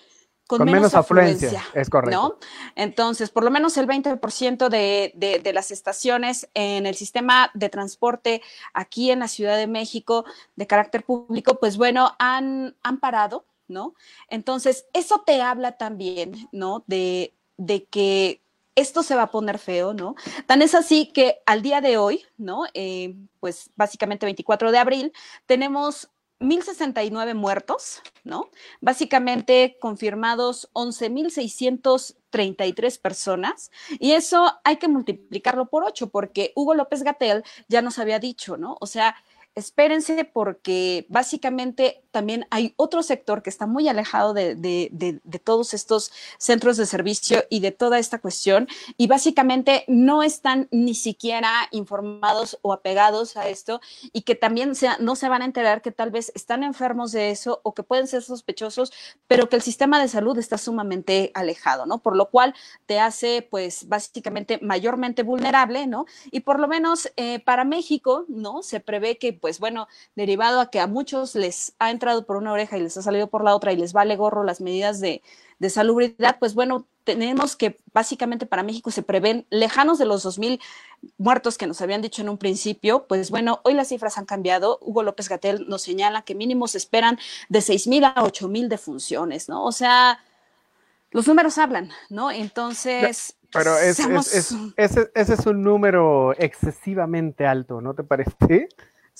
con, 0.48 0.64
menos, 0.64 0.94
afluencia, 0.94 1.62
es 1.74 1.90
correcto. 1.90 2.38
Entonces, 2.74 3.28
por 3.28 3.44
lo 3.44 3.50
menos 3.50 3.76
el 3.76 3.86
20% 3.86 4.70
de, 4.70 5.12
de, 5.14 5.52
las 5.52 5.70
estaciones 5.70 6.48
en 6.54 6.86
el 6.86 6.94
sistema 6.94 7.50
de 7.52 7.68
transporte 7.68 8.40
aquí 8.72 9.10
en 9.10 9.18
la 9.18 9.28
Ciudad 9.28 9.58
de 9.58 9.66
México 9.66 10.24
de 10.56 10.66
carácter 10.66 11.04
público, 11.04 11.58
pues 11.60 11.76
bueno, 11.76 12.16
han, 12.18 12.74
han 12.82 12.98
parado, 12.98 13.44
¿no? 13.68 13.94
Entonces, 14.30 14.86
eso 14.94 15.22
te 15.26 15.42
habla 15.42 15.72
también, 15.72 16.48
¿no? 16.50 16.82
De, 16.86 17.34
de 17.58 17.84
que 17.84 18.40
esto 18.74 19.02
se 19.02 19.16
va 19.16 19.24
a 19.24 19.30
poner 19.30 19.58
feo, 19.58 19.92
¿no? 19.92 20.14
Tan 20.46 20.62
es 20.62 20.74
así 20.74 21.12
que 21.12 21.40
al 21.44 21.60
día 21.60 21.82
de 21.82 21.98
hoy, 21.98 22.24
¿no? 22.38 22.64
Eh, 22.72 23.14
pues 23.40 23.70
básicamente 23.76 24.24
24 24.24 24.72
de 24.72 24.78
abril, 24.78 25.12
tenemos 25.46 26.08
1.069 26.40 27.34
muertos, 27.34 28.00
¿no? 28.24 28.50
Básicamente 28.80 29.76
confirmados 29.80 30.70
11.633 30.72 33.00
personas 33.00 33.70
y 33.98 34.12
eso 34.12 34.52
hay 34.64 34.76
que 34.76 34.88
multiplicarlo 34.88 35.68
por 35.68 35.84
8 35.84 36.08
porque 36.10 36.52
Hugo 36.54 36.74
López 36.74 37.02
Gatel 37.02 37.42
ya 37.68 37.82
nos 37.82 37.98
había 37.98 38.20
dicho, 38.20 38.56
¿no? 38.56 38.78
O 38.80 38.86
sea, 38.86 39.16
espérense 39.54 40.24
porque 40.24 41.06
básicamente 41.08 42.02
también 42.18 42.48
hay 42.50 42.74
otro 42.74 43.04
sector 43.04 43.44
que 43.44 43.50
está 43.50 43.68
muy 43.68 43.86
alejado 43.86 44.34
de, 44.34 45.20
todos 45.44 45.72
estos 45.72 46.10
centros 46.36 46.76
de 46.76 46.84
servicio 46.84 47.44
y 47.48 47.60
de 47.60 47.70
toda 47.70 48.00
esta 48.00 48.18
cuestión 48.18 48.66
y 48.96 49.06
básicamente 49.06 49.84
no 49.86 50.24
están 50.24 50.66
ni 50.72 50.94
siquiera 50.94 51.52
informados 51.70 52.58
o 52.62 52.72
apegados 52.72 53.36
a 53.36 53.46
esto 53.46 53.80
y 54.12 54.22
que 54.22 54.34
también 54.34 54.72
no 54.98 55.14
se 55.14 55.28
van 55.28 55.42
a 55.42 55.44
enterar 55.44 55.80
que 55.80 55.92
tal 55.92 56.10
vez 56.10 56.32
están 56.34 56.64
enfermos 56.64 57.12
de 57.12 57.30
eso 57.30 57.60
o 57.62 57.72
que 57.72 57.84
pueden 57.84 58.08
ser 58.08 58.24
sospechosos, 58.24 58.92
pero 59.28 59.48
que 59.48 59.54
el 59.54 59.62
sistema 59.62 60.00
de 60.00 60.08
salud 60.08 60.36
está 60.38 60.58
sumamente 60.58 61.30
alejado, 61.34 61.86
¿no? 61.86 61.98
Por 61.98 62.16
lo 62.16 62.30
cual 62.30 62.52
te 62.86 62.98
hace 62.98 63.46
pues 63.48 63.86
básicamente 63.86 64.58
mayormente 64.60 65.22
vulnerable, 65.22 65.86
¿no? 65.86 66.06
Y 66.32 66.40
por 66.40 66.58
lo 66.58 66.66
menos 66.66 67.12
eh, 67.14 67.38
para 67.38 67.62
México, 67.62 68.24
¿no? 68.26 68.64
Se 68.64 68.80
prevé 68.80 69.18
que 69.18 69.32
pues 69.32 69.60
bueno, 69.60 69.86
derivado 70.16 70.60
a 70.60 70.68
que 70.68 70.80
a 70.80 70.88
muchos 70.88 71.36
les 71.36 71.74
ha 71.78 71.92
entrado 71.92 72.07
por 72.24 72.36
una 72.36 72.52
oreja 72.52 72.76
y 72.76 72.80
les 72.80 72.96
ha 72.96 73.02
salido 73.02 73.28
por 73.28 73.44
la 73.44 73.54
otra 73.54 73.72
y 73.72 73.76
les 73.76 73.92
vale 73.92 74.16
gorro 74.16 74.44
las 74.44 74.60
medidas 74.60 75.00
de, 75.00 75.22
salubridad, 75.68 76.38
pues 76.38 76.54
bueno, 76.54 76.86
tenemos 77.04 77.56
que 77.56 77.78
básicamente 77.92 78.46
para 78.46 78.62
México 78.62 78.90
se 78.90 79.02
prevén 79.02 79.46
lejanos 79.50 79.98
de 79.98 80.06
los 80.06 80.24
2.000 80.24 80.60
muertos 81.16 81.58
que 81.58 81.66
nos 81.66 81.80
habían 81.80 82.02
dicho 82.02 82.22
en 82.22 82.28
un 82.28 82.38
principio, 82.38 83.06
pues 83.06 83.30
bueno, 83.30 83.60
hoy 83.64 83.74
las 83.74 83.88
cifras 83.88 84.18
han 84.18 84.26
cambiado. 84.26 84.78
Hugo 84.82 85.02
López 85.02 85.28
Gatel 85.28 85.68
nos 85.68 85.82
señala 85.82 86.22
que 86.22 86.34
mínimo 86.34 86.68
se 86.68 86.78
esperan 86.78 87.18
de 87.48 87.60
6.000 87.60 88.12
a 88.14 88.22
8.000 88.22 88.68
defunciones, 88.68 89.48
¿no? 89.48 89.64
O 89.64 89.72
sea, 89.72 90.20
los 91.10 91.26
números 91.26 91.58
hablan, 91.58 91.90
¿no? 92.10 92.30
Entonces... 92.30 93.34
Pero 93.50 93.78
es, 93.78 93.98
ese, 93.98 95.10
ese 95.14 95.34
es 95.34 95.46
un 95.46 95.62
número 95.62 96.34
excesivamente 96.36 97.46
alto, 97.46 97.80
¿no 97.80 97.94
te 97.94 98.04
parece? 98.04 98.68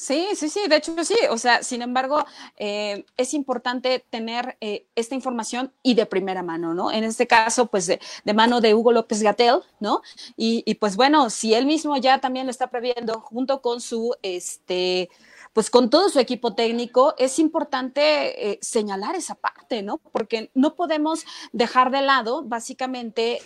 Sí, 0.00 0.28
sí, 0.36 0.48
sí, 0.48 0.60
de 0.68 0.76
hecho 0.76 0.94
sí, 1.02 1.16
o 1.28 1.38
sea, 1.38 1.64
sin 1.64 1.82
embargo, 1.82 2.24
eh, 2.56 3.04
es 3.16 3.34
importante 3.34 4.06
tener 4.10 4.56
eh, 4.60 4.86
esta 4.94 5.16
información 5.16 5.72
y 5.82 5.94
de 5.94 6.06
primera 6.06 6.44
mano, 6.44 6.72
¿no? 6.72 6.92
En 6.92 7.02
este 7.02 7.26
caso, 7.26 7.66
pues 7.66 7.88
de, 7.88 7.98
mano 8.32 8.60
de 8.60 8.74
Hugo 8.74 8.92
López 8.92 9.24
Gatel, 9.24 9.58
¿no? 9.80 10.02
Y, 10.36 10.72
pues 10.76 10.94
bueno, 10.94 11.30
si 11.30 11.52
él 11.52 11.66
mismo 11.66 11.96
ya 11.96 12.20
también 12.20 12.46
lo 12.46 12.52
está 12.52 12.70
previendo 12.70 13.20
junto 13.22 13.60
con 13.60 13.80
su, 13.80 14.14
este, 14.22 15.10
pues 15.52 15.68
con 15.68 15.90
todo 15.90 16.10
su 16.10 16.20
equipo 16.20 16.54
técnico, 16.54 17.16
es 17.18 17.40
importante 17.40 18.52
eh, 18.52 18.58
señalar 18.62 19.16
esa 19.16 19.34
parte, 19.34 19.82
¿no? 19.82 19.98
Porque 20.12 20.52
no 20.54 20.76
podemos 20.76 21.24
dejar 21.52 21.90
de 21.90 22.02
lado, 22.02 22.44
básicamente, 22.44 23.40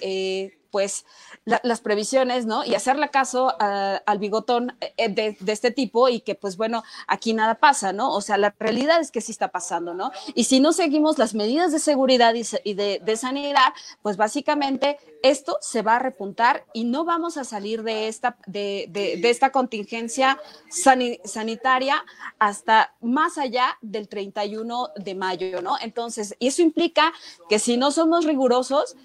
pues 0.72 1.04
las 1.44 1.80
previsiones, 1.80 2.46
¿no? 2.46 2.64
Y 2.64 2.74
hacerle 2.74 3.10
caso 3.10 3.54
al 3.60 4.18
bigotón 4.18 4.76
eh, 4.96 5.08
de, 5.08 5.36
este 5.46 5.70
tipo 5.70 6.08
y 6.08 6.20
que 6.20 6.34
pues 6.34 6.56
bueno, 6.56 6.82
aquí 7.06 7.34
nada 7.34 7.56
pasa, 7.56 7.92
¿no? 7.92 8.12
O 8.12 8.20
sea, 8.20 8.38
la 8.38 8.54
realidad 8.58 9.00
es 9.00 9.10
que 9.10 9.20
sí 9.20 9.32
está 9.32 9.48
pasando, 9.48 9.92
¿no? 9.92 10.12
Y 10.34 10.44
si 10.44 10.60
no 10.60 10.72
seguimos 10.72 11.18
las 11.18 11.34
medidas 11.34 11.72
de 11.72 11.78
seguridad 11.78 12.34
y, 12.34 12.74
de, 12.74 13.16
sanidad, 13.16 13.74
pues 14.00 14.16
básicamente 14.16 14.98
esto 15.22 15.58
se 15.60 15.82
va 15.82 15.96
a 15.96 15.98
repuntar 15.98 16.64
y 16.72 16.84
no 16.84 17.04
vamos 17.04 17.36
a 17.36 17.44
salir 17.44 17.82
de 17.82 18.08
esta, 18.08 18.38
de, 18.46 19.20
esta 19.24 19.50
contingencia 19.50 20.40
sanitaria 20.70 22.02
hasta 22.38 22.94
más 23.00 23.36
allá 23.36 23.76
del 23.82 24.08
31 24.08 24.90
de 24.96 25.14
mayo, 25.14 25.60
¿no? 25.60 25.76
Entonces, 25.82 26.34
y 26.38 26.46
eso 26.46 26.62
implica 26.62 27.12
que 27.48 27.58
si 27.58 27.76
no 27.76 27.90
somos 27.90 28.24
rigurosos, 28.24 28.96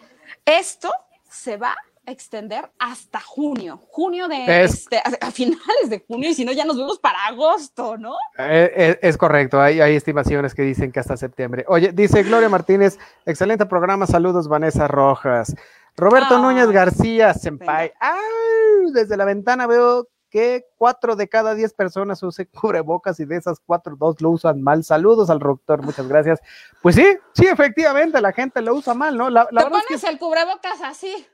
esto 0.45 0.93
se 1.30 1.57
va 1.57 1.75
a 2.05 2.11
extender 2.11 2.71
hasta 2.80 3.19
junio, 3.19 3.82
junio 3.89 4.28
de 4.28 4.63
este, 4.63 4.97
a, 4.97 5.32
finales 5.32 5.89
de 5.89 6.03
junio, 6.07 6.30
y 6.30 6.34
si 6.34 6.45
no, 6.45 6.53
ya 6.53 6.63
nos 6.63 6.78
vemos 6.78 6.99
para 6.99 7.25
agosto, 7.25 7.97
¿no? 7.97 8.13
Eh, 8.38 8.71
eh, 8.75 8.99
es, 9.01 9.17
correcto, 9.17 9.61
hay, 9.61 9.82
hay, 9.82 9.95
estimaciones 9.95 10.55
que 10.55 10.61
dicen 10.61 10.91
que 10.91 11.01
hasta 11.01 11.17
septiembre. 11.17 11.65
Oye, 11.67 11.91
dice 11.91 12.23
Gloria 12.23 12.47
Martínez, 12.47 12.97
excelente 13.25 13.65
programa, 13.65 14.07
saludos 14.07 14.47
Vanessa 14.47 14.88
Rojas. 14.88 15.53
Roberto 15.97 16.38
Núñez 16.38 16.69
García, 16.69 17.34
Senpai. 17.34 17.91
¡Ay! 17.99 18.91
Desde 18.93 19.17
la 19.17 19.25
ventana 19.25 19.65
veo 19.65 20.07
que 20.30 20.65
cuatro 20.78 21.15
de 21.15 21.28
cada 21.28 21.55
diez 21.55 21.73
personas 21.73 22.21
usen 22.23 22.49
cubrebocas 22.61 23.19
y 23.19 23.25
de 23.25 23.38
esas 23.38 23.59
cuatro, 23.65 23.95
dos 23.97 24.21
lo 24.21 24.32
usan 24.32 24.61
mal. 24.61 24.84
Saludos 24.84 25.30
al 25.30 25.39
doctor, 25.39 25.82
muchas 25.82 26.07
gracias. 26.07 26.39
Pues 26.82 26.95
sí, 26.95 27.05
sí, 27.34 27.47
efectivamente, 27.47 28.21
la 28.21 28.34
gente 28.34 28.61
lo 28.61 28.75
usa 28.75 28.93
mal, 28.93 29.17
¿no? 29.17 29.30
La, 29.30 29.45
Te 29.45 29.65
pones 29.65 30.03
el 30.03 30.19
cubrebocas 30.19 30.82
así. 30.84 31.28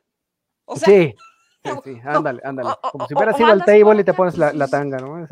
O 0.65 0.75
sea, 0.75 0.85
sí, 0.85 1.15
sí, 1.83 2.01
ándale, 2.05 2.41
ándale. 2.43 2.69
Como 2.91 3.07
si 3.07 3.13
hubiera 3.13 3.33
sido 3.33 3.49
al 3.49 3.65
table 3.65 4.01
y 4.01 4.03
te 4.03 4.13
pones 4.13 4.37
la, 4.37 4.67
tanga, 4.67 4.97
¿no? 4.97 5.23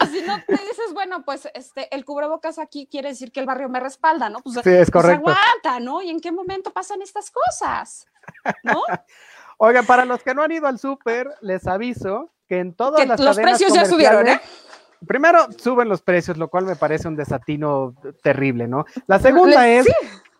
y 0.00 0.06
si 0.06 0.22
no 0.22 0.40
te 0.46 0.52
dices, 0.52 0.92
bueno, 0.92 1.24
pues 1.24 1.48
este, 1.54 1.94
el 1.94 2.04
cubrebocas 2.04 2.58
aquí 2.58 2.86
quiere 2.86 3.08
decir 3.10 3.32
que 3.32 3.40
el 3.40 3.46
barrio 3.46 3.68
me 3.68 3.80
respalda, 3.80 4.28
¿no? 4.30 4.40
Pues, 4.40 4.54
sí, 4.54 4.60
es 4.70 4.90
pues 4.90 4.90
correcto. 4.90 5.30
aguanta, 5.30 5.80
¿no? 5.80 6.02
¿Y 6.02 6.10
en 6.10 6.20
qué 6.20 6.30
momento 6.32 6.72
pasan 6.72 7.02
estas 7.02 7.30
cosas? 7.30 8.06
¿No? 8.62 8.82
Oigan, 9.64 9.86
para 9.86 10.04
los 10.04 10.24
que 10.24 10.34
no 10.34 10.42
han 10.42 10.50
ido 10.50 10.66
al 10.66 10.80
súper, 10.80 11.30
les 11.40 11.68
aviso 11.68 12.32
que 12.48 12.58
en 12.58 12.74
todas 12.74 13.06
las 13.06 13.20
los 13.20 13.36
precios 13.36 13.72
ya 13.72 13.84
subieron, 13.84 14.26
¿eh? 14.26 14.40
primero 15.06 15.46
suben 15.56 15.88
los 15.88 16.02
precios, 16.02 16.36
lo 16.36 16.48
cual 16.48 16.64
me 16.64 16.74
parece 16.74 17.06
un 17.06 17.14
desatino 17.14 17.94
terrible, 18.24 18.66
¿no? 18.66 18.86
La 19.06 19.20
segunda 19.20 19.68
es 19.68 19.86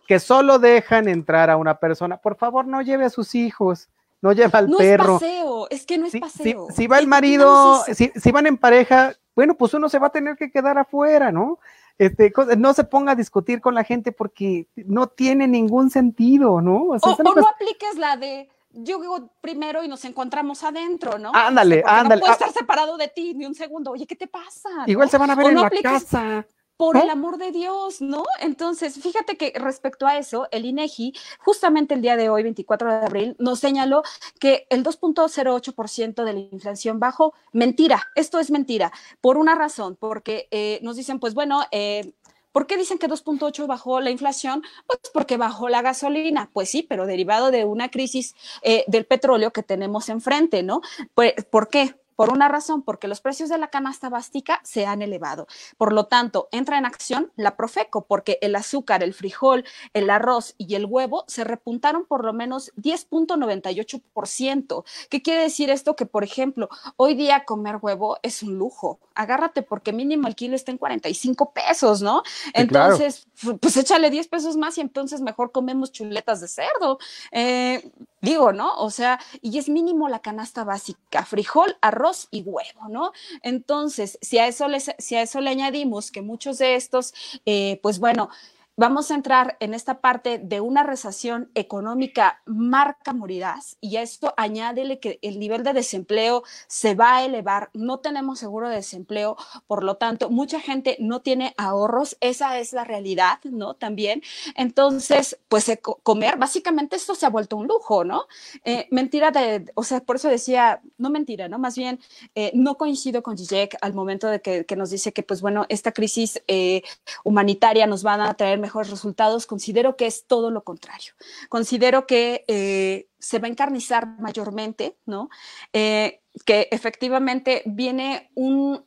que 0.09 0.19
solo 0.19 0.59
dejan 0.59 1.07
entrar 1.07 1.49
a 1.49 1.55
una 1.55 1.79
persona. 1.79 2.17
Por 2.17 2.35
favor, 2.35 2.67
no 2.67 2.81
lleve 2.81 3.05
a 3.05 3.09
sus 3.09 3.33
hijos, 3.33 3.87
no 4.21 4.33
lleve 4.33 4.51
al 4.51 4.69
perro. 4.77 5.05
No 5.05 5.15
es 5.15 5.21
paseo, 5.21 5.67
es 5.69 5.85
que 5.85 5.97
no 5.97 6.05
es 6.07 6.19
paseo. 6.19 6.67
Si, 6.75 6.87
va 6.87 6.99
el 6.99 7.07
marido, 7.07 7.81
si, 7.93 8.11
si 8.13 8.31
van 8.33 8.45
en 8.45 8.57
pareja, 8.57 9.13
bueno, 9.37 9.55
pues 9.55 9.73
uno 9.73 9.87
se 9.87 9.99
va 9.99 10.07
a 10.07 10.11
tener 10.11 10.35
que 10.35 10.51
quedar 10.51 10.77
afuera, 10.77 11.31
¿no? 11.31 11.59
Este, 11.97 12.33
no 12.57 12.73
se 12.73 12.83
ponga 12.83 13.13
a 13.13 13.15
discutir 13.15 13.61
con 13.61 13.73
la 13.73 13.85
gente 13.85 14.11
porque 14.11 14.67
no 14.75 15.07
tiene 15.07 15.47
ningún 15.47 15.91
sentido, 15.91 16.59
¿no? 16.59 16.87
O, 16.89 16.97
no 17.23 17.47
apliques 17.47 17.95
la 17.97 18.17
de 18.17 18.49
yo 18.73 18.99
digo 18.99 19.29
primero 19.41 19.83
y 19.83 19.87
nos 19.87 20.03
encontramos 20.05 20.63
adentro, 20.63 21.17
¿no? 21.17 21.31
Ándale, 21.33 21.83
ándale. 21.85 22.21
No 22.21 22.21
puedo 22.21 22.33
estar 22.33 22.51
separado 22.51 22.97
de 22.97 23.07
ti 23.07 23.33
ni 23.33 23.45
un 23.45 23.55
segundo. 23.55 23.91
Oye, 23.91 24.05
¿qué 24.05 24.15
te 24.15 24.27
pasa? 24.27 24.69
Igual 24.87 25.09
se 25.09 25.17
van 25.17 25.29
a 25.31 25.35
ver 25.35 25.47
en 25.47 25.61
la 25.61 25.69
casa 25.69 26.45
por 26.77 26.97
el 26.97 27.09
amor 27.09 27.37
de 27.37 27.51
Dios, 27.51 28.01
¿no? 28.01 28.25
Entonces, 28.39 28.99
fíjate 28.99 29.37
que 29.37 29.53
respecto 29.55 30.07
a 30.07 30.17
eso, 30.17 30.47
el 30.51 30.65
INEGI, 30.65 31.13
justamente 31.39 31.93
el 31.93 32.01
día 32.01 32.17
de 32.17 32.29
hoy, 32.29 32.43
24 32.43 32.89
de 32.89 33.05
abril, 33.05 33.35
nos 33.39 33.59
señaló 33.59 34.03
que 34.39 34.65
el 34.69 34.83
2.08% 34.83 36.23
de 36.23 36.33
la 36.33 36.39
inflación 36.39 36.99
bajó. 36.99 37.33
Mentira, 37.51 38.07
esto 38.15 38.39
es 38.39 38.51
mentira, 38.51 38.91
por 39.21 39.37
una 39.37 39.55
razón, 39.55 39.95
porque 39.99 40.47
eh, 40.51 40.79
nos 40.81 40.95
dicen, 40.95 41.19
pues 41.19 41.33
bueno, 41.33 41.63
eh, 41.71 42.13
¿Por 42.53 42.67
qué 42.67 42.77
dicen 42.77 42.99
que 42.99 43.07
2.8 43.09 43.67
bajó 43.67 43.99
la 43.99 44.11
inflación? 44.11 44.63
Pues 44.87 44.99
porque 45.13 45.35
bajó 45.35 45.67
la 45.67 45.81
gasolina. 45.81 46.49
Pues 46.53 46.69
sí, 46.69 46.83
pero 46.83 47.05
derivado 47.05 47.51
de 47.51 47.65
una 47.65 47.89
crisis 47.89 48.35
eh, 48.61 48.85
del 48.87 49.05
petróleo 49.05 49.51
que 49.51 49.63
tenemos 49.63 50.07
enfrente, 50.07 50.63
¿no? 50.63 50.81
Pues, 51.15 51.33
¿Por 51.49 51.67
qué? 51.67 51.95
Por 52.15 52.31
una 52.31 52.47
razón, 52.47 52.83
porque 52.83 53.07
los 53.07 53.21
precios 53.21 53.49
de 53.49 53.57
la 53.57 53.69
canasta 53.69 54.09
básica 54.09 54.61
se 54.63 54.85
han 54.85 55.01
elevado. 55.01 55.47
Por 55.77 55.93
lo 55.93 56.05
tanto, 56.05 56.47
entra 56.51 56.77
en 56.77 56.85
acción 56.85 57.31
la 57.35 57.55
Profeco, 57.55 58.05
porque 58.05 58.37
el 58.41 58.55
azúcar, 58.55 59.03
el 59.03 59.13
frijol, 59.13 59.63
el 59.93 60.09
arroz 60.09 60.55
y 60.57 60.75
el 60.75 60.85
huevo 60.85 61.23
se 61.27 61.43
repuntaron 61.43 62.05
por 62.05 62.25
lo 62.25 62.33
menos 62.33 62.71
10.98%. 62.75 64.83
¿Qué 65.09 65.21
quiere 65.21 65.41
decir 65.41 65.69
esto? 65.69 65.95
Que, 65.95 66.05
por 66.05 66.23
ejemplo, 66.23 66.69
hoy 66.97 67.15
día 67.15 67.45
comer 67.45 67.77
huevo 67.81 68.17
es 68.21 68.43
un 68.43 68.57
lujo. 68.57 68.99
Agárrate 69.15 69.61
porque 69.61 69.93
mínimo 69.93 70.27
el 70.27 70.35
kilo 70.35 70.55
está 70.55 70.71
en 70.71 70.77
45 70.77 71.53
pesos, 71.53 72.01
¿no? 72.01 72.23
Entonces, 72.53 73.27
pues 73.59 73.77
échale 73.77 74.09
10 74.09 74.27
pesos 74.27 74.57
más 74.57 74.77
y 74.77 74.81
entonces 74.81 75.21
mejor 75.21 75.51
comemos 75.51 75.91
chuletas 75.91 76.41
de 76.41 76.47
cerdo. 76.47 76.99
Eh, 77.31 77.91
digo, 78.21 78.53
¿no? 78.53 78.75
O 78.77 78.89
sea, 78.89 79.19
y 79.41 79.57
es 79.57 79.69
mínimo 79.69 80.09
la 80.09 80.19
canasta 80.19 80.63
básica, 80.63 81.25
frijol, 81.25 81.77
arroz 81.81 82.02
y 82.31 82.41
huevo, 82.41 82.89
¿no? 82.89 83.11
Entonces, 83.41 84.17
si 84.21 84.37
a 84.37 84.47
eso 84.47 84.67
le, 84.67 84.79
si 84.79 85.15
a 85.15 85.21
eso 85.21 85.41
le 85.41 85.49
añadimos 85.49 86.11
que 86.11 86.21
muchos 86.21 86.57
de 86.57 86.75
estos, 86.75 87.13
eh, 87.45 87.79
pues 87.81 87.99
bueno, 87.99 88.29
vamos 88.75 89.11
a 89.11 89.15
entrar 89.15 89.55
en 89.59 89.73
esta 89.73 90.01
parte 90.01 90.39
de 90.39 90.61
una 90.61 90.83
recesión 90.83 91.51
económica 91.53 92.41
marca 92.45 93.13
morirás 93.13 93.77
y 93.81 93.97
a 93.97 94.01
esto 94.01 94.33
añádele 94.37 94.99
que 94.99 95.19
el 95.21 95.39
nivel 95.39 95.63
de 95.63 95.73
desempleo 95.73 96.43
se 96.67 96.95
va 96.95 97.17
a 97.17 97.25
elevar, 97.25 97.69
no 97.73 97.99
tenemos 97.99 98.39
seguro 98.39 98.69
de 98.69 98.75
desempleo, 98.75 99.37
por 99.67 99.83
lo 99.83 99.97
tanto, 99.97 100.29
mucha 100.29 100.59
gente 100.59 100.97
no 100.99 101.21
tiene 101.21 101.53
ahorros, 101.57 102.17
esa 102.19 102.59
es 102.59 102.73
la 102.73 102.83
realidad, 102.83 103.39
¿no? 103.43 103.75
También, 103.75 104.21
entonces, 104.55 105.37
pues 105.47 105.71
comer, 106.01 106.37
básicamente 106.37 106.95
esto 106.95 107.15
se 107.15 107.25
ha 107.25 107.29
vuelto 107.29 107.57
un 107.57 107.67
lujo, 107.67 108.03
¿no? 108.03 108.25
Eh, 108.65 108.87
mentira 108.91 109.31
de, 109.31 109.71
o 109.75 109.83
sea, 109.83 109.99
por 110.01 110.15
eso 110.15 110.29
decía, 110.29 110.81
no 110.97 111.09
mentira, 111.09 111.47
¿no? 111.47 111.59
Más 111.59 111.75
bien, 111.75 111.99
eh, 112.35 112.51
no 112.55 112.75
coincido 112.75 113.21
con 113.21 113.37
Zizek 113.37 113.77
al 113.81 113.93
momento 113.93 114.27
de 114.27 114.41
que, 114.41 114.65
nos 114.75 114.89
dice 114.89 115.13
que, 115.13 115.21
pues 115.21 115.41
bueno, 115.41 115.67
esta 115.69 115.91
crisis 115.91 116.41
eh, 116.47 116.81
humanitaria 117.23 117.85
nos 117.85 118.03
va 118.03 118.15
a 118.15 118.33
traer 118.33 118.62
mejores 118.63 118.89
resultados, 118.89 119.45
considero 119.45 119.95
que 119.97 120.07
es 120.07 120.25
todo 120.25 120.49
lo 120.49 120.63
contrario. 120.63 121.13
Considero 121.49 122.07
que 122.07 122.45
eh, 122.47 123.09
se 123.19 123.39
va 123.39 123.47
a 123.47 123.51
encarnizar 123.51 124.07
mayormente, 124.19 124.97
¿no? 125.05 125.29
Eh, 125.73 126.21
que 126.45 126.69
efectivamente 126.71 127.61
viene 127.65 128.31
un, 128.33 128.85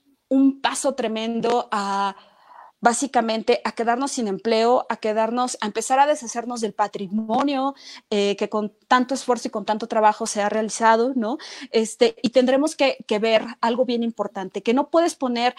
paso 0.61 0.95
tremendo 0.95 1.69
a 1.71 2.17
básicamente 2.81 3.61
a 3.65 3.73
quedarnos 3.73 4.13
sin 4.13 4.27
empleo, 4.27 4.87
a 4.89 4.97
quedarnos, 4.97 5.57
a 5.61 5.67
empezar 5.67 5.99
a 6.01 6.07
deshacernos 6.07 6.61
del 6.61 6.75
patrimonio 6.75 7.75
eh, 8.11 8.35
que 8.37 8.49
con 8.49 8.75
tanto 8.89 9.15
esfuerzo 9.15 9.49
y 9.49 9.51
con 9.51 9.65
tanto 9.65 9.87
trabajo 9.87 10.27
se 10.27 10.43
ha 10.43 10.49
realizado, 10.49 11.13
¿no? 11.15 11.39
Este, 11.71 12.17
y 12.23 12.31
tendremos 12.31 12.75
que, 12.75 12.99
que, 13.07 13.19
ver 13.19 13.45
algo 13.61 13.85
bien 13.85 14.03
importante, 14.03 14.63
que 14.63 14.75
no 14.75 14.91
puedes 14.91 15.15
poner 15.15 15.55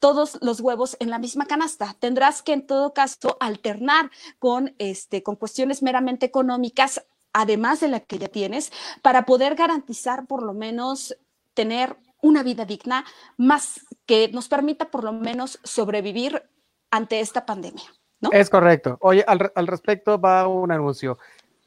todos 0.00 0.38
los 0.40 0.60
huevos 0.60 0.96
en 0.98 1.10
la 1.10 1.18
misma 1.18 1.46
canasta. 1.46 1.94
Tendrás 2.00 2.42
que 2.42 2.54
en 2.54 2.66
todo 2.66 2.92
caso 2.92 3.36
alternar 3.38 4.10
con, 4.38 4.74
este, 4.78 5.22
con 5.22 5.36
cuestiones 5.36 5.82
meramente 5.82 6.26
económicas, 6.26 7.06
además 7.32 7.80
de 7.80 7.88
la 7.88 8.00
que 8.00 8.18
ya 8.18 8.28
tienes, 8.28 8.72
para 9.02 9.24
poder 9.24 9.54
garantizar 9.54 10.26
por 10.26 10.42
lo 10.42 10.54
menos 10.54 11.16
tener 11.54 11.96
una 12.22 12.42
vida 12.42 12.64
digna, 12.64 13.04
más 13.36 13.86
que 14.06 14.28
nos 14.32 14.48
permita 14.48 14.90
por 14.90 15.04
lo 15.04 15.12
menos 15.12 15.60
sobrevivir 15.62 16.42
ante 16.90 17.20
esta 17.20 17.46
pandemia. 17.46 17.84
¿no? 18.20 18.30
Es 18.32 18.50
correcto. 18.50 18.98
Oye, 19.00 19.24
al, 19.26 19.52
al 19.54 19.66
respecto 19.66 20.20
va 20.20 20.46
un 20.48 20.72
anuncio. 20.72 21.18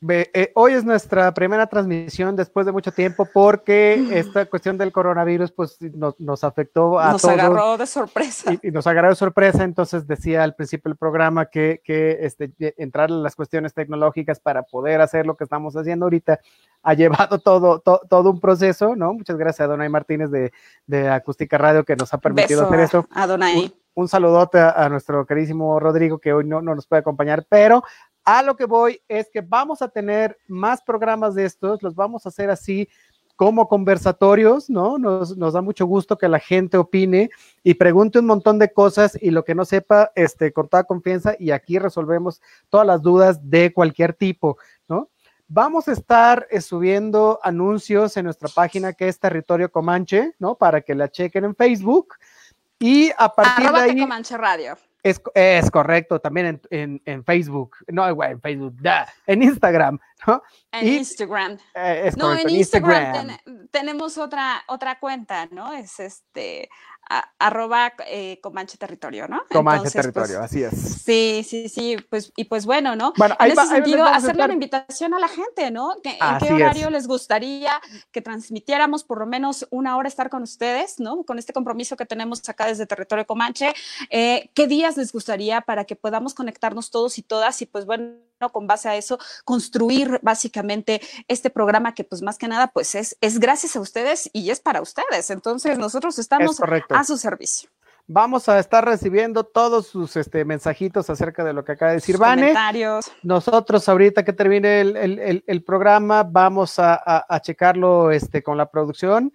Eh, 0.09 0.51
hoy 0.55 0.73
es 0.73 0.83
nuestra 0.83 1.33
primera 1.33 1.67
transmisión 1.67 2.35
después 2.35 2.65
de 2.65 2.71
mucho 2.71 2.91
tiempo 2.91 3.27
porque 3.31 4.07
esta 4.11 4.45
cuestión 4.45 4.77
del 4.77 4.91
coronavirus 4.91 5.51
pues 5.51 5.77
nos, 5.81 6.43
afectó 6.43 6.99
a 6.99 7.13
nos 7.13 7.23
agarró 7.23 7.77
de 7.77 7.87
sorpresa. 7.87 8.53
Y, 8.61 8.71
nos 8.71 8.85
agarró 8.87 9.09
de 9.09 9.15
sorpresa, 9.15 9.63
entonces 9.63 10.05
decía 10.07 10.43
al 10.43 10.55
principio 10.55 10.89
del 10.89 10.97
programa 10.97 11.45
que, 11.45 11.81
que 11.83 12.17
este, 12.21 12.51
entrar 12.77 13.09
en 13.09 13.23
las 13.23 13.35
cuestiones 13.35 13.73
tecnológicas 13.73 14.39
para 14.39 14.63
poder 14.63 14.99
hacer 14.99 15.25
lo 15.25 15.37
que 15.37 15.45
estamos 15.45 15.75
haciendo 15.75 16.05
ahorita 16.05 16.39
ha 16.81 16.93
llevado 16.93 17.39
todo, 17.39 17.79
todo 17.79 18.29
un 18.29 18.39
proceso, 18.39 18.95
¿no? 18.95 19.13
Muchas 19.13 19.37
gracias 19.37 19.61
a 19.61 19.67
Donay 19.67 19.89
Martínez 19.89 20.29
de, 20.31 20.51
de 20.85 21.09
Acústica 21.09 21.57
Radio 21.57 21.85
que 21.85 21.95
nos 21.95 22.13
ha 22.13 22.17
permitido 22.17 22.65
hacer 22.65 22.79
esto. 22.81 23.07
A 23.11 23.25
Donay. 23.25 23.73
Un, 23.95 24.07
saludote 24.07 24.59
a, 24.59 24.89
nuestro 24.89 25.25
queridísimo 25.25 25.79
Rodrigo 25.79 26.17
que 26.17 26.33
hoy 26.33 26.45
no, 26.45 26.61
no 26.61 26.75
nos 26.75 26.87
puede 26.87 27.01
acompañar, 27.01 27.45
pero 27.47 27.83
a 28.25 28.41
lo 28.43 28.55
que 28.55 28.65
voy 28.65 29.01
es 29.07 29.29
que 29.31 29.41
vamos 29.41 29.81
a 29.81 29.89
tener 29.89 30.37
más 30.47 30.81
programas 30.81 31.35
de 31.35 31.45
estos, 31.45 31.81
los 31.83 31.95
vamos 31.95 32.25
a 32.25 32.29
hacer 32.29 32.49
así 32.49 32.87
como 33.35 33.67
conversatorios, 33.67 34.69
¿no? 34.69 34.97
Nos, 34.97 35.35
da 35.37 35.61
mucho 35.61 35.85
gusto 35.85 36.17
que 36.17 36.27
la 36.27 36.39
gente 36.39 36.77
opine 36.77 37.29
y 37.63 37.73
pregunte 37.73 38.19
un 38.19 38.27
montón 38.27 38.59
de 38.59 38.71
cosas 38.71 39.17
y 39.19 39.31
lo 39.31 39.43
que 39.43 39.55
no 39.55 39.65
sepa, 39.65 40.11
este, 40.15 40.53
con 40.53 40.67
toda 40.69 40.83
confianza 40.83 41.35
y 41.39 41.51
aquí 41.51 41.79
resolvemos 41.79 42.41
todas 42.69 42.85
las 42.85 43.01
dudas 43.01 43.49
de 43.49 43.73
cualquier 43.73 44.13
tipo, 44.13 44.57
¿no? 44.87 45.09
Vamos 45.47 45.87
a 45.87 45.91
estar 45.91 46.47
eh, 46.49 46.61
subiendo 46.61 47.39
anuncios 47.43 48.15
en 48.17 48.25
nuestra 48.25 48.49
página 48.49 48.93
que 48.93 49.07
es 49.07 49.19
Territorio 49.19 49.71
Comanche, 49.71 50.33
¿no? 50.39 50.55
Para 50.55 50.81
que 50.81 50.95
la 50.95 51.09
chequen 51.09 51.43
en 51.43 51.55
Facebook 51.55 52.15
y 52.79 53.11
a 53.17 53.29
partir 53.29 53.71
de 53.71 53.79
ahí... 53.79 53.99
Comanche 53.99 54.37
Radio. 54.37 54.77
Es, 55.03 55.21
es, 55.35 55.69
correcto, 55.69 56.19
también 56.19 56.45
en, 56.47 56.61
en, 56.69 57.01
en 57.03 57.25
Facebook, 57.25 57.75
no, 57.87 58.07
en 58.07 58.39
Facebook, 58.39 58.75
en 59.27 59.43
Instagram, 59.43 59.99
¿no? 60.25 60.41
En 60.71 60.87
Instagram. 60.87 61.57
Eh, 61.75 62.11
no, 62.15 62.33
en 62.33 62.49
Instagram, 62.49 63.37
tenemos 63.69 64.17
otra, 64.17 64.63
otra 64.67 64.99
cuenta, 64.99 65.47
¿no? 65.51 65.73
Es 65.73 65.99
este, 65.99 66.69
arroba 67.39 67.93
eh, 68.07 68.39
Comanche 68.41 68.77
Territorio, 68.77 69.27
¿no? 69.27 69.43
Comanche 69.51 69.83
pues, 69.83 69.93
Territorio, 69.93 70.41
así 70.41 70.63
es. 70.63 70.73
Sí, 71.03 71.45
sí, 71.47 71.69
sí, 71.69 71.97
pues, 72.09 72.31
y 72.35 72.45
pues 72.45 72.65
bueno, 72.65 72.95
¿no? 72.95 73.13
Bueno, 73.17 73.35
en 73.39 73.51
ese 73.51 73.65
sentido, 73.67 74.05
hacerle 74.05 74.45
una 74.45 74.53
invitación 74.53 75.13
a 75.13 75.19
la 75.19 75.27
gente, 75.27 75.71
¿no? 75.71 75.95
¿En 76.03 76.37
qué 76.39 76.53
horario 76.53 76.89
les 76.89 77.07
gustaría 77.07 77.71
que 78.11 78.21
transmitiéramos 78.21 79.03
por 79.03 79.19
lo 79.19 79.25
menos 79.25 79.67
una 79.69 79.97
hora 79.97 80.07
estar 80.07 80.29
con 80.29 80.43
ustedes, 80.43 80.99
¿no? 80.99 81.23
Con 81.23 81.39
este 81.39 81.53
compromiso 81.53 81.95
que 81.97 82.05
tenemos 82.05 82.47
acá 82.47 82.67
desde 82.67 82.85
Territorio 82.85 83.25
Comanche. 83.25 83.73
Eh, 84.09 84.49
¿Qué 84.53 84.67
días 84.67 84.97
les 84.97 85.11
gustaría 85.11 85.61
para 85.61 85.85
que 85.85 85.95
podamos 85.95 86.33
conectarnos 86.33 86.91
todos 86.91 87.17
y 87.17 87.23
todas? 87.23 87.61
Y 87.61 87.65
pues 87.65 87.85
bueno, 87.85 88.15
con 88.51 88.67
base 88.67 88.89
a 88.89 88.95
eso, 88.95 89.19
construir 89.45 90.19
básicamente 90.21 91.01
este 91.27 91.49
programa 91.49 91.93
que 91.93 92.03
pues 92.03 92.21
más 92.21 92.37
que 92.37 92.47
nada 92.47 92.67
pues 92.67 92.95
es, 92.95 93.17
es 93.21 93.39
gracias 93.39 93.75
a 93.75 93.79
ustedes 93.79 94.29
y 94.33 94.49
es 94.49 94.59
para 94.59 94.81
ustedes. 94.81 95.29
Entonces 95.29 95.77
nosotros 95.77 96.19
estamos 96.19 96.59
a 96.89 97.03
su 97.03 97.17
servicio. 97.17 97.69
Vamos 98.07 98.49
a 98.49 98.59
estar 98.59 98.83
recibiendo 98.83 99.45
todos 99.45 99.87
sus 99.87 100.17
este, 100.17 100.43
mensajitos 100.43 101.09
acerca 101.09 101.45
de 101.45 101.53
lo 101.53 101.63
que 101.63 101.71
acaba 101.71 101.91
de 101.91 101.97
decir 101.97 102.17
Vane. 102.17 102.53
Nosotros 103.21 103.87
ahorita 103.87 104.25
que 104.25 104.33
termine 104.33 104.81
el, 104.81 105.63
programa 105.65 106.23
vamos 106.23 106.75
a, 106.79 107.25
checarlo 107.41 108.11
este, 108.11 108.43
con 108.43 108.57
la 108.57 108.69
producción 108.69 109.31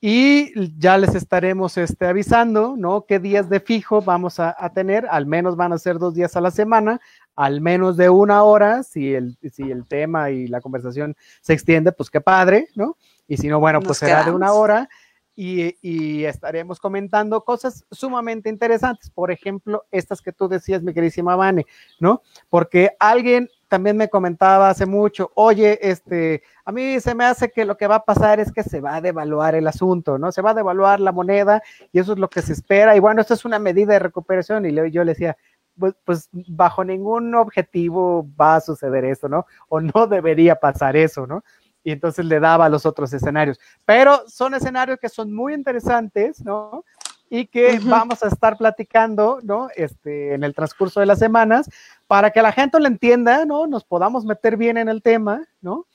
y 0.00 0.78
ya 0.78 0.98
les 0.98 1.14
estaremos 1.14 1.76
este, 1.76 2.06
avisando, 2.06 2.74
¿no? 2.76 3.06
Qué 3.06 3.18
días 3.18 3.48
de 3.48 3.60
fijo 3.60 4.02
vamos 4.02 4.38
a, 4.38 4.54
tener, 4.74 5.06
al 5.10 5.26
menos 5.26 5.56
van 5.56 5.72
a 5.72 5.78
ser 5.78 5.98
dos 5.98 6.14
días 6.14 6.36
a 6.36 6.40
la 6.40 6.50
semana, 6.52 7.00
al 7.36 7.60
menos 7.60 7.96
de 7.96 8.10
una 8.10 8.42
hora, 8.42 8.82
si 8.82 9.14
el, 9.14 9.38
si 9.52 9.70
el 9.70 9.86
tema 9.86 10.30
y 10.30 10.48
la 10.48 10.60
conversación 10.60 11.16
se 11.40 11.52
extiende, 11.52 11.92
pues 11.92 12.10
qué 12.10 12.20
padre, 12.20 12.68
¿no? 12.74 12.96
Y 13.26 13.36
si 13.36 13.48
no, 13.48 13.60
bueno, 13.60 13.80
pues 13.80 13.98
será 13.98 14.24
de 14.24 14.30
una 14.30 14.52
hora. 14.52 14.88
y, 15.34 16.24
estaremos 16.24 16.78
comentando 16.78 17.42
cosas 17.42 17.84
sumamente 17.90 18.48
interesantes. 18.50 19.10
Por 19.10 19.30
ejemplo, 19.30 19.84
estas 19.90 20.20
que 20.20 20.32
tú 20.32 20.46
decías, 20.46 20.82
mi 20.82 20.92
queridísima 20.92 21.36
Vane, 21.36 21.64
¿no? 21.98 22.22
Porque 22.50 22.90
alguien 23.00 23.48
también 23.72 23.96
me 23.96 24.10
comentaba 24.10 24.68
hace 24.68 24.84
mucho, 24.84 25.30
oye, 25.34 25.78
este, 25.80 26.42
a 26.66 26.72
mí 26.72 27.00
se 27.00 27.14
me 27.14 27.24
hace 27.24 27.50
que 27.50 27.64
lo 27.64 27.78
que 27.78 27.86
va 27.86 27.94
a 27.94 28.04
pasar 28.04 28.38
es 28.38 28.52
que 28.52 28.62
se 28.62 28.82
va 28.82 28.96
a 28.96 29.00
devaluar 29.00 29.54
el 29.54 29.66
asunto, 29.66 30.18
¿no? 30.18 30.30
Se 30.30 30.42
va 30.42 30.50
a 30.50 30.54
devaluar 30.54 31.00
la 31.00 31.10
moneda 31.10 31.62
y 31.90 31.98
eso 31.98 32.12
es 32.12 32.18
lo 32.18 32.28
que 32.28 32.42
se 32.42 32.52
espera. 32.52 32.94
Y 32.94 33.00
bueno, 33.00 33.22
esto 33.22 33.32
es 33.32 33.46
una 33.46 33.58
medida 33.58 33.94
de 33.94 33.98
recuperación. 33.98 34.66
Y 34.66 34.74
yo 34.90 35.04
le 35.04 35.12
decía, 35.12 35.38
pues, 35.78 35.94
pues, 36.04 36.28
bajo 36.32 36.84
ningún 36.84 37.34
objetivo 37.34 38.26
va 38.40 38.56
a 38.56 38.60
suceder 38.60 39.04
eso, 39.04 39.28
¿no? 39.28 39.46
O 39.68 39.80
no 39.80 40.06
debería 40.06 40.56
pasar 40.56 40.96
eso, 40.96 41.26
¿no? 41.26 41.42
Y 41.84 41.90
entonces 41.90 42.24
le 42.24 42.38
daba 42.38 42.66
a 42.66 42.68
los 42.68 42.86
otros 42.86 43.12
escenarios. 43.12 43.58
Pero 43.84 44.22
son 44.28 44.54
escenarios 44.54 44.98
que 45.00 45.08
son 45.08 45.32
muy 45.32 45.54
interesantes, 45.54 46.44
¿no? 46.44 46.84
Y 47.28 47.46
que 47.46 47.80
vamos 47.84 48.22
a 48.22 48.28
estar 48.28 48.56
platicando, 48.56 49.40
¿no? 49.42 49.68
Este, 49.74 50.34
en 50.34 50.44
el 50.44 50.54
transcurso 50.54 51.00
de 51.00 51.06
las 51.06 51.18
semanas, 51.18 51.68
para 52.06 52.30
que 52.30 52.42
la 52.42 52.52
gente 52.52 52.78
lo 52.78 52.86
entienda, 52.86 53.44
¿no? 53.46 53.66
Nos 53.66 53.84
podamos 53.84 54.24
meter 54.24 54.56
bien 54.56 54.76
en 54.76 54.88
el 54.88 55.02
tema, 55.02 55.46
¿no? 55.60 55.86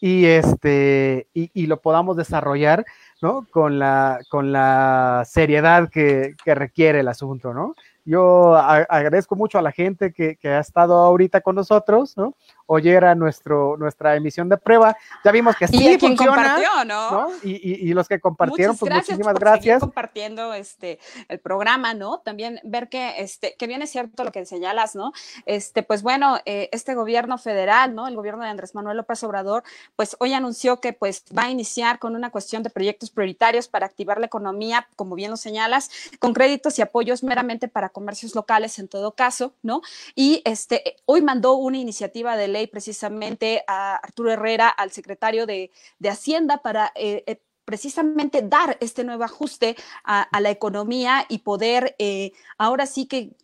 Y 0.00 0.24
este, 0.24 1.28
y, 1.34 1.50
y 1.52 1.66
lo 1.66 1.80
podamos 1.80 2.16
desarrollar, 2.16 2.84
¿no? 3.22 3.46
Con 3.50 3.78
la, 3.78 4.18
con 4.30 4.50
la 4.50 5.24
seriedad 5.26 5.90
que, 5.90 6.34
que 6.42 6.54
requiere 6.54 7.00
el 7.00 7.08
asunto, 7.08 7.54
¿no? 7.54 7.74
Yo 8.04 8.56
agradezco 8.56 9.36
mucho 9.36 9.58
a 9.58 9.62
la 9.62 9.72
gente 9.72 10.12
que, 10.12 10.36
que, 10.36 10.48
ha 10.48 10.60
estado 10.60 10.94
ahorita 10.94 11.40
con 11.40 11.56
nosotros, 11.56 12.16
¿no? 12.16 12.34
Hoy 12.72 12.88
era 12.88 13.16
nuestro, 13.16 13.76
nuestra 13.76 14.14
emisión 14.14 14.48
de 14.48 14.56
prueba. 14.56 14.96
Ya 15.24 15.32
vimos 15.32 15.56
que 15.56 15.66
sí 15.66 15.94
y 15.94 15.98
funciona, 15.98 16.56
¿no? 16.84 17.10
¿no? 17.10 17.28
Y, 17.42 17.50
y, 17.50 17.90
y, 17.90 17.94
los 17.94 18.06
que 18.06 18.20
compartieron, 18.20 18.76
pues 18.76 18.92
muchísimas 18.92 19.34
gracias. 19.34 19.80
compartiendo 19.80 20.54
este, 20.54 21.00
el 21.26 21.40
programa, 21.40 21.94
¿no? 21.94 22.20
También 22.20 22.60
ver 22.62 22.88
que, 22.88 23.14
este, 23.18 23.56
que 23.58 23.66
bien 23.66 23.82
es 23.82 23.90
cierto 23.90 24.22
lo 24.22 24.30
que 24.30 24.46
señalas, 24.46 24.94
¿no? 24.94 25.12
Este, 25.46 25.82
pues 25.82 26.04
bueno, 26.04 26.38
eh, 26.44 26.68
este 26.70 26.94
gobierno 26.94 27.38
federal, 27.38 27.92
¿no? 27.92 28.06
El 28.06 28.14
gobierno 28.14 28.44
de 28.44 28.50
Andrés 28.50 28.72
Manuel 28.76 28.98
López 28.98 29.24
Obrador, 29.24 29.64
pues 29.96 30.16
hoy 30.20 30.32
anunció 30.32 30.80
que 30.80 30.92
pues 30.92 31.24
va 31.36 31.46
a 31.46 31.50
iniciar 31.50 31.98
con 31.98 32.14
una 32.14 32.30
cuestión 32.30 32.62
de 32.62 32.70
proyectos 32.70 33.10
prioritarios 33.10 33.66
para 33.66 33.86
activar 33.86 34.20
la 34.20 34.26
economía, 34.26 34.86
como 34.94 35.16
bien 35.16 35.32
lo 35.32 35.36
señalas, 35.36 35.90
con 36.20 36.34
créditos 36.34 36.78
y 36.78 36.82
apoyos 36.82 37.24
meramente 37.24 37.66
para 37.66 37.88
comercios 37.88 38.36
locales 38.36 38.78
en 38.78 38.86
todo 38.86 39.10
caso, 39.10 39.54
¿no? 39.60 39.82
Y 40.14 40.40
este, 40.44 40.94
hoy 41.04 41.20
mandó 41.20 41.54
una 41.54 41.76
iniciativa 41.76 42.36
de 42.36 42.46
ley 42.46 42.59
precisamente 42.66 43.64
a 43.66 43.96
Arturo 43.96 44.32
Herrera, 44.32 44.68
al 44.68 44.90
secretario 44.90 45.46
de, 45.46 45.70
Hacienda, 46.04 46.58
para... 46.58 46.92
Eh, 46.94 47.24
eh, 47.26 47.42
precisamente 47.64 48.42
dar 48.42 48.76
este 48.80 49.04
nuevo 49.04 49.22
ajuste 49.22 49.76
a, 50.02 50.26
la 50.40 50.50
economía 50.50 51.24
y 51.28 51.38
poder 51.38 51.94
eh, 52.00 52.32
ahora 52.58 52.84
sí 52.84 53.06
que 53.06 53.36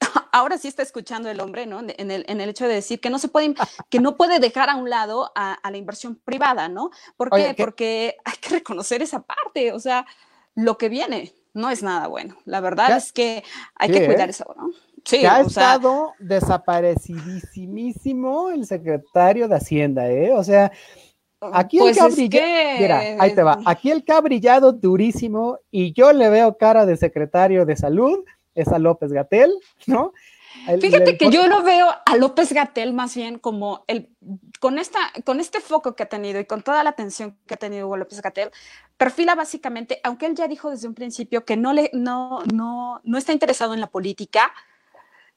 ahora 0.32 0.56
sí 0.56 0.68
está 0.68 0.82
escuchando 0.82 1.28
el 1.28 1.40
hombre, 1.40 1.66
¿no? 1.66 1.80
En 1.80 2.10
el, 2.10 2.24
en 2.28 2.40
el, 2.40 2.48
hecho 2.48 2.68
de 2.68 2.74
decir 2.74 3.00
que 3.00 3.10
no 3.10 3.18
se 3.18 3.26
puede, 3.26 3.54
que 3.90 3.98
no 3.98 4.16
puede 4.16 4.38
dejar 4.38 4.70
a 4.70 4.76
un 4.76 4.88
lado 4.88 5.32
a, 5.34 5.58
la 5.68 5.76
inversión 5.76 6.14
privada, 6.14 6.68
¿no? 6.68 6.90
¿Por 7.16 7.30
qué? 7.30 7.54
Porque 7.56 8.16
hay 8.24 8.36
que 8.40 8.50
reconocer 8.50 9.02
esa 9.02 9.22
parte, 9.22 9.72
o 9.72 9.80
sea, 9.80 10.06
lo 10.54 10.78
que 10.78 10.88
viene 10.88 11.34
no 11.54 11.70
es 11.70 11.82
nada 11.82 12.06
bueno. 12.06 12.36
La 12.44 12.60
verdad 12.60 12.96
es 12.96 13.12
que 13.12 13.42
hay 13.74 13.90
que 13.90 14.06
cuidar 14.06 14.30
eso, 14.30 14.54
¿no? 14.56 14.70
Sí, 15.04 15.26
ha 15.26 15.40
estado 15.40 16.14
desaparecidísimo 16.18 18.50
el 18.50 18.66
secretario 18.66 19.48
de 19.48 19.56
Hacienda, 19.56 20.08
¿eh? 20.10 20.32
O 20.32 20.44
sea, 20.44 20.70
aquí 21.52 21.78
el 21.78 21.82
pues 21.82 21.96
que 21.96 22.02
ha 22.02 22.08
brillado, 22.08 22.80
mira, 22.80 23.00
ahí 23.18 23.34
te 23.34 23.42
va, 23.42 23.58
aquí 23.66 23.90
el 23.90 24.04
que 24.04 24.12
ha 24.12 24.20
brillado 24.20 24.70
durísimo 24.72 25.58
y 25.70 25.92
yo 25.92 26.12
le 26.12 26.30
veo 26.30 26.56
cara 26.56 26.86
de 26.86 26.96
secretario 26.96 27.66
de 27.66 27.76
salud 27.76 28.20
es 28.54 28.68
a 28.68 28.78
López 28.78 29.12
Gatel, 29.12 29.52
¿no? 29.86 30.12
Fíjate 30.80 31.16
que 31.16 31.30
yo 31.30 31.48
lo 31.48 31.62
veo 31.62 31.88
a 32.04 32.16
López 32.16 32.52
Gatel 32.52 32.92
más 32.92 33.16
bien 33.16 33.38
como 33.38 33.84
el 33.88 34.10
con 34.60 34.78
esta 34.78 34.98
con 35.24 35.40
este 35.40 35.60
foco 35.60 35.96
que 35.96 36.04
ha 36.04 36.08
tenido 36.08 36.38
y 36.38 36.44
con 36.44 36.62
toda 36.62 36.84
la 36.84 36.90
atención 36.90 37.36
que 37.46 37.54
ha 37.54 37.56
tenido 37.56 37.96
López 37.96 38.20
Gatel, 38.20 38.50
perfila 38.96 39.34
básicamente, 39.34 39.98
aunque 40.04 40.26
él 40.26 40.36
ya 40.36 40.46
dijo 40.46 40.70
desde 40.70 40.86
un 40.86 40.94
principio 40.94 41.44
que 41.44 41.56
no 41.56 41.72
le 41.72 41.90
no 41.94 42.42
no 42.52 43.00
no 43.02 43.18
está 43.18 43.32
interesado 43.32 43.74
en 43.74 43.80
la 43.80 43.88
política, 43.88 44.52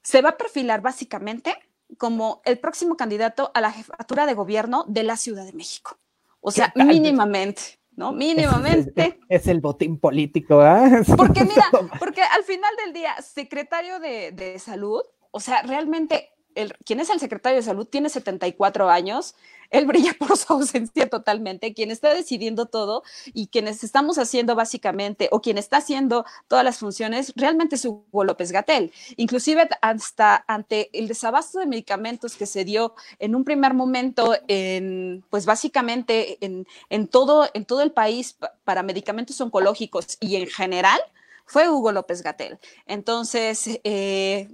se 0.05 0.21
va 0.21 0.29
a 0.29 0.37
perfilar 0.37 0.81
básicamente 0.81 1.57
como 1.97 2.41
el 2.45 2.59
próximo 2.59 2.95
candidato 2.95 3.51
a 3.55 3.61
la 3.61 3.71
jefatura 3.71 4.27
de 4.27 4.35
gobierno 4.35 4.85
de 4.87 5.03
la 5.03 5.17
Ciudad 5.17 5.45
de 5.45 5.53
México. 5.53 5.97
O 6.41 6.51
sea, 6.51 6.71
mínimamente. 6.75 7.79
¿no? 7.95 8.11
Mínimamente. 8.11 9.19
Es, 9.29 9.47
el 9.47 9.61
botín 9.61 9.97
político, 9.99 10.61
¿ah? 10.61 11.01
Porque 11.17 11.43
mira, 11.43 11.65
porque 11.97 12.21
al 12.21 12.43
final 12.43 12.71
del 12.83 12.93
día, 12.93 13.15
secretario 13.21 13.99
de, 13.99 14.31
de 14.31 14.59
salud, 14.59 15.01
o 15.31 15.39
sea, 15.39 15.63
realmente 15.63 16.29
el, 16.55 16.73
quien 16.85 16.99
es 16.99 17.09
el 17.09 17.19
secretario 17.19 17.57
de 17.57 17.63
salud 17.63 17.85
tiene 17.85 18.09
74 18.09 18.89
años, 18.89 19.35
él 19.69 19.85
brilla 19.85 20.13
por 20.17 20.37
su 20.37 20.53
ausencia 20.53 21.09
totalmente, 21.09 21.73
quien 21.73 21.91
está 21.91 22.13
decidiendo 22.13 22.65
todo 22.65 23.03
y 23.33 23.47
quienes 23.47 23.83
estamos 23.83 24.17
haciendo 24.17 24.55
básicamente, 24.55 25.29
o 25.31 25.41
quien 25.41 25.57
está 25.57 25.77
haciendo 25.77 26.25
todas 26.47 26.63
las 26.63 26.77
funciones, 26.77 27.33
realmente 27.35 27.75
es 27.75 27.85
Hugo 27.85 28.23
López 28.23 28.51
Gatel. 28.51 28.91
Inclusive 29.17 29.67
hasta 29.81 30.43
ante 30.47 30.89
el 30.97 31.07
desabasto 31.07 31.59
de 31.59 31.67
medicamentos 31.67 32.35
que 32.35 32.45
se 32.45 32.65
dio 32.65 32.95
en 33.19 33.35
un 33.35 33.43
primer 33.43 33.73
momento, 33.73 34.35
en, 34.47 35.23
pues 35.29 35.45
básicamente 35.45 36.37
en, 36.43 36.67
en 36.89 37.07
todo, 37.07 37.49
en 37.53 37.65
todo 37.65 37.81
el 37.81 37.91
país 37.91 38.37
para 38.63 38.83
medicamentos 38.83 39.39
oncológicos 39.41 40.17
y 40.19 40.37
en 40.37 40.47
general, 40.47 40.99
fue 41.45 41.69
Hugo 41.69 41.91
López 41.91 42.23
Gatel. 42.23 42.59
Entonces, 42.85 43.79
eh, 43.83 44.49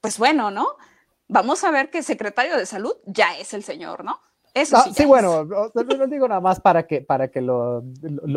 pues 0.00 0.18
bueno, 0.18 0.50
¿no? 0.50 0.76
Vamos 1.28 1.64
a 1.64 1.70
ver 1.70 1.90
que 1.90 1.98
el 1.98 2.04
secretario 2.04 2.56
de 2.56 2.66
salud 2.66 2.94
ya 3.06 3.38
es 3.38 3.54
el 3.54 3.64
señor, 3.64 4.04
¿no? 4.04 4.20
Eso 4.54 4.76
sí, 4.84 4.90
sí 4.94 5.04
bueno, 5.06 5.44
lo 5.44 6.06
digo 6.08 6.28
nada 6.28 6.42
más 6.42 6.60
para 6.60 6.86
que, 6.86 7.00
para 7.00 7.28
que 7.28 7.40
lo, 7.40 7.82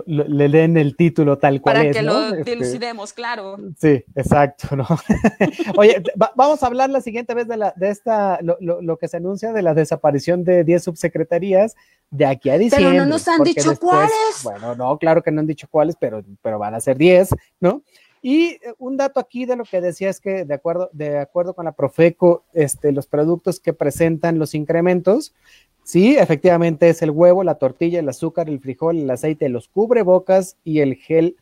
le 0.06 0.50
den 0.50 0.78
el 0.78 0.96
título 0.96 1.38
tal 1.38 1.60
cual 1.60 1.76
para 1.76 1.90
es. 1.90 1.96
Para 1.96 2.00
que 2.00 2.06
lo 2.06 2.36
este, 2.38 2.52
dilucidemos, 2.52 3.12
claro. 3.12 3.58
Sí, 3.78 4.02
exacto, 4.16 4.78
¿no? 4.78 4.88
Oye, 5.78 6.02
vamos 6.36 6.64
a 6.64 6.68
hablar 6.68 6.90
la 6.90 7.02
siguiente 7.02 7.34
vez 7.34 7.50
de, 7.50 7.58
la, 7.58 7.74
de 7.76 7.90
esta, 7.90 8.40
lo, 8.42 8.98
que 8.98 9.10
se 9.10 9.18
anuncia 9.18 9.52
de 9.52 9.62
la 9.62 9.74
desaparición 9.74 10.46
de 10.46 10.64
10 10.64 10.86
subsecretarías 10.86 11.76
de 12.12 12.26
aquí 12.26 12.50
a 12.50 12.58
diciembre. 12.58 12.92
Pero 12.92 13.04
no 13.04 13.10
nos 13.10 13.28
han 13.28 13.44
dicho 13.44 13.78
cuáles. 13.78 14.14
Bueno, 14.44 14.74
no, 14.76 14.98
claro 14.98 15.22
que 15.22 15.32
no 15.32 15.42
han 15.42 15.48
dicho 15.48 15.68
cuáles, 15.70 15.98
pero, 15.98 16.24
pero 16.42 16.58
van 16.58 16.76
a 16.76 16.80
ser 16.80 16.98
10, 16.98 17.30
¿no? 17.60 17.84
Y 18.28 18.54
eh, 18.54 18.60
un 18.80 18.98
dato 18.98 19.20
aquí 19.20 19.46
de 19.46 19.56
lo 19.56 19.66
que 19.66 19.82
decía 19.82 20.10
es 20.10 20.20
que 20.20 20.46
de 20.46 20.56
acuerdo, 20.56 20.90
de 20.94 21.20
acuerdo 21.20 21.54
con 21.54 21.66
la 21.66 21.74
Profeco, 21.74 22.44
este, 22.54 22.92
los 22.92 23.06
productos 23.06 23.60
que 23.60 23.72
presentan 23.72 24.40
los 24.40 24.56
incrementos, 24.56 25.36
sí, 25.84 26.18
efectivamente 26.18 26.90
es 26.90 27.04
el 27.04 27.12
huevo, 27.12 27.44
la 27.44 27.60
tortilla, 27.60 28.00
el 28.00 28.10
azúcar, 28.10 28.50
el 28.50 28.60
frijol, 28.60 28.98
el 28.98 29.12
aceite, 29.12 29.48
los 29.48 29.68
cubrebocas 29.68 30.58
y 30.64 30.80
el 30.80 30.96
gel 30.96 31.38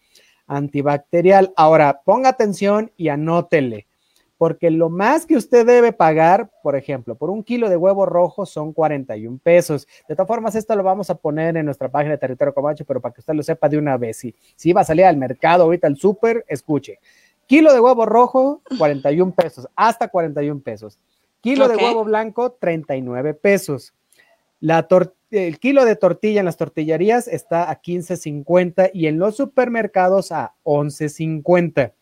antibacterial. 0.45 1.53
Ahora, 1.55 2.01
ponga 2.03 2.27
atención 2.27 2.91
y 2.97 3.07
anótele 3.07 3.87
porque 4.43 4.69
lo 4.69 4.89
más 4.89 5.25
que 5.25 5.37
usted 5.37 5.65
debe 5.65 5.93
pagar, 5.93 6.51
por 6.61 6.75
ejemplo, 6.75 7.15
por 7.15 7.29
un 7.29 7.45
kilo 7.45 7.69
de 7.69 7.77
huevo 7.77 8.05
rojo 8.05 8.45
son 8.45 8.73
41 8.73 9.39
pesos. 9.41 9.87
De 10.05 10.15
todas 10.15 10.27
formas, 10.27 10.53
esto 10.55 10.75
lo 10.75 10.83
vamos 10.83 11.09
a 11.09 11.15
poner 11.15 11.55
en 11.55 11.63
nuestra 11.63 11.87
página 11.87 12.11
de 12.11 12.17
Territorio 12.17 12.53
Comanche, 12.53 12.83
pero 12.83 12.99
para 12.99 13.13
que 13.13 13.21
usted 13.21 13.35
lo 13.35 13.41
sepa 13.41 13.69
de 13.69 13.77
una 13.77 13.95
vez, 13.95 14.17
si, 14.17 14.35
si 14.57 14.73
va 14.73 14.81
a 14.81 14.83
salir 14.83 15.05
al 15.05 15.15
mercado 15.15 15.63
ahorita 15.63 15.87
al 15.87 15.95
súper, 15.95 16.43
escuche. 16.49 16.99
Kilo 17.45 17.71
de 17.71 17.79
huevo 17.79 18.05
rojo, 18.05 18.61
41 18.77 19.33
pesos, 19.33 19.65
hasta 19.77 20.09
41 20.09 20.59
pesos. 20.59 20.99
Kilo 21.39 21.69
de 21.69 21.77
huevo 21.77 22.03
blanco, 22.03 22.51
39 22.51 23.35
pesos. 23.35 23.93
La 24.59 24.85
el 25.31 25.57
kilo 25.57 25.85
de 25.85 25.95
tortilla 25.95 26.41
en 26.41 26.45
las 26.45 26.57
tortillerías 26.57 27.29
está 27.29 27.71
a 27.71 27.81
15.50 27.81 28.91
y 28.93 29.07
en 29.07 29.19
los 29.19 29.37
supermercados 29.37 30.33
a 30.33 30.53
11.50. 30.65 31.93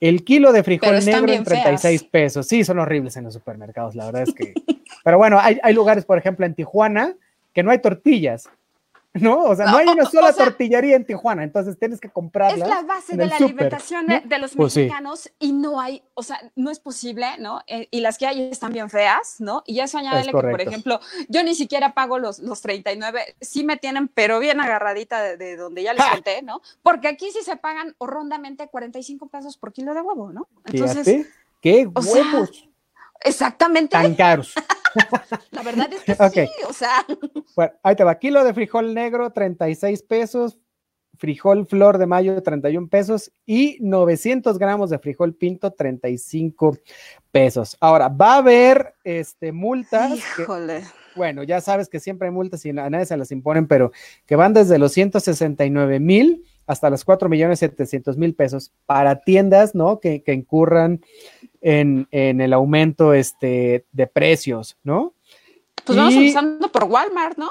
El 0.00 0.24
kilo 0.24 0.52
de 0.52 0.62
frijol 0.62 1.04
negro 1.04 1.32
en 1.32 1.44
36 1.44 2.04
pesos. 2.04 2.46
Sí, 2.46 2.64
son 2.64 2.78
horribles 2.78 3.16
en 3.16 3.24
los 3.24 3.34
supermercados, 3.34 3.94
la 3.94 4.06
verdad 4.06 4.22
es 4.22 4.34
que. 4.34 4.52
Pero 5.04 5.18
bueno, 5.18 5.38
hay, 5.40 5.58
hay 5.62 5.74
lugares, 5.74 6.04
por 6.04 6.18
ejemplo, 6.18 6.44
en 6.44 6.54
Tijuana, 6.54 7.14
que 7.52 7.62
no 7.62 7.70
hay 7.70 7.78
tortillas. 7.78 8.48
¿No? 9.20 9.44
O 9.44 9.56
sea, 9.56 9.66
no, 9.66 9.78
hay 9.78 9.88
una 9.88 10.04
sola 10.06 10.32
tortillería 10.32 10.96
en 10.96 11.04
Tijuana, 11.04 11.42
entonces 11.42 11.78
tienes 11.78 12.00
que 12.00 12.08
comprarla. 12.08 12.64
Es 12.64 12.70
la 12.70 12.82
base 12.82 13.16
de 13.16 13.26
la 13.26 13.36
alimentación 13.36 14.06
de, 14.06 14.38
los 14.38 14.54
pues 14.54 14.76
mexicanos 14.76 15.30
y 15.38 15.52
no 15.52 15.80
hay, 15.80 16.02
o 16.14 16.22
sea, 16.22 16.40
no 16.54 16.70
es 16.70 16.80
posible, 16.80 17.26
¿no? 17.38 17.62
Eh, 17.66 17.88
y 17.90 18.00
las 18.00 18.18
que 18.18 18.26
hay 18.26 18.42
están 18.50 18.72
bien 18.72 18.90
feas, 18.90 19.36
¿no? 19.40 19.62
Y 19.66 19.80
eso 19.80 19.98
añade 19.98 20.24
que, 20.24 20.32
por 20.32 20.60
ejemplo, 20.60 21.00
yo 21.28 21.42
ni 21.42 21.54
siquiera 21.54 21.94
pago 21.94 22.18
los, 22.18 22.38
los 22.38 22.60
39, 22.60 23.36
sí 23.40 23.64
me 23.64 23.76
tienen, 23.76 24.08
pero 24.08 24.38
bien 24.38 24.60
agarradita 24.60 25.36
de, 25.36 25.56
donde 25.56 25.82
ya 25.82 25.94
les 25.94 26.04
conté, 26.04 26.42
¿no? 26.42 26.60
Porque 26.82 27.08
aquí 27.08 27.30
sí 27.32 27.42
se 27.42 27.56
pagan 27.56 27.94
rondamente 28.00 28.68
45 28.68 29.28
pesos 29.28 29.56
por 29.56 29.72
kilo 29.72 29.94
de 29.94 30.00
huevo, 30.00 30.32
¿no? 30.32 30.48
Entonces, 30.66 31.26
¿qué 31.60 31.86
huevos? 31.86 32.68
exactamente. 33.24 33.92
Tan 33.92 34.14
caros. 34.14 34.54
La 35.50 35.62
verdad 35.62 35.90
es 35.92 36.02
que 36.02 36.14
sí, 36.46 36.50
o 36.68 36.72
sea. 36.72 37.04
Bueno, 37.54 37.72
ahí 37.82 37.96
te 37.96 38.04
va. 38.04 38.18
Kilo 38.18 38.44
de 38.44 38.54
frijol 38.54 38.94
negro, 38.94 39.30
36 39.30 40.02
pesos. 40.02 40.58
frijol 41.18 41.66
flor 41.66 41.98
de 41.98 42.06
mayo 42.06 42.42
31 42.42 42.88
pesos 42.88 43.32
y 43.46 43.78
900 43.80 44.58
gramos 44.58 44.90
de 44.90 44.98
frijol 44.98 45.34
pinto 45.34 45.70
35 45.72 46.76
pesos. 47.30 47.76
Ahora, 47.80 48.08
va 48.08 48.34
a 48.34 48.38
haber 48.38 48.94
este, 49.04 49.52
multas. 49.52 50.12
Híjole. 50.14 50.82
bueno, 51.14 51.42
ya 51.42 51.60
sabes 51.60 51.88
que 51.88 52.00
siempre 52.00 52.28
hay 52.28 52.34
multas 52.34 52.64
y 52.66 52.70
a 52.70 52.90
nadie 52.90 53.06
se 53.06 53.16
las 53.16 53.30
imponen, 53.32 53.66
pero 53.66 53.92
que 54.26 54.36
van 54.36 54.52
desde 54.52 54.78
los 54.78 54.92
169 54.92 56.00
mil 56.00 56.44
hasta 56.66 56.90
los 56.90 57.04
4 57.04 57.28
millones 57.28 57.60
700 57.60 58.16
mil 58.16 58.34
pesos 58.34 58.72
para 58.86 59.20
tiendas, 59.20 59.74
¿no? 59.74 60.00
Que, 60.00 60.22
que 60.22 60.32
incurran 60.32 61.00
en, 61.60 62.08
en, 62.10 62.40
el 62.40 62.52
aumento 62.52 63.14
este, 63.14 63.84
de 63.92 64.06
precios, 64.06 64.76
¿no? 64.82 65.14
Pues 65.84 65.96
vamos 65.96 66.14
empezando 66.14 66.70
por 66.70 66.84
Walmart, 66.84 67.38
¿no? 67.38 67.50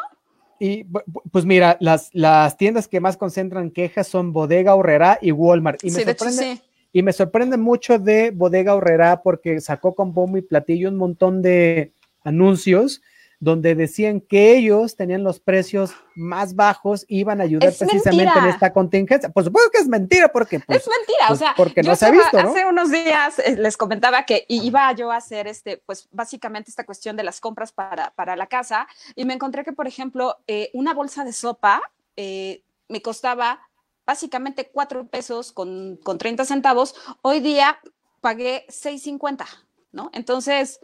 Y 0.60 0.86
pues 1.32 1.46
mira, 1.46 1.78
las, 1.80 2.10
las 2.14 2.58
tiendas 2.58 2.88
que 2.88 3.00
más 3.00 3.18
concentran 3.18 3.72
quejas 3.72 4.08
son 4.08 4.34
Bodega 4.34 4.76
Horrera 4.76 5.20
y 5.22 5.32
Walmart. 5.32 5.84
Y 5.84 5.88
me, 5.88 5.92
sí, 5.92 6.04
sorprende, 6.04 6.46
de 6.46 6.52
hecho, 6.52 6.62
sí. 6.62 6.70
y 6.94 7.04
me 7.04 7.14
sorprende 7.14 7.58
mucho 7.58 8.00
de 8.00 8.32
Bodega 8.32 8.76
Horrera 8.76 9.22
porque 9.22 9.60
sacó 9.60 9.96
con 9.96 10.14
bombo 10.14 10.38
y 10.38 10.42
platillo 10.42 10.90
un 10.90 10.98
montón 10.98 11.42
de 11.42 11.92
anuncios 12.24 13.02
donde 13.40 13.76
decían 13.76 14.22
que 14.22 14.56
ellos 14.56 14.96
tenían 14.96 15.24
los 15.24 15.40
precios 15.40 15.94
más 16.16 16.56
bajos, 16.56 17.06
iban 17.08 17.42
a 17.42 17.44
ayudar 17.44 17.70
Es 17.70 17.78
precisamente 17.78 18.26
mentira. 18.26 18.46
en 18.46 18.50
esta 18.54 18.74
contingencia. 18.74 19.30
Por 19.30 19.44
supuesto 19.44 19.72
que 19.72 19.80
es 19.80 19.88
mentira, 19.88 20.30
porque 20.30 20.60
pues, 20.60 20.82
es 20.82 20.88
mentira, 20.88 21.28
pues, 21.28 21.42
o 21.42 21.44
sea, 21.44 21.54
porque 21.56 21.84
no 21.84 21.96
se 21.96 22.06
ha 22.06 22.12
visto, 22.12 22.42
¿no? 22.42 22.50
hace 22.52 22.66
unos 22.66 22.92
días 22.92 23.40
eh, 23.40 23.56
les 23.58 23.78
comentaba 23.78 24.24
que 24.24 24.46
iba 24.48 24.92
yo 24.94 25.12
a 25.12 25.18
hacer 25.18 25.48
este, 25.48 25.82
pues 25.86 26.08
básicamente 26.12 26.70
esta 26.70 26.86
cuestión 26.86 27.16
de 27.16 27.24
las 27.24 27.40
compras 27.40 27.72
para, 27.72 28.12
para 28.12 28.36
la 28.36 28.48
casa 28.48 28.88
y 29.16 29.26
me 29.26 29.34
encontré 29.34 29.64
que, 29.64 29.74
por 29.74 29.88
ejemplo, 29.88 30.38
eh, 30.48 30.70
una 30.74 30.94
bolsa 30.94 31.24
de 31.24 31.34
sopa 31.34 31.82
eh, 32.16 32.64
me 32.88 33.02
costaba 33.02 33.60
básicamente 34.06 34.70
cuatro 34.72 35.08
pesos 35.08 35.52
con, 35.52 35.98
con 36.04 36.18
30 36.18 36.46
centavos, 36.46 36.96
hoy 37.22 37.40
día 37.40 37.80
pagué 38.22 38.66
6.50, 38.70 39.46
¿no? 39.92 40.10
Entonces, 40.14 40.80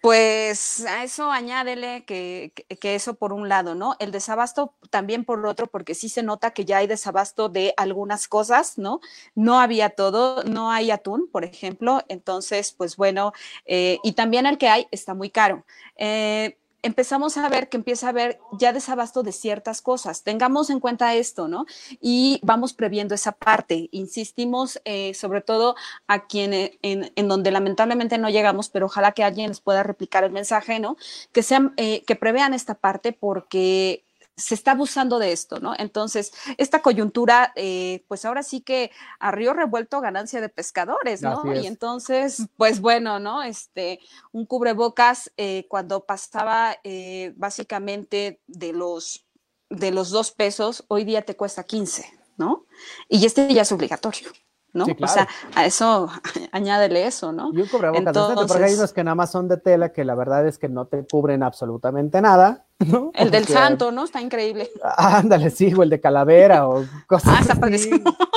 pues 0.00 0.84
a 0.86 1.02
eso 1.04 1.30
añádele 1.32 2.04
que, 2.04 2.52
que, 2.54 2.76
que 2.76 2.94
eso 2.94 3.14
por 3.14 3.32
un 3.32 3.48
lado, 3.48 3.74
¿no? 3.74 3.96
El 3.98 4.12
desabasto 4.12 4.74
también 4.90 5.24
por 5.24 5.44
otro, 5.46 5.66
porque 5.66 5.94
sí 5.94 6.08
se 6.08 6.22
nota 6.22 6.52
que 6.52 6.64
ya 6.64 6.78
hay 6.78 6.86
desabasto 6.86 7.48
de 7.48 7.74
algunas 7.76 8.28
cosas, 8.28 8.78
¿no? 8.78 9.00
No 9.34 9.60
había 9.60 9.90
todo, 9.90 10.44
no 10.44 10.70
hay 10.70 10.90
atún, 10.92 11.28
por 11.30 11.44
ejemplo, 11.44 12.02
entonces, 12.08 12.72
pues 12.72 12.96
bueno, 12.96 13.32
eh, 13.66 13.98
y 14.04 14.12
también 14.12 14.46
el 14.46 14.58
que 14.58 14.68
hay 14.68 14.86
está 14.92 15.14
muy 15.14 15.30
caro. 15.30 15.64
Eh, 15.96 16.56
empezamos 16.82 17.36
a 17.36 17.48
ver 17.48 17.68
que 17.68 17.76
empieza 17.76 18.06
a 18.06 18.10
haber 18.10 18.38
ya 18.52 18.72
desabasto 18.72 19.22
de 19.22 19.32
ciertas 19.32 19.82
cosas. 19.82 20.22
Tengamos 20.22 20.70
en 20.70 20.80
cuenta 20.80 21.14
esto, 21.14 21.48
¿no? 21.48 21.66
Y 22.00 22.40
vamos 22.42 22.72
previendo 22.72 23.14
esa 23.14 23.32
parte. 23.32 23.88
Insistimos 23.92 24.80
eh, 24.84 25.14
sobre 25.14 25.40
todo 25.40 25.74
a 26.06 26.26
quienes 26.26 26.72
en, 26.82 27.12
en, 27.14 27.28
donde 27.28 27.50
lamentablemente 27.50 28.18
no 28.18 28.30
llegamos, 28.30 28.68
pero 28.68 28.86
ojalá 28.86 29.12
que 29.12 29.24
alguien 29.24 29.48
les 29.48 29.60
pueda 29.60 29.82
replicar 29.82 30.24
el 30.24 30.30
mensaje, 30.30 30.78
¿no? 30.78 30.96
Que 31.32 31.42
sean, 31.42 31.74
eh, 31.76 32.04
que 32.06 32.16
prevean 32.16 32.54
esta 32.54 32.74
parte 32.74 33.12
porque 33.12 34.04
se 34.38 34.54
está 34.54 34.70
abusando 34.70 35.18
de 35.18 35.32
esto, 35.32 35.58
¿no? 35.58 35.74
Entonces, 35.76 36.32
esta 36.56 36.80
coyuntura, 36.80 37.52
eh, 37.56 38.04
pues 38.08 38.24
ahora 38.24 38.42
sí 38.42 38.60
que 38.60 38.90
a 39.18 39.30
río 39.32 39.52
revuelto 39.52 40.00
ganancia 40.00 40.40
de 40.40 40.48
pescadores, 40.48 41.20
¿no? 41.22 41.42
Y 41.54 41.66
entonces, 41.66 42.46
pues 42.56 42.80
bueno, 42.80 43.18
¿no? 43.18 43.42
Este, 43.42 44.00
un 44.32 44.46
cubrebocas 44.46 45.32
eh, 45.36 45.66
cuando 45.68 46.04
pasaba 46.06 46.76
eh, 46.84 47.34
básicamente 47.36 48.40
de 48.46 48.72
los, 48.72 49.26
de 49.68 49.90
los 49.90 50.10
dos 50.10 50.30
pesos, 50.30 50.84
hoy 50.88 51.04
día 51.04 51.22
te 51.22 51.36
cuesta 51.36 51.64
15, 51.64 52.06
¿no? 52.36 52.64
Y 53.08 53.26
este 53.26 53.52
ya 53.52 53.62
es 53.62 53.72
obligatorio. 53.72 54.30
¿No? 54.78 54.86
Sí, 54.86 54.94
claro. 54.94 55.12
O 55.12 55.14
sea, 55.14 55.28
a 55.54 55.66
eso 55.66 56.08
añádele 56.52 57.06
eso, 57.06 57.32
¿no? 57.32 57.50
Y 57.52 57.60
un 57.60 57.68
cubrebocas 57.68 58.06
Entonces, 58.06 58.46
porque 58.46 58.64
hay 58.64 58.74
unos 58.74 58.92
que 58.92 59.04
nada 59.04 59.14
más 59.14 59.30
son 59.30 59.48
de 59.48 59.58
tela 59.58 59.92
que 59.92 60.04
la 60.04 60.14
verdad 60.14 60.46
es 60.46 60.58
que 60.58 60.68
no 60.68 60.86
te 60.86 61.04
cubren 61.06 61.42
absolutamente 61.42 62.22
nada, 62.22 62.64
¿no? 62.78 63.10
El 63.14 63.30
del 63.30 63.46
santo, 63.46 63.90
¿no? 63.92 64.04
Está 64.04 64.20
increíble. 64.20 64.70
Ándale, 64.96 65.50
sí, 65.50 65.74
o 65.74 65.82
el 65.82 65.90
de 65.90 66.00
calavera 66.00 66.68
o 66.68 66.84
cosas 67.06 67.34
ah, 67.36 67.52
está 67.52 67.66
así, 67.66 67.90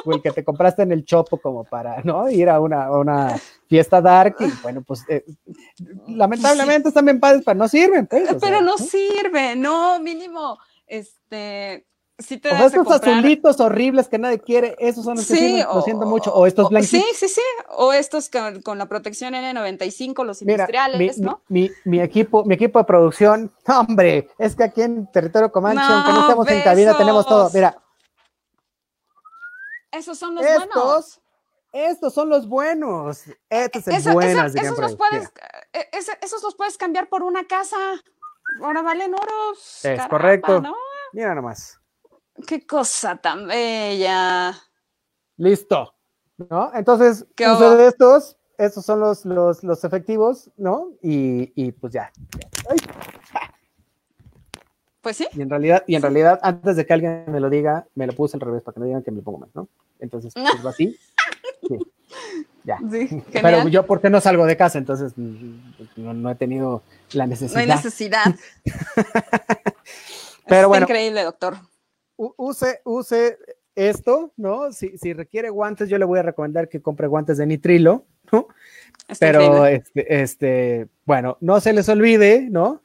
o 0.03 0.11
el 0.11 0.21
que 0.21 0.31
te 0.31 0.43
compraste 0.43 0.81
en 0.81 0.91
el 0.91 1.05
chopo 1.05 1.37
como 1.37 1.63
para, 1.63 2.01
¿no? 2.03 2.29
Ir 2.29 2.49
a 2.49 2.59
una, 2.59 2.85
a 2.85 2.97
una 2.97 3.35
fiesta 3.67 4.01
dark 4.01 4.35
y 4.39 4.51
bueno, 4.61 4.81
pues 4.81 5.05
eh, 5.07 5.23
lamentablemente 6.07 6.83
sí. 6.83 6.87
están 6.89 7.05
bien 7.05 7.19
padres, 7.19 7.43
pero 7.45 7.57
no 7.57 7.67
sirven, 7.67 8.07
pues, 8.07 8.23
Pero 8.27 8.39
sea, 8.39 8.51
no, 8.51 8.61
¿no 8.61 8.77
sirve, 8.77 9.55
no, 9.55 9.99
mínimo, 9.99 10.57
este, 10.87 11.85
te 12.21 12.49
o 12.49 12.55
estos 12.55 12.73
comprar... 12.85 13.01
azulitos 13.01 13.59
horribles 13.59 14.07
que 14.07 14.17
nadie 14.17 14.39
quiere, 14.39 14.75
esos 14.79 15.03
son 15.03 15.15
los 15.17 15.27
que 15.27 15.33
sí, 15.33 15.39
sirven, 15.39 15.65
o, 15.69 15.75
lo 15.75 15.81
siento 15.81 16.05
mucho, 16.05 16.33
o 16.33 16.45
estos 16.45 16.69
blanquitos. 16.69 16.99
Sí, 16.99 17.15
sí, 17.15 17.27
sí, 17.27 17.41
o 17.69 17.93
estos 17.93 18.29
con, 18.29 18.61
con 18.61 18.77
la 18.77 18.87
protección 18.87 19.33
N95, 19.33 20.23
los 20.25 20.41
Mira, 20.41 20.53
industriales, 20.53 21.17
mi, 21.17 21.25
¿no? 21.25 21.41
Mi, 21.47 21.71
mi, 21.85 21.99
equipo, 22.01 22.43
mi 22.45 22.55
equipo 22.55 22.79
de 22.79 22.85
producción, 22.85 23.51
hombre, 23.67 24.29
es 24.37 24.55
que 24.55 24.63
aquí 24.63 24.81
en 24.81 25.11
territorio 25.11 25.51
Comanche, 25.51 25.81
no, 25.81 25.95
aunque 25.95 26.11
no 26.11 26.21
estemos 26.21 26.45
besos. 26.45 26.57
en 26.57 26.63
cabina, 26.63 26.97
tenemos 26.97 27.25
todo. 27.25 27.49
Mira. 27.53 27.77
Esos 29.91 30.17
son 30.17 30.35
los 30.35 30.45
estos, 30.45 30.67
buenos. 30.67 31.21
Estos 31.73 32.13
son 32.13 32.29
los 32.29 32.47
buenos. 32.47 33.23
Estos 33.49 33.83
son 33.83 33.93
esos, 33.93 34.13
los 34.79 34.95
puedes, 34.95 35.31
ese, 35.91 36.17
esos 36.21 36.41
los 36.43 36.55
puedes 36.55 36.77
cambiar 36.77 37.09
por 37.09 37.23
una 37.23 37.45
casa. 37.45 37.77
Ahora 38.61 38.81
valen 38.81 39.13
oros. 39.13 39.83
Es 39.83 39.97
caramba, 39.97 40.09
correcto. 40.09 40.61
¿no? 40.61 40.75
Mira 41.13 41.35
nomás. 41.35 41.80
Qué 42.45 42.65
cosa 42.65 43.15
tan 43.17 43.47
bella. 43.47 44.57
Listo. 45.37 45.93
¿No? 46.49 46.71
Entonces, 46.73 47.25
uso 47.39 47.77
de 47.77 47.87
estos, 47.87 48.37
estos 48.57 48.85
son 48.85 48.99
los, 48.99 49.25
los, 49.25 49.63
los 49.63 49.83
efectivos, 49.83 50.49
¿no? 50.57 50.89
Y, 51.01 51.51
y 51.55 51.71
pues 51.71 51.93
ya. 51.93 52.11
Ay. 52.69 52.77
Pues 55.01 55.17
sí. 55.17 55.27
Y 55.33 55.41
en 55.41 55.49
realidad, 55.49 55.83
y 55.87 55.95
en 55.95 56.01
realidad, 56.01 56.39
antes 56.43 56.75
de 56.75 56.85
que 56.85 56.93
alguien 56.93 57.25
me 57.27 57.39
lo 57.39 57.49
diga, 57.49 57.87
me 57.95 58.05
lo 58.05 58.13
puse 58.13 58.37
al 58.37 58.41
revés 58.41 58.61
para 58.61 58.73
que 58.75 58.79
no 58.79 58.85
digan 58.85 59.03
que 59.03 59.11
me 59.11 59.17
lo 59.17 59.23
pongo 59.23 59.39
mal, 59.39 59.49
¿no? 59.53 59.67
Entonces, 59.99 60.33
pues 60.35 60.65
va 60.65 60.69
así. 60.69 60.97
Sí. 61.67 61.79
Ya. 62.63 62.77
Sí, 62.91 63.23
Pero 63.31 63.67
yo, 63.67 63.85
¿por 63.85 64.01
qué 64.01 64.09
no 64.09 64.21
salgo 64.21 64.45
de 64.45 64.55
casa? 64.57 64.77
Entonces, 64.77 65.13
no, 65.17 66.13
no 66.13 66.29
he 66.29 66.35
tenido 66.35 66.83
la 67.13 67.25
necesidad. 67.25 67.55
No 67.55 67.61
hay 67.61 67.67
necesidad. 67.67 68.35
Pero 70.47 70.61
es 70.61 70.67
bueno. 70.67 70.83
increíble, 70.83 71.23
doctor. 71.23 71.55
Use, 72.37 72.81
use 72.83 73.37
esto, 73.75 74.33
¿no? 74.37 74.71
Si, 74.71 74.97
si, 74.97 75.13
requiere 75.13 75.49
guantes, 75.49 75.89
yo 75.89 75.97
le 75.97 76.05
voy 76.05 76.19
a 76.19 76.23
recomendar 76.23 76.69
que 76.69 76.81
compre 76.81 77.07
guantes 77.07 77.37
de 77.37 77.47
nitrilo, 77.47 78.05
¿no? 78.31 78.47
Está 79.07 79.25
Pero, 79.25 79.65
este, 79.65 80.21
este, 80.21 80.87
bueno, 81.05 81.37
no 81.41 81.59
se 81.59 81.73
les 81.73 81.89
olvide, 81.89 82.47
¿no? 82.49 82.83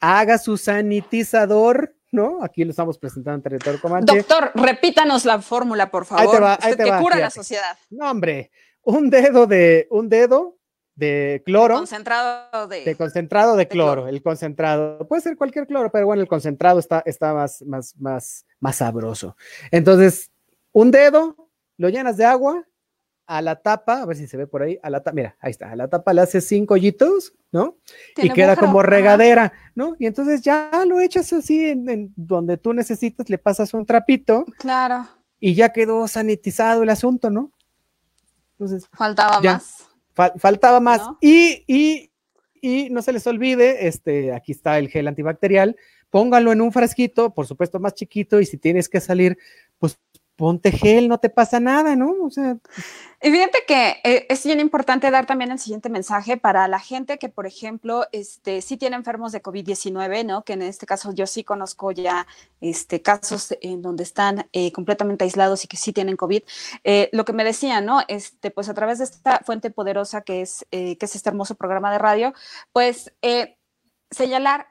Haga 0.00 0.38
su 0.38 0.56
sanitizador, 0.56 1.94
¿no? 2.12 2.42
Aquí 2.42 2.64
lo 2.64 2.70
estamos 2.70 2.98
presentando 2.98 3.36
en 3.36 3.42
territorio 3.42 3.80
Comanche. 3.80 4.16
Doctor, 4.16 4.50
repítanos 4.54 5.24
la 5.24 5.40
fórmula, 5.40 5.90
por 5.90 6.04
favor. 6.04 6.26
Ahí 6.26 6.30
te 6.30 6.40
va, 6.40 6.52
ahí 6.60 6.70
Usted 6.72 6.76
te 6.76 6.84
que 6.84 6.90
va, 6.90 6.98
cura 6.98 7.16
fíjate. 7.16 7.22
la 7.22 7.30
sociedad. 7.30 7.78
No, 7.90 8.10
hombre, 8.10 8.50
un 8.82 9.08
dedo 9.08 9.46
de, 9.46 9.86
un 9.90 10.08
dedo 10.08 10.59
de 11.00 11.42
cloro. 11.44 11.76
Concentrado 11.78 12.68
de... 12.68 12.84
de 12.84 12.94
concentrado 12.94 13.56
de 13.56 13.66
cloro, 13.66 14.02
cloro. 14.02 14.08
el 14.08 14.22
concentrado. 14.22 15.08
Puede 15.08 15.22
ser 15.22 15.36
cualquier 15.36 15.66
cloro, 15.66 15.90
pero 15.90 16.06
bueno, 16.06 16.22
el 16.22 16.28
concentrado 16.28 16.78
está, 16.78 17.02
está 17.06 17.34
más, 17.34 17.62
más, 17.62 17.96
más, 17.98 18.46
más 18.60 18.76
sabroso. 18.76 19.36
Entonces, 19.70 20.30
un 20.72 20.90
dedo, 20.90 21.48
lo 21.78 21.88
llenas 21.88 22.16
de 22.16 22.26
agua, 22.26 22.64
a 23.26 23.40
la 23.42 23.56
tapa, 23.56 24.02
a 24.02 24.06
ver 24.06 24.16
si 24.16 24.26
se 24.26 24.36
ve 24.36 24.46
por 24.46 24.62
ahí, 24.62 24.78
a 24.82 24.90
la 24.90 25.00
tapa, 25.02 25.14
mira, 25.14 25.36
ahí 25.40 25.52
está, 25.52 25.70
a 25.70 25.76
la 25.76 25.88
tapa 25.88 26.12
le 26.12 26.20
haces 26.20 26.46
cinco 26.46 26.74
hoyitos, 26.74 27.32
¿no? 27.52 27.76
Y 28.16 28.28
queda 28.30 28.54
bujero? 28.54 28.66
como 28.66 28.82
regadera, 28.82 29.52
¿no? 29.74 29.94
Y 29.98 30.06
entonces 30.06 30.42
ya 30.42 30.70
lo 30.86 31.00
echas 31.00 31.32
así 31.32 31.70
en, 31.70 31.88
en, 31.88 32.12
donde 32.16 32.56
tú 32.58 32.72
necesitas, 32.74 33.30
le 33.30 33.38
pasas 33.38 33.72
un 33.72 33.86
trapito 33.86 34.44
Claro. 34.58 35.06
y 35.38 35.54
ya 35.54 35.68
quedó 35.72 36.06
sanitizado 36.08 36.82
el 36.82 36.90
asunto, 36.90 37.30
¿no? 37.30 37.52
Entonces, 38.58 38.88
Faltaba 38.92 39.40
ya. 39.42 39.54
más. 39.54 39.89
Fal 40.12 40.32
faltaba 40.38 40.80
más. 40.80 41.00
¿No? 41.00 41.18
Y, 41.20 41.64
y, 41.66 42.10
y 42.60 42.90
no 42.90 43.02
se 43.02 43.12
les 43.12 43.26
olvide, 43.26 43.86
este, 43.88 44.32
aquí 44.32 44.52
está 44.52 44.78
el 44.78 44.88
gel 44.88 45.08
antibacterial, 45.08 45.76
póngalo 46.10 46.52
en 46.52 46.60
un 46.60 46.72
frasquito, 46.72 47.32
por 47.32 47.46
supuesto 47.46 47.80
más 47.80 47.94
chiquito, 47.94 48.40
y 48.40 48.46
si 48.46 48.58
tienes 48.58 48.88
que 48.88 49.00
salir, 49.00 49.38
pues 49.78 49.98
ponte 50.40 50.72
gel, 50.72 51.06
no 51.06 51.18
te 51.18 51.28
pasa 51.28 51.60
nada, 51.60 51.96
¿no? 51.96 52.14
O 52.22 52.30
sea, 52.30 52.56
fíjate 53.20 53.58
que 53.68 54.00
eh, 54.04 54.26
es 54.30 54.46
bien 54.46 54.58
importante 54.58 55.10
dar 55.10 55.26
también 55.26 55.50
el 55.50 55.58
siguiente 55.58 55.90
mensaje 55.90 56.38
para 56.38 56.66
la 56.66 56.80
gente 56.80 57.18
que, 57.18 57.28
por 57.28 57.46
ejemplo, 57.46 58.06
este, 58.10 58.62
sí 58.62 58.78
tiene 58.78 58.96
enfermos 58.96 59.32
de 59.32 59.42
COVID-19, 59.42 60.24
¿no? 60.24 60.42
Que 60.42 60.54
en 60.54 60.62
este 60.62 60.86
caso 60.86 61.12
yo 61.12 61.26
sí 61.26 61.44
conozco 61.44 61.92
ya 61.92 62.26
este, 62.62 63.02
casos 63.02 63.54
en 63.60 63.82
donde 63.82 64.02
están 64.02 64.48
eh, 64.54 64.72
completamente 64.72 65.24
aislados 65.24 65.62
y 65.62 65.68
que 65.68 65.76
sí 65.76 65.92
tienen 65.92 66.16
COVID. 66.16 66.42
Eh, 66.84 67.10
lo 67.12 67.26
que 67.26 67.34
me 67.34 67.44
decían, 67.44 67.84
¿no? 67.84 68.00
Este, 68.08 68.50
pues 68.50 68.70
a 68.70 68.74
través 68.74 68.96
de 68.96 69.04
esta 69.04 69.40
fuente 69.44 69.70
poderosa 69.70 70.22
que 70.22 70.40
es, 70.40 70.64
que 70.70 70.96
es 70.98 71.14
este 71.14 71.28
hermoso 71.28 71.54
programa 71.54 71.92
de 71.92 71.98
radio, 71.98 72.32
pues 72.72 73.12
señalar 74.10 74.69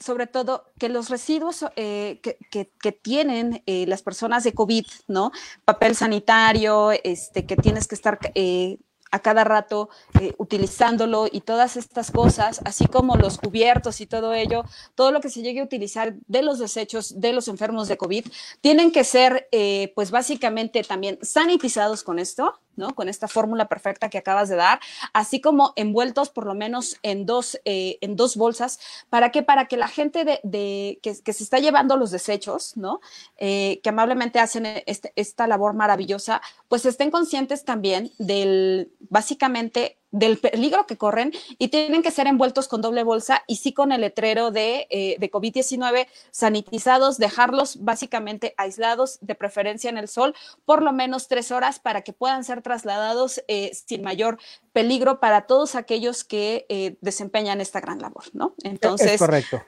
sobre 0.00 0.26
todo 0.26 0.64
que 0.78 0.88
los 0.88 1.10
residuos 1.10 1.64
eh, 1.76 2.20
que, 2.22 2.92
tienen 2.92 3.62
eh, 3.66 3.86
las 3.86 4.02
personas 4.02 4.42
de 4.44 4.54
COVID, 4.54 4.86
¿no? 5.08 5.30
Papel 5.64 5.94
sanitario, 5.94 6.90
este, 7.04 7.46
que 7.46 7.56
tienes 7.56 7.86
que 7.86 7.94
estar 7.94 8.18
eh, 8.34 8.78
a 9.10 9.20
cada 9.20 9.44
rato 9.44 9.88
eh, 10.20 10.34
utilizándolo 10.38 11.26
y 11.30 11.40
todas 11.40 11.76
estas 11.76 12.10
cosas, 12.10 12.60
así 12.64 12.86
como 12.86 13.16
los 13.16 13.38
cubiertos 13.38 14.00
y 14.00 14.06
todo 14.06 14.34
ello, 14.34 14.64
todo 14.94 15.10
lo 15.10 15.20
que 15.20 15.30
se 15.30 15.42
llegue 15.42 15.60
a 15.60 15.64
utilizar 15.64 16.14
de 16.26 16.42
los 16.42 16.58
desechos 16.58 17.20
de 17.20 17.32
los 17.32 17.48
enfermos 17.48 17.88
de 17.88 17.96
COVID, 17.96 18.26
tienen 18.60 18.92
que 18.92 19.04
ser, 19.04 19.48
eh, 19.52 19.92
pues 19.94 20.10
básicamente 20.10 20.82
también 20.84 21.18
sanitizados 21.22 22.02
con 22.02 22.18
esto, 22.18 22.60
Con 22.88 23.08
esta 23.08 23.28
fórmula 23.28 23.68
perfecta 23.68 24.08
que 24.08 24.18
acabas 24.18 24.48
de 24.48 24.56
dar, 24.56 24.80
así 25.12 25.40
como 25.40 25.72
envueltos 25.76 26.30
por 26.30 26.46
lo 26.46 26.54
menos 26.54 26.96
en 27.02 27.26
dos, 27.26 27.60
eh, 27.64 27.98
en 28.00 28.16
dos 28.16 28.36
bolsas. 28.36 28.80
¿Para? 29.08 29.30
Para 29.30 29.66
que 29.66 29.76
la 29.76 29.88
gente 29.88 30.24
de, 30.24 30.98
que, 31.02 31.32
se 31.32 31.44
está 31.44 31.58
llevando 31.58 31.96
los 31.96 32.10
desechos, 32.10 32.76
¿no? 32.76 33.00
que 33.38 33.80
amablemente 33.84 34.40
hacen 34.40 34.66
este, 34.86 35.12
esta 35.16 35.46
labor 35.46 35.74
maravillosa, 35.74 36.42
pues 36.68 36.84
estén 36.84 37.10
conscientes 37.10 37.64
también 37.64 38.10
del, 38.18 38.92
básicamente 38.98 39.99
del 40.10 40.38
peligro 40.38 40.86
que 40.86 40.96
corren 40.96 41.32
y 41.58 41.68
tienen 41.68 42.02
que 42.02 42.10
ser 42.10 42.26
envueltos 42.26 42.68
con 42.68 42.80
doble 42.82 43.02
bolsa 43.02 43.42
y 43.46 43.56
sí 43.56 43.72
con 43.72 43.92
el 43.92 44.00
letrero 44.00 44.50
de, 44.50 44.86
eh, 44.90 45.16
de 45.18 45.30
COVID-19 45.30 46.06
sanitizados, 46.30 47.18
dejarlos 47.18 47.84
básicamente 47.84 48.54
aislados, 48.56 49.18
de 49.20 49.34
preferencia 49.34 49.90
en 49.90 49.98
el 49.98 50.08
sol, 50.08 50.34
por 50.64 50.82
lo 50.82 50.92
menos 50.92 51.28
tres 51.28 51.52
horas 51.52 51.78
para 51.78 52.02
que 52.02 52.12
puedan 52.12 52.44
ser 52.44 52.62
trasladados 52.62 53.42
eh, 53.48 53.70
sin 53.86 54.02
mayor 54.02 54.38
peligro 54.72 55.20
para 55.20 55.42
todos 55.42 55.74
aquellos 55.74 56.24
que 56.24 56.66
eh, 56.68 56.96
desempeñan 57.00 57.60
esta 57.60 57.80
gran 57.80 58.00
labor, 58.00 58.24
¿no? 58.32 58.54
Entonces. 58.62 59.12
Es 59.12 59.18
correcto 59.18 59.62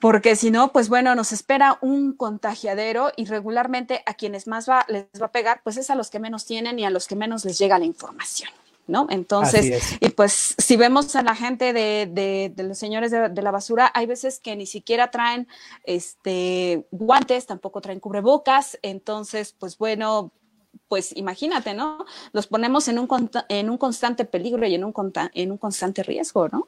porque 0.00 0.34
si 0.34 0.50
no, 0.50 0.72
pues 0.72 0.88
bueno, 0.88 1.14
nos 1.14 1.30
espera 1.30 1.76
un 1.82 2.14
contagiadero 2.14 3.12
y 3.16 3.26
regularmente 3.26 4.02
a 4.06 4.14
quienes 4.14 4.46
más 4.46 4.68
va, 4.68 4.86
les 4.88 5.04
va 5.20 5.26
a 5.26 5.32
pegar, 5.32 5.60
pues 5.62 5.76
es 5.76 5.90
a 5.90 5.94
los 5.94 6.08
que 6.08 6.18
menos 6.18 6.46
tienen 6.46 6.78
y 6.78 6.86
a 6.86 6.90
los 6.90 7.06
que 7.06 7.16
menos 7.16 7.44
les 7.44 7.58
llega 7.58 7.78
la 7.78 7.84
información. 7.84 8.50
¿No? 8.90 9.06
Entonces, 9.08 9.96
y 10.00 10.08
pues 10.10 10.56
si 10.58 10.76
vemos 10.76 11.14
a 11.14 11.22
la 11.22 11.36
gente 11.36 11.72
de, 11.72 12.52
los 12.56 12.76
señores 12.76 13.12
de, 13.12 13.42
la 13.42 13.50
basura, 13.52 13.90
hay 13.94 14.06
veces 14.06 14.40
que 14.40 14.56
ni 14.56 14.66
siquiera 14.66 15.12
traen 15.12 15.46
este, 15.84 16.86
guantes, 16.90 17.46
tampoco 17.46 17.80
traen 17.80 18.00
cubrebocas, 18.00 18.80
entonces, 18.82 19.54
pues 19.56 19.78
bueno, 19.78 20.32
pues 20.88 21.16
imagínate, 21.16 21.72
¿no? 21.72 22.04
Los 22.32 22.48
ponemos 22.48 22.88
en 22.88 22.98
un, 22.98 23.30
en 23.48 23.70
un 23.70 23.78
constante 23.78 24.24
peligro 24.24 24.66
y 24.66 24.74
en 24.74 24.82
un, 24.82 24.92
en 25.34 25.52
un 25.52 25.58
constante 25.58 26.02
riesgo, 26.02 26.48
¿no? 26.48 26.66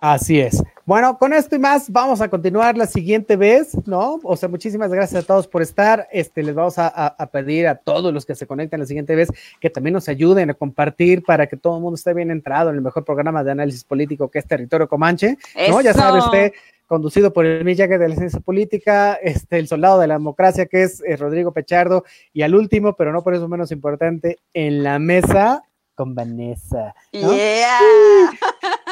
Así 0.00 0.40
es. 0.40 0.62
Bueno, 0.86 1.18
con 1.18 1.32
esto 1.32 1.56
y 1.56 1.58
más 1.58 1.90
vamos 1.90 2.20
a 2.20 2.28
continuar 2.28 2.76
la 2.76 2.86
siguiente 2.86 3.36
vez, 3.36 3.76
¿no? 3.86 4.20
O 4.22 4.36
sea, 4.36 4.48
muchísimas 4.48 4.90
gracias 4.90 5.24
a 5.24 5.26
todos 5.26 5.46
por 5.46 5.60
estar. 5.60 6.08
Este, 6.12 6.42
les 6.42 6.54
vamos 6.54 6.76
a, 6.78 7.28
pedir 7.30 7.66
a 7.66 7.74
todos 7.74 8.14
los 8.14 8.24
que 8.24 8.34
se 8.34 8.46
conecten 8.46 8.80
la 8.80 8.86
siguiente 8.86 9.14
vez 9.14 9.28
que 9.60 9.70
también 9.70 9.92
nos 9.92 10.08
ayuden 10.08 10.50
a 10.50 10.54
compartir 10.54 11.22
para 11.24 11.46
que 11.46 11.56
todo 11.56 11.76
el 11.76 11.82
mundo 11.82 11.96
esté 11.96 12.14
bien 12.14 12.30
entrado 12.30 12.70
en 12.70 12.76
el 12.76 12.82
mejor 12.82 13.04
programa 13.04 13.44
de 13.44 13.50
análisis 13.50 13.84
político 13.84 14.30
que 14.30 14.38
es 14.38 14.46
Territorio 14.46 14.88
Comanche, 14.88 15.36
¿no? 15.68 15.80
Ya 15.80 15.92
sabe 15.92 16.20
usted, 16.20 16.52
conducido 16.86 17.32
por 17.32 17.44
el 17.44 17.64
Millague 17.64 17.98
de 17.98 18.08
la 18.08 18.16
Ciencia 18.16 18.40
Política, 18.40 19.14
este, 19.14 19.58
el 19.58 19.68
soldado 19.68 20.00
de 20.00 20.06
la 20.06 20.14
democracia 20.14 20.66
que 20.66 20.84
es 20.84 21.02
eh, 21.06 21.16
Rodrigo 21.16 21.52
Pechardo 21.52 22.04
y 22.32 22.42
al 22.42 22.54
último, 22.54 22.94
pero 22.94 23.12
no 23.12 23.22
por 23.22 23.34
eso 23.34 23.46
menos 23.46 23.72
importante, 23.72 24.38
en 24.54 24.82
la 24.82 24.98
mesa 24.98 25.64
con 25.94 26.14
Vanessa. 26.14 26.94
¿no? 27.12 27.34
Yeah. 27.34 28.30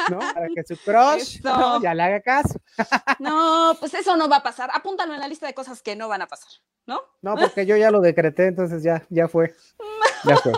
¿No? 0.09 0.19
Para 0.33 0.47
que 0.53 0.63
su 0.63 0.77
crush 0.77 1.41
ya 1.81 1.93
le 1.93 2.03
haga 2.03 2.21
caso. 2.21 2.59
no, 3.19 3.75
pues 3.79 3.93
eso 3.93 4.15
no 4.15 4.29
va 4.29 4.37
a 4.37 4.43
pasar. 4.43 4.69
Apúntalo 4.73 5.13
en 5.13 5.19
la 5.19 5.27
lista 5.27 5.47
de 5.47 5.53
cosas 5.53 5.81
que 5.81 5.95
no 5.95 6.07
van 6.07 6.21
a 6.21 6.27
pasar, 6.27 6.49
¿no? 6.85 7.01
No, 7.21 7.35
porque 7.35 7.65
yo 7.65 7.75
ya 7.77 7.91
lo 7.91 8.01
decreté, 8.01 8.47
entonces 8.47 8.83
ya, 8.83 9.05
ya 9.09 9.27
fue. 9.27 9.55
Ya 10.23 10.35
fue. 10.35 10.51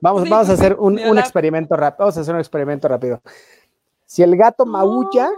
vamos, 0.00 0.26
vamos 0.26 0.48
a 0.48 0.54
hacer 0.54 0.74
un, 0.78 0.98
experimento 1.18 1.76
rápido. 1.76 1.98
Vamos 1.98 2.16
a 2.16 2.20
hacer 2.22 2.34
un 2.34 2.40
experimento 2.40 2.88
rápido. 2.88 3.20
Si 4.06 4.22
el 4.22 4.34
gato 4.38 4.64
maulla, 4.64 5.30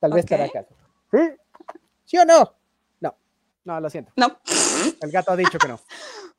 tal 0.00 0.12
vez 0.12 0.26
te 0.26 0.34
hará 0.34 0.48
caso. 0.48 0.74
¿Sí? 1.12 1.18
¿Sí 2.04 2.18
o 2.18 2.24
no? 2.24 2.52
No, 3.00 3.14
no, 3.64 3.80
lo 3.80 3.88
siento. 3.88 4.12
No. 4.16 4.36
El 5.00 5.10
gato 5.12 5.30
ha 5.30 5.36
dicho 5.36 5.58
que 5.58 5.68
no. 5.68 5.78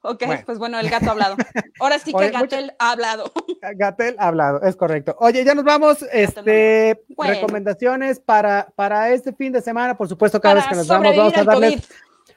Ok, 0.02 0.24
pues 0.46 0.60
bueno, 0.60 0.78
el 0.80 0.90
gato 0.90 1.08
ha 1.08 1.12
hablado. 1.12 1.38
Ahora 1.80 1.98
sí 1.98 2.14
que 2.14 2.30
Gatel 2.30 2.76
ha 2.78 2.92
hablado. 2.92 3.32
Gatel 3.74 4.16
ha 4.20 4.28
hablado, 4.28 4.62
es 4.62 4.76
correcto. 4.76 5.16
Oye, 5.20 5.44
ya 5.44 5.56
nos 5.56 5.64
vamos. 5.64 6.06
Este, 6.12 7.02
recomendaciones 7.18 8.20
para, 8.20 8.68
para 8.76 9.12
este 9.12 9.34
fin 9.34 9.52
de 9.52 9.62
semana, 9.62 9.96
por 9.98 10.08
supuesto, 10.08 10.40
cada 10.40 10.56
vez 10.56 10.66
que 10.68 10.76
nos 10.76 10.88
vamos, 10.88 11.16
vamos 11.16 11.38
a 11.38 11.44
darles. 11.44 11.88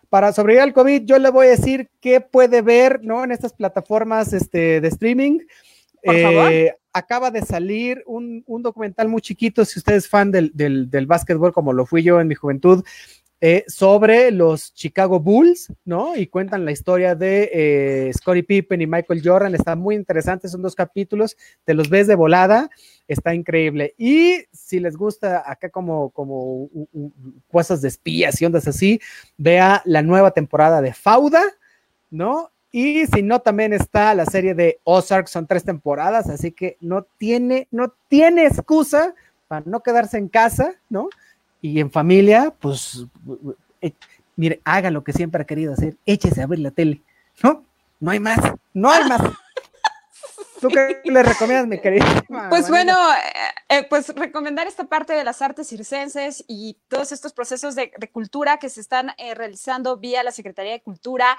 Para 0.09 0.33
sobrevivir 0.33 0.62
al 0.62 0.72
COVID, 0.72 1.03
yo 1.05 1.18
le 1.18 1.29
voy 1.31 1.49
a 1.49 1.51
decir 1.51 1.91
qué 2.01 2.22
puede 2.22 2.62
ver, 2.62 3.01
¿no? 3.03 3.24
En 3.24 3.31
estas 3.31 3.53
plataformas 3.53 4.33
este, 4.33 4.81
de 4.81 4.89
streaming. 4.89 5.41
Por 6.03 6.14
eh, 6.14 6.74
acaba 6.93 7.31
de 7.31 7.43
salir 7.43 8.03
un, 8.07 8.43
documental 8.47 9.09
muy 9.09 9.20
chiquito, 9.20 9.64
si 9.64 9.79
usted 9.79 9.95
es 9.95 10.09
fan 10.09 10.31
del, 10.31 10.51
del, 10.55 10.91
del 10.91 11.07
básquetbol, 11.07 11.53
como 11.53 11.72
lo 11.72 11.87
fui 11.87 12.03
yo 12.03 12.20
en 12.20 12.29
mi 12.29 12.35
juventud, 12.35 12.85
eh, 13.41 13.64
sobre 13.68 14.32
los 14.32 14.74
Chicago 14.74 15.20
Bulls, 15.20 15.72
¿no? 15.84 16.16
Y 16.16 16.26
cuentan 16.26 16.64
la 16.64 16.72
historia 16.72 17.14
de 17.14 17.51
eh, 17.53 18.12
Scottie 18.12 18.43
Pippen 18.43 18.80
y 18.82 18.86
Michael 18.89 19.22
Jordan. 19.24 19.55
Está 19.55 19.76
muy 19.76 19.95
interesante, 19.95 20.49
son 20.49 20.61
dos 20.62 20.74
capítulos, 20.74 21.36
te 21.64 21.72
los 21.72 21.89
ves 21.89 22.09
de 22.09 22.16
volada, 22.16 22.68
está 23.07 23.34
increíble. 23.34 23.95
Y 23.97 24.45
si 24.53 24.80
les 24.80 24.97
gusta 24.97 25.45
acá 25.47 25.70
como, 25.70 26.11
como 26.11 26.68
cosas 27.49 27.80
de 27.80 27.89
espías 27.89 28.43
y 28.43 28.45
ondas 28.45 28.66
así, 28.66 29.01
vea 29.36 29.82
la 29.84 30.03
nueva 30.03 30.32
temporada 30.32 30.82
de 30.82 30.93
Fauda, 30.93 31.45
¿no? 32.11 32.51
Y 32.72 33.07
si 33.07 33.22
no, 33.22 33.41
también 33.41 33.72
está 33.72 34.14
la 34.14 34.26
serie 34.26 34.55
de 34.55 34.80
Ozark, 34.82 35.28
son 35.28 35.47
tres 35.47 35.64
temporadas, 35.64 36.28
así 36.28 36.51
que 36.51 36.76
no 36.80 37.05
tiene, 37.18 37.68
no 37.70 37.95
tiene 38.09 38.47
excusa 38.47 39.14
para 39.47 39.62
no 39.64 39.80
quedarse 39.80 40.18
en 40.18 40.28
casa, 40.28 40.74
¿no? 40.91 41.09
Y 41.61 41.80
en 41.80 41.90
familia, 41.90 42.54
pues, 42.59 43.06
eh, 43.80 43.92
mire, 44.36 44.61
haga 44.64 44.90
lo 44.90 45.02
que 45.02 45.12
siempre 45.12 45.42
ha 45.42 45.46
querido 45.46 45.72
hacer, 45.72 45.96
échese 46.06 46.42
a 46.42 46.46
ver 46.46 46.61
la 46.61 46.70
tele, 46.70 47.02
¿no? 47.42 47.64
No 48.00 48.11
hay 48.11 48.20
más, 48.20 48.38
no 48.72 48.90
hay 48.90 49.09
más. 49.09 49.22
¿Tú 50.61 50.68
qué 50.68 51.00
le 51.04 51.22
recomiendas, 51.22 51.66
mi 51.66 51.78
querida? 51.78 52.04
Pues 52.50 52.68
bueno, 52.68 52.94
eh, 53.12 53.78
eh, 53.78 53.86
pues 53.88 54.09
recomendar 54.09 54.66
esta 54.66 54.84
parte 54.84 55.12
de 55.12 55.22
las 55.22 55.40
artes 55.42 55.68
circenses 55.68 56.44
y 56.48 56.76
todos 56.88 57.12
estos 57.12 57.32
procesos 57.32 57.74
de, 57.74 57.90
cultura 58.12 58.59
que 58.59 58.68
se 58.68 58.80
están 58.80 59.12
eh, 59.18 59.34
realizando 59.34 59.96
vía 59.98 60.22
la 60.22 60.32
Secretaría 60.32 60.72
de 60.72 60.82
Cultura 60.82 61.36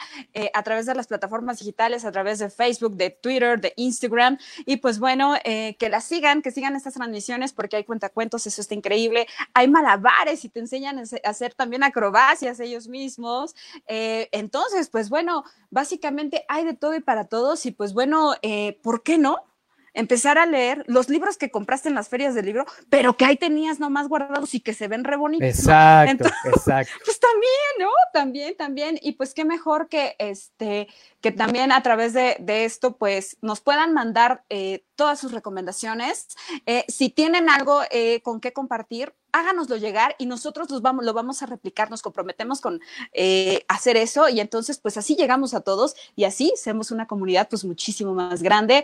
a 0.54 0.64
través 0.64 0.86
de 0.86 0.96
las 0.96 1.08
plataformas 1.08 1.60
digitales, 1.60 2.06
a 2.06 2.12
través 2.12 2.40
de 2.40 2.50
Facebook, 2.50 2.96
de 2.96 3.10
Twitter, 3.10 3.60
de 3.60 3.74
Instagram. 3.76 4.38
Y 4.66 4.78
pues 4.78 5.00
bueno, 5.00 5.36
que 5.44 5.90
las 5.90 6.06
sigan, 6.06 6.42
que 6.42 6.52
sigan 6.52 6.76
estas 6.76 6.94
transmisiones 6.94 7.52
porque 7.54 7.78
hay 7.78 7.84
cuentacuentos, 7.84 8.46
eso 8.48 8.62
está 8.62 8.76
increíble. 8.76 9.28
Hay 9.54 9.68
malabares 9.68 10.46
y 10.46 10.50
te 10.50 10.60
enseñan 10.60 11.00
a 11.00 11.30
hacer 11.30 11.54
también 11.54 11.84
acrobacias 11.84 12.60
ellos 12.60 12.88
mismos. 12.88 13.56
entonces, 13.88 14.90
pues 14.90 15.10
bueno, 15.10 15.44
básicamente 15.70 16.46
hay 16.48 16.66
de 16.66 16.74
todo 16.74 16.96
y 16.96 17.02
para 17.02 17.26
todos. 17.26 17.66
Y 17.66 17.72
pues 17.72 17.94
bueno, 17.94 18.34
¿por 18.82 19.04
qué 19.04 19.09
qué 19.10 19.18
no? 19.18 19.38
Empezar 19.96 20.38
a 20.38 20.46
leer 20.46 20.84
los 20.86 21.10
libros 21.10 21.36
que 21.36 21.50
compraste 21.50 21.90
en 21.90 21.96
las 21.96 22.10
ferias 22.10 22.36
del 22.36 22.46
libro, 22.46 22.68
pero 22.92 23.18
que 23.18 23.26
ahí 23.26 23.38
tenías 23.38 23.80
nomás 23.80 24.08
guardados 24.08 24.54
y 24.54 24.60
que 24.60 24.76
se 24.76 24.88
ven 24.88 25.04
re 25.04 25.18
bonitos. 25.18 25.48
Exacto, 25.48 26.30
exacto. 26.46 26.94
Pues 27.04 27.20
también, 27.20 27.72
¿no? 27.80 27.90
También, 28.14 28.56
también. 28.56 29.00
Y 29.02 29.14
pues 29.14 29.34
qué 29.34 29.46
mejor 29.46 29.90
que 29.90 30.16
este, 30.20 30.88
que 31.22 31.32
también 31.32 31.72
a 31.72 31.82
través 31.82 32.14
de, 32.14 32.38
esto, 32.66 32.98
pues 32.98 33.38
nos 33.42 33.62
puedan 33.62 33.96
mandar 33.96 34.44
eh, 34.50 34.86
todas 34.96 35.20
sus 35.20 35.32
recomendaciones. 35.32 36.28
Eh, 36.68 36.86
si 36.88 37.10
tienen 37.10 37.50
algo 37.50 37.82
eh, 37.90 38.22
con 38.22 38.42
qué 38.42 38.54
compartir, 38.54 39.16
háganoslo 39.32 39.78
llegar 39.78 40.16
y 40.18 40.26
nosotros 40.26 40.70
los 40.70 40.82
vamos, 40.82 41.06
lo 41.06 41.14
vamos 41.14 41.42
a 41.42 41.46
replicar, 41.46 41.90
nos 41.90 42.02
comprometemos 42.02 42.62
con 42.62 42.80
hacer 43.68 43.98
eso 43.98 44.30
y 44.30 44.40
entonces 44.40 44.80
pues 44.80 44.98
así 44.98 45.16
llegamos 45.16 45.54
a 45.54 45.62
todos 45.62 45.96
y 46.16 46.24
así 46.24 46.54
somos 46.62 46.92
una 46.92 47.08
comunidad 47.08 47.50
pues 47.50 47.66
muchísimo 47.66 48.14
más 48.14 48.42
grande, 48.42 48.84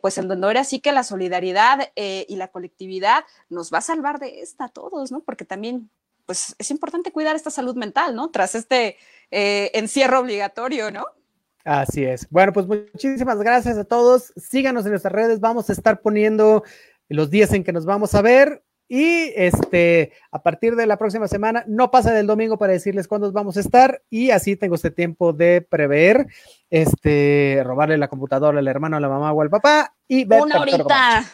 pues 0.00 0.18
en 0.18 0.28
donde 0.28 0.46
ahora 0.46 0.64
sí 0.64 0.80
que 0.80 0.92
la 0.92 1.04
solidaridad 1.04 1.90
y 1.96 2.36
la 2.36 2.48
colectividad 2.48 3.24
nos 3.48 3.72
va 3.72 3.78
a 3.78 3.82
salvar 3.82 4.18
de 4.18 4.40
esta 4.40 4.64
a 4.64 4.68
todos, 4.68 5.10
¿no? 5.12 5.20
Porque 5.20 5.44
también 5.44 5.90
pues 6.26 6.54
es 6.58 6.70
importante 6.70 7.10
cuidar 7.10 7.36
esta 7.36 7.50
salud 7.50 7.74
mental, 7.74 8.14
¿no? 8.14 8.30
Tras 8.30 8.54
este 8.54 8.96
encierro 9.30 10.20
obligatorio, 10.20 10.90
¿no? 10.90 11.06
Así 11.64 12.04
es. 12.04 12.28
Bueno, 12.30 12.52
pues 12.52 12.66
muchísimas 12.66 13.38
gracias 13.38 13.76
a 13.76 13.84
todos. 13.84 14.32
Síganos 14.36 14.84
en 14.86 14.92
nuestras 14.92 15.12
redes. 15.12 15.40
Vamos 15.40 15.68
a 15.68 15.72
estar 15.72 16.00
poniendo 16.00 16.62
los 17.08 17.28
días 17.30 17.52
en 17.52 17.62
que 17.62 17.72
nos 17.72 17.84
vamos 17.84 18.14
a 18.14 18.22
ver. 18.22 18.62
Y 18.88 19.32
este, 19.36 20.12
a 20.32 20.42
partir 20.42 20.74
de 20.74 20.86
la 20.86 20.96
próxima 20.96 21.28
semana, 21.28 21.62
no 21.66 21.90
pasa 21.90 22.12
del 22.12 22.26
domingo 22.26 22.56
para 22.56 22.72
decirles 22.72 23.06
cuándo 23.06 23.30
vamos 23.30 23.58
a 23.58 23.60
estar. 23.60 24.02
Y 24.08 24.30
así 24.30 24.56
tengo 24.56 24.76
este 24.76 24.90
tiempo 24.90 25.34
de 25.34 25.60
prever, 25.60 26.26
este, 26.70 27.62
robarle 27.64 27.98
la 27.98 28.08
computadora 28.08 28.58
al 28.58 28.68
hermano, 28.68 28.96
a 28.96 29.00
la 29.00 29.08
mamá 29.08 29.32
o 29.32 29.42
al 29.42 29.50
papá. 29.50 29.94
Y 30.08 30.24
ver 30.24 30.42
Una 30.42 30.60
horita. 30.60 31.24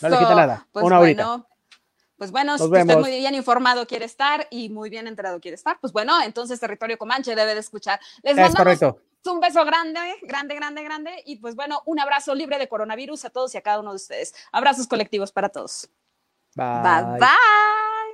No 0.00 0.08
le 0.08 0.16
quita 0.16 0.34
nada. 0.34 0.66
Pues 0.72 0.84
Una 0.84 0.98
bueno, 0.98 1.46
pues 2.22 2.30
bueno, 2.30 2.52
Nos 2.52 2.60
si 2.60 2.66
usted 2.68 2.98
muy 2.98 3.10
bien 3.10 3.34
informado 3.34 3.84
quiere 3.84 4.04
estar 4.04 4.46
y 4.48 4.68
muy 4.68 4.90
bien 4.90 5.08
enterado 5.08 5.40
quiere 5.40 5.56
estar, 5.56 5.80
pues 5.80 5.92
bueno, 5.92 6.22
entonces 6.22 6.60
Territorio 6.60 6.96
Comanche 6.96 7.34
debe 7.34 7.52
de 7.52 7.58
escuchar. 7.58 7.98
Les 8.22 8.38
Es 8.38 8.54
correcto. 8.54 9.00
un 9.26 9.40
beso 9.40 9.64
grande, 9.64 9.98
grande, 10.22 10.54
grande, 10.54 10.84
grande 10.84 11.22
y 11.26 11.36
pues 11.36 11.56
bueno, 11.56 11.82
un 11.84 11.98
abrazo 11.98 12.34
libre 12.34 12.58
de 12.58 12.68
coronavirus 12.68 13.24
a 13.24 13.30
todos 13.30 13.52
y 13.54 13.58
a 13.58 13.62
cada 13.62 13.80
uno 13.80 13.90
de 13.90 13.96
ustedes. 13.96 14.34
Abrazos 14.52 14.86
colectivos 14.86 15.32
para 15.32 15.48
todos. 15.48 15.90
Bye. 16.54 17.18
Bye. 17.18 18.12